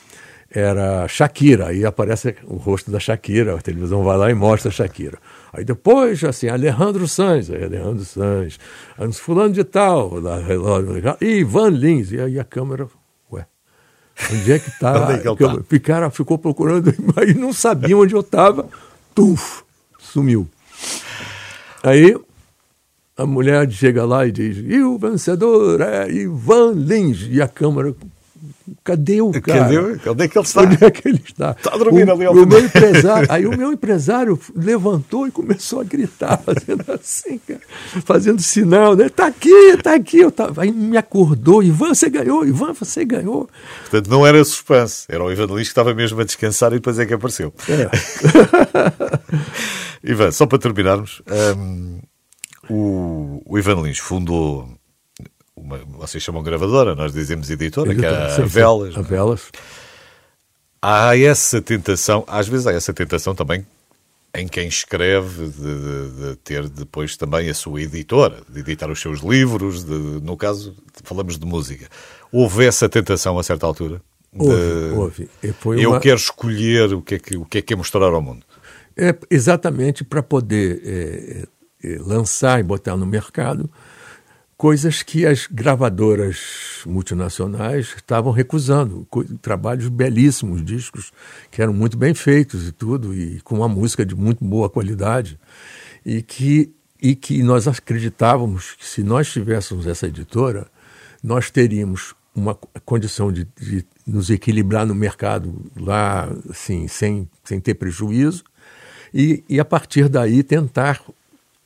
era 0.54 1.08
Shakira, 1.08 1.68
aí 1.68 1.84
aparece 1.84 2.36
o 2.44 2.54
rosto 2.54 2.88
da 2.88 3.00
Shakira, 3.00 3.56
a 3.56 3.60
televisão 3.60 4.04
vai 4.04 4.16
lá 4.16 4.30
e 4.30 4.34
mostra 4.34 4.68
a 4.68 4.72
Shakira. 4.72 5.18
Aí 5.52 5.64
depois, 5.64 6.22
assim, 6.22 6.48
Alejandro 6.48 7.08
Sanz, 7.08 7.50
aí 7.50 7.64
Alejandro 7.64 8.04
Sanz, 8.04 8.58
fulano 9.18 9.52
de 9.52 9.64
tal, 9.64 10.20
da, 10.20 10.38
e 11.20 11.40
Ivan 11.40 11.70
Lins, 11.70 12.12
e 12.12 12.20
aí 12.20 12.38
a 12.38 12.44
câmera, 12.44 12.86
ué, 13.32 13.44
onde 14.32 14.52
é 14.52 14.58
que 14.60 14.68
está? 14.70 15.12
é 15.12 15.18
que 15.18 15.24
tá? 15.24 15.62
Ficaram, 15.68 16.10
ficou 16.12 16.38
procurando, 16.38 16.94
aí 17.16 17.34
não 17.34 17.52
sabia 17.52 17.98
onde 17.98 18.14
eu 18.14 18.20
estava, 18.20 18.68
tuf, 19.12 19.64
sumiu. 19.98 20.48
Aí 21.82 22.16
a 23.16 23.26
mulher 23.26 23.68
chega 23.72 24.04
lá 24.04 24.24
e 24.24 24.30
diz, 24.30 24.56
e 24.58 24.82
o 24.82 24.96
vencedor 24.98 25.80
é 25.80 26.08
Ivan 26.08 26.72
Lins, 26.76 27.26
e 27.28 27.42
a 27.42 27.48
câmera 27.48 27.92
Cadê 28.82 29.20
o 29.20 29.30
cara? 29.30 29.68
Cadê, 29.68 29.98
cadê 29.98 30.28
que 30.28 30.38
ele 30.38 30.46
está? 30.46 30.62
Onde 30.62 30.84
é 30.84 30.90
que 30.90 31.08
ele 31.08 31.22
está? 31.22 31.50
Está 31.50 31.76
dormindo 31.76 32.08
o, 32.08 32.12
ali 32.12 32.24
ao 32.24 32.32
o 32.32 32.46
meu 32.46 32.60
empresário, 32.60 33.26
Aí 33.30 33.46
o 33.46 33.50
meu 33.56 33.72
empresário 33.72 34.40
levantou 34.56 35.26
e 35.26 35.30
começou 35.30 35.80
a 35.80 35.84
gritar, 35.84 36.38
fazendo 36.44 36.84
assim, 36.88 37.38
cara, 37.46 37.60
fazendo 38.06 38.40
sinal, 38.40 38.96
né? 38.96 39.06
Está 39.06 39.26
aqui, 39.26 39.50
está 39.50 39.94
aqui. 39.94 40.18
Eu 40.18 40.30
tava, 40.30 40.62
aí 40.62 40.72
me 40.72 40.96
acordou, 40.96 41.62
Ivan, 41.62 41.92
você 41.94 42.08
ganhou, 42.08 42.46
Ivan, 42.46 42.72
você 42.72 43.04
ganhou. 43.04 43.48
Portanto, 43.82 44.08
não 44.08 44.26
era 44.26 44.42
suspense, 44.42 45.04
era 45.10 45.22
o 45.22 45.30
Ivan 45.30 45.46
Luís 45.46 45.68
que 45.68 45.72
estava 45.72 45.92
mesmo 45.92 46.20
a 46.20 46.24
descansar 46.24 46.72
e 46.72 46.76
depois 46.76 46.98
é 46.98 47.04
que 47.04 47.12
apareceu. 47.12 47.52
É. 47.68 47.90
Ivan, 50.10 50.30
só 50.30 50.46
para 50.46 50.58
terminarmos, 50.58 51.20
um, 51.56 52.00
o, 52.70 53.42
o 53.44 53.58
Ivan 53.58 53.82
Lins 53.82 53.98
fundou 53.98 54.68
uma, 55.64 55.78
vocês 55.98 56.22
chamam 56.22 56.42
gravadora, 56.42 56.94
nós 56.94 57.12
dizemos 57.12 57.48
editora, 57.48 57.90
editora 57.90 58.34
que 58.34 58.40
é 58.40 58.44
a 58.44 58.46
Velas. 58.46 58.96
A 58.96 59.00
Velas. 59.00 59.50
Há 60.80 61.18
essa 61.18 61.62
tentação, 61.62 62.22
às 62.28 62.46
vezes 62.46 62.66
há 62.66 62.72
essa 62.72 62.92
tentação 62.92 63.34
também 63.34 63.66
em 64.34 64.46
quem 64.46 64.68
escreve 64.68 65.48
de, 65.48 65.60
de, 65.60 66.10
de, 66.10 66.36
ter 66.36 66.68
depois 66.68 67.16
também 67.16 67.48
a 67.48 67.54
sua 67.54 67.80
editora, 67.80 68.42
de 68.48 68.60
editar 68.60 68.90
os 68.90 69.00
seus 69.00 69.20
livros, 69.20 69.84
de, 69.84 69.94
no 69.94 70.36
caso, 70.36 70.76
falamos 71.02 71.38
de 71.38 71.46
música. 71.46 71.88
Houve 72.30 72.66
essa 72.66 72.88
tentação 72.88 73.38
a 73.38 73.42
certa 73.42 73.64
altura? 73.64 74.02
Houve, 74.36 74.92
houve. 74.96 75.80
eu 75.80 75.90
uma... 75.90 76.00
quero 76.00 76.16
escolher 76.16 76.92
o 76.92 77.00
que, 77.00 77.14
é 77.14 77.18
que, 77.18 77.36
o 77.36 77.44
que 77.44 77.58
é 77.58 77.62
que 77.62 77.72
é 77.72 77.76
mostrar 77.76 78.02
ao 78.02 78.20
mundo. 78.20 78.44
É 78.96 79.16
exatamente 79.30 80.04
para 80.04 80.22
poder 80.22 80.82
é, 80.84 81.46
é, 81.84 81.98
lançar 82.00 82.58
e 82.58 82.62
botar 82.64 82.96
no 82.96 83.06
mercado 83.06 83.70
coisas 84.56 85.02
que 85.02 85.26
as 85.26 85.46
gravadoras 85.46 86.82
multinacionais 86.86 87.94
estavam 87.96 88.32
recusando, 88.32 89.06
trabalhos 89.42 89.88
belíssimos, 89.88 90.64
discos 90.64 91.12
que 91.50 91.60
eram 91.60 91.72
muito 91.72 91.96
bem 91.96 92.14
feitos 92.14 92.68
e 92.68 92.72
tudo, 92.72 93.14
e 93.14 93.40
com 93.40 93.56
uma 93.56 93.68
música 93.68 94.04
de 94.04 94.14
muito 94.14 94.44
boa 94.44 94.70
qualidade, 94.70 95.38
e 96.04 96.22
que, 96.22 96.72
e 97.00 97.14
que 97.14 97.42
nós 97.42 97.66
acreditávamos 97.66 98.74
que 98.74 98.86
se 98.86 99.02
nós 99.02 99.30
tivéssemos 99.30 99.86
essa 99.86 100.06
editora, 100.06 100.66
nós 101.22 101.50
teríamos 101.50 102.14
uma 102.34 102.54
condição 102.84 103.32
de, 103.32 103.46
de 103.58 103.84
nos 104.06 104.28
equilibrar 104.28 104.84
no 104.84 104.94
mercado 104.94 105.70
lá, 105.76 106.28
assim, 106.50 106.88
sem, 106.88 107.28
sem 107.42 107.60
ter 107.60 107.74
prejuízo, 107.74 108.44
e, 109.12 109.44
e 109.48 109.60
a 109.60 109.64
partir 109.64 110.08
daí 110.08 110.42
tentar 110.42 111.00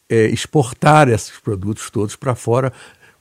é, 0.08 0.26
exportar 0.26 1.08
esses 1.08 1.38
produtos 1.38 1.90
todos 1.90 2.16
para 2.16 2.34
fora, 2.34 2.72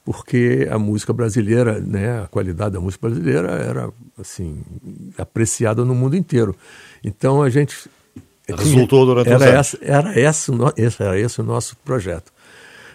porque 0.05 0.67
a 0.71 0.79
música 0.79 1.11
brasileira, 1.11 1.79
né, 1.79 2.21
a 2.21 2.27
qualidade 2.27 2.71
da 2.71 2.79
música 2.79 3.07
brasileira 3.09 3.49
era 3.51 3.89
assim 4.17 4.63
apreciada 5.17 5.83
no 5.83 5.93
mundo 5.93 6.15
inteiro. 6.15 6.55
Então 7.03 7.41
a 7.43 7.49
gente 7.49 7.89
resultou 8.47 9.05
durante 9.05 9.29
era 9.29 9.45
essa, 9.45 9.77
era 9.81 10.17
esse, 10.17 10.51
esse 10.77 11.03
era 11.03 11.19
esse 11.19 11.41
o 11.41 11.43
nosso 11.43 11.75
projeto. 11.83 12.31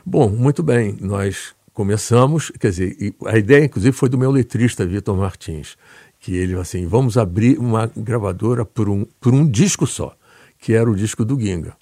Bom, 0.05 0.30
muito 0.30 0.62
bem, 0.62 0.97
nós 1.01 1.55
começamos, 1.74 2.51
quer 2.59 2.70
dizer, 2.70 3.14
a 3.26 3.36
ideia 3.36 3.64
inclusive 3.64 3.95
foi 3.95 4.09
do 4.09 4.16
meu 4.16 4.30
letrista 4.30 4.86
Vitor 4.86 5.16
Martins, 5.16 5.76
que 6.18 6.34
ele 6.34 6.55
assim, 6.55 6.86
vamos 6.86 7.18
abrir 7.18 7.59
uma 7.59 7.90
gravadora 7.95 8.64
por 8.64 8.88
um 8.88 9.05
por 9.20 9.34
um 9.34 9.47
disco 9.47 9.86
só, 9.86 10.16
que 10.59 10.72
era 10.72 10.90
o 10.90 10.97
disco 10.97 11.26
do 11.26 11.38
Ginga 11.38 11.76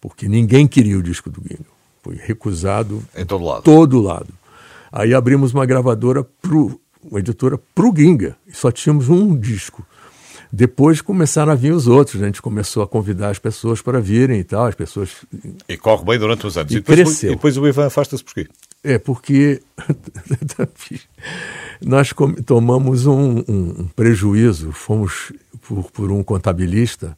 porque 0.00 0.28
ninguém 0.28 0.66
queria 0.66 0.98
o 0.98 1.02
disco 1.02 1.28
do 1.28 1.40
Guinga. 1.40 1.66
Foi 2.02 2.16
recusado 2.16 3.02
em 3.14 3.26
todo 3.26 3.44
lado. 3.44 3.62
Todo 3.62 4.00
lado. 4.00 4.28
Aí 4.90 5.14
abrimos 5.14 5.52
uma 5.52 5.66
gravadora 5.66 6.24
pro, 6.24 6.80
uma 7.02 7.20
editora 7.20 7.58
para 7.74 7.86
o 7.86 7.94
Ginga. 7.94 8.36
E 8.46 8.56
só 8.56 8.72
tínhamos 8.72 9.08
um 9.08 9.36
disco. 9.36 9.86
Depois 10.52 11.00
começaram 11.00 11.52
a 11.52 11.54
vir 11.54 11.72
os 11.72 11.86
outros, 11.86 12.16
né? 12.16 12.24
a 12.24 12.26
gente 12.26 12.42
começou 12.42 12.82
a 12.82 12.88
convidar 12.88 13.30
as 13.30 13.38
pessoas 13.38 13.80
para 13.80 14.00
virem 14.00 14.40
e 14.40 14.44
tal, 14.44 14.66
as 14.66 14.74
pessoas... 14.74 15.24
E 15.68 15.76
corre 15.76 16.04
bem 16.04 16.18
durante 16.18 16.44
os 16.44 16.58
anos. 16.58 16.72
E, 16.72 16.76
e 16.76 16.80
depois, 16.80 16.98
cresceu. 16.98 17.32
E 17.32 17.34
depois 17.36 17.56
o 17.56 17.68
Ivan 17.68 17.86
afasta-se 17.86 18.24
por 18.24 18.34
quê? 18.34 18.48
É, 18.82 18.98
porque 18.98 19.62
nós 21.80 22.12
tomamos 22.44 23.06
um, 23.06 23.12
um, 23.12 23.44
um, 23.48 23.88
prejuízo, 23.94 24.72
fomos 24.72 25.32
por, 25.62 25.88
por 25.92 26.10
um 26.10 26.24
contabilista... 26.24 27.16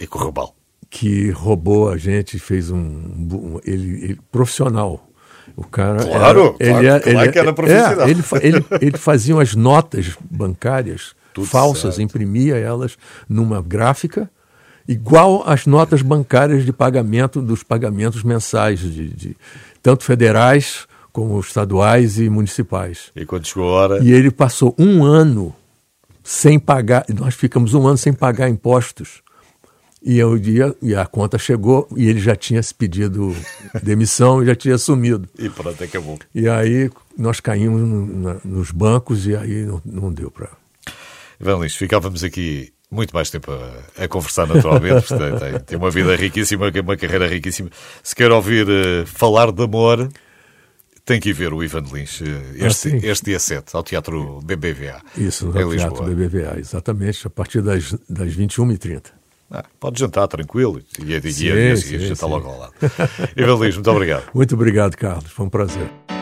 E 0.00 0.06
correu 0.06 0.32
mal 0.32 0.61
que 0.92 1.30
roubou 1.30 1.88
a 1.88 1.96
gente, 1.96 2.38
fez 2.38 2.70
um, 2.70 2.76
um 2.76 3.60
ele, 3.64 4.04
ele, 4.04 4.18
profissional. 4.30 5.08
O 5.56 5.64
cara 5.64 6.04
claro, 6.04 6.10
era, 6.12 6.22
claro, 6.22 6.56
ele, 6.60 7.00
claro 7.00 7.24
ele, 7.24 7.32
que 7.32 7.38
era 7.38 7.52
profissional. 7.54 8.06
É, 8.06 8.10
ele, 8.10 8.22
ele, 8.42 8.64
ele 8.78 8.98
fazia 8.98 9.40
as 9.40 9.54
notas 9.54 10.10
bancárias 10.30 11.14
Tudo 11.32 11.46
falsas, 11.46 11.94
certo. 11.94 12.02
imprimia 12.02 12.56
elas 12.56 12.98
numa 13.26 13.62
gráfica 13.62 14.30
igual 14.86 15.42
às 15.46 15.64
notas 15.64 16.02
bancárias 16.02 16.62
de 16.62 16.72
pagamento 16.74 17.40
dos 17.40 17.62
pagamentos 17.62 18.22
mensais 18.22 18.80
de, 18.80 19.08
de 19.08 19.36
tanto 19.82 20.04
federais 20.04 20.86
como 21.10 21.40
estaduais 21.40 22.18
e 22.18 22.28
municipais. 22.28 23.10
E 23.16 23.24
quando 23.24 23.46
chegou 23.46 23.70
a 23.70 23.80
hora? 23.80 24.04
E 24.04 24.12
ele 24.12 24.30
passou 24.30 24.74
um 24.78 25.02
ano 25.02 25.54
sem 26.22 26.58
pagar, 26.58 27.06
nós 27.18 27.34
ficamos 27.34 27.72
um 27.72 27.86
ano 27.86 27.96
sem 27.96 28.12
pagar 28.12 28.50
impostos 28.50 29.22
e, 30.04 30.18
eu, 30.18 30.38
dia, 30.38 30.74
e 30.82 30.94
a 30.94 31.06
conta 31.06 31.38
chegou 31.38 31.88
e 31.96 32.08
ele 32.08 32.20
já 32.20 32.34
tinha 32.34 32.62
se 32.62 32.74
pedido 32.74 33.34
demissão 33.82 34.42
e 34.42 34.46
já 34.46 34.54
tinha 34.54 34.76
sumido. 34.76 35.28
E 35.38 35.48
pronto, 35.48 35.82
acabou. 35.82 36.18
E 36.34 36.48
aí 36.48 36.90
nós 37.16 37.40
caímos 37.40 37.80
no, 37.80 38.06
na, 38.06 38.36
nos 38.44 38.70
bancos 38.70 39.26
e 39.26 39.36
aí 39.36 39.64
não, 39.64 39.80
não 39.84 40.12
deu 40.12 40.30
para. 40.30 40.50
Ivan 41.40 41.58
Lins, 41.58 41.74
ficávamos 41.74 42.24
aqui 42.24 42.72
muito 42.90 43.14
mais 43.14 43.30
tempo 43.30 43.50
a, 43.52 44.04
a 44.04 44.08
conversar 44.08 44.46
naturalmente. 44.46 45.08
tem, 45.14 45.60
tem, 45.60 45.78
uma 45.78 45.90
vida 45.90 46.14
riquíssima, 46.16 46.70
uma 46.82 46.96
carreira 46.96 47.26
riquíssima. 47.26 47.70
Se 48.02 48.14
quer 48.14 48.30
ouvir 48.30 48.66
uh, 48.68 49.06
falar 49.06 49.50
de 49.50 49.62
amor, 49.62 50.08
tem 51.04 51.20
que 51.20 51.30
ir 51.30 51.32
ver 51.32 51.52
o 51.52 51.62
Ivan 51.62 51.84
Lins 51.92 52.22
eh, 52.22 52.66
este, 52.66 52.88
ah, 52.92 53.00
este 53.02 53.24
dia 53.24 53.38
7, 53.38 53.74
ao 53.74 53.82
Teatro 53.82 54.40
BBVA. 54.42 55.02
Isso, 55.16 55.46
no 55.46 55.76
Teatro 55.76 56.04
BBVA, 56.04 56.58
exatamente, 56.58 57.26
a 57.26 57.30
partir 57.30 57.60
das, 57.60 57.92
das 58.08 58.36
21h30. 58.36 59.21
Ah, 59.54 59.64
pode 59.78 60.00
jantar 60.00 60.26
tranquilo 60.28 60.80
e, 60.98 61.14
e, 61.14 61.32
sim, 61.32 61.48
e, 61.48 61.76
sim, 61.76 61.94
e 61.96 62.08
jantar 62.08 62.26
logo 62.26 62.48
ao 62.48 62.58
lado. 62.58 62.72
Evangelista, 63.36 63.80
muito 63.80 63.90
obrigado. 63.90 64.24
Muito 64.32 64.54
obrigado, 64.54 64.96
Carlos. 64.96 65.30
Foi 65.30 65.44
um 65.44 65.50
prazer. 65.50 66.21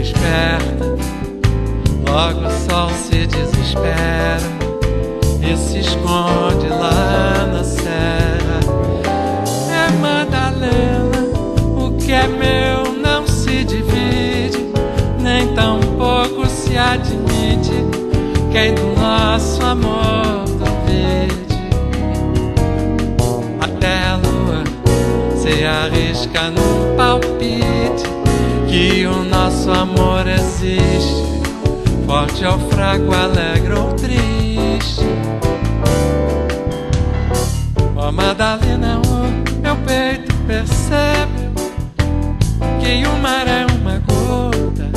desperta, 0.00 0.96
logo 2.08 2.46
o 2.46 2.50
sol 2.50 2.88
se 2.90 3.26
desespera 3.26 4.40
e 5.42 5.56
se 5.56 5.80
esconde 5.80 6.68
lá 6.68 7.46
na 7.52 7.62
serra. 7.62 8.60
É 9.70 9.90
Madalena, 9.98 11.20
o 11.76 11.96
que 11.98 12.12
é 12.12 12.26
meu 12.26 12.94
não 12.94 13.26
se 13.26 13.62
divide, 13.64 14.72
nem 15.20 15.54
tão 15.54 15.80
pouco 15.98 16.46
se 16.48 16.78
admite. 16.78 17.84
Quem 18.50 18.74
do 18.74 18.98
nosso 18.98 19.62
amor 19.62 20.44
duvide, 20.46 21.60
até 23.60 24.08
a 24.08 24.16
lua 24.16 24.64
se 25.36 25.62
arrisca 25.62 26.50
num 26.50 26.96
palpite 26.96 28.09
que 28.70 29.04
o 29.04 29.24
nosso 29.24 29.68
amor 29.68 30.28
existe, 30.28 31.24
forte 32.06 32.44
ou 32.44 32.56
fraco, 32.70 33.12
alegre 33.12 33.74
ou 33.74 33.92
triste. 33.94 35.04
Ó 37.96 38.12
Madalena, 38.12 39.02
o 39.08 39.60
meu 39.60 39.74
peito 39.84 40.32
percebe 40.46 41.50
que 42.80 43.04
o 43.08 43.18
mar 43.18 43.48
é 43.48 43.66
uma 43.74 43.98
gota 43.98 44.88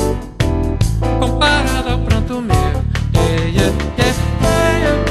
comparado 1.18 1.90
ao 1.90 1.98
pranto 1.98 2.40
meu. 2.40 2.54
Yeah, 3.12 3.44
yeah, 3.50 3.74
yeah, 3.98 5.04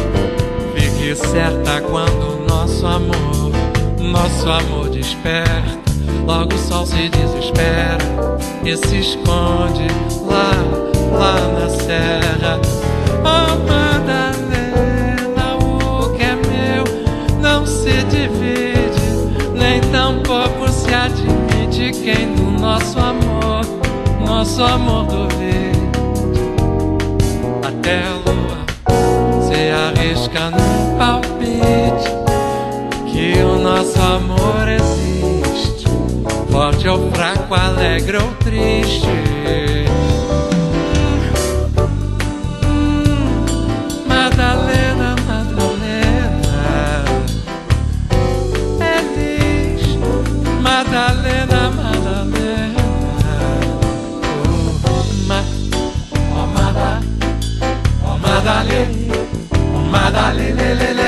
Fique 0.74 1.14
certa 1.16 1.82
quando 1.82 2.48
nosso 2.48 2.88
amor, 2.88 3.52
nosso 4.00 4.50
amor 4.50 4.90
desperta. 4.90 5.84
Logo 6.26 6.56
o 6.56 6.58
sol 6.58 6.86
se 6.86 7.10
desespera 7.10 8.33
e 8.66 8.78
se 8.78 8.98
esconde 9.00 9.88
lá, 10.26 10.54
lá 11.12 11.36
na 11.60 11.70
serra. 11.70 12.60
Oh, 13.20 13.58
Madalena, 13.68 15.58
o 15.58 16.10
que 16.16 16.24
é 16.24 16.36
meu 16.36 16.84
não 17.42 17.66
se 17.66 18.04
divide, 18.04 19.02
nem 19.54 19.82
tampouco 19.92 20.70
se 20.70 20.94
admite 20.94 21.92
quem 22.04 22.34
do 22.36 22.60
nosso 22.60 22.98
amor, 23.00 23.66
nosso 24.26 24.64
amor 24.64 25.06
duvide. 25.08 25.84
Até 27.62 28.04
a 28.04 28.14
lua 28.26 28.64
se 29.42 29.72
arrisca 29.72 30.50
num 30.52 30.98
palpite 30.98 32.10
que 33.12 33.40
o 33.44 33.60
nosso 33.60 34.00
amor 34.02 34.70
existe, 34.70 35.23
forte 36.64 36.88
ou 36.88 37.12
fraco, 37.12 37.54
alegre 37.54 38.18
ou 38.20 38.34
triste. 38.36 39.06
Madalena, 44.08 45.16
Madalena, 45.28 47.04
Elis, 48.80 49.98
Madalena, 50.62 51.70
Madalena, 51.70 52.86
oh, 54.88 55.04
ma, 55.28 55.44
oh, 56.32 56.48
Mada, 56.48 57.02
oh, 58.06 58.18
Madalena, 58.18 59.16
oh, 59.76 59.80
Madalena, 59.92 61.03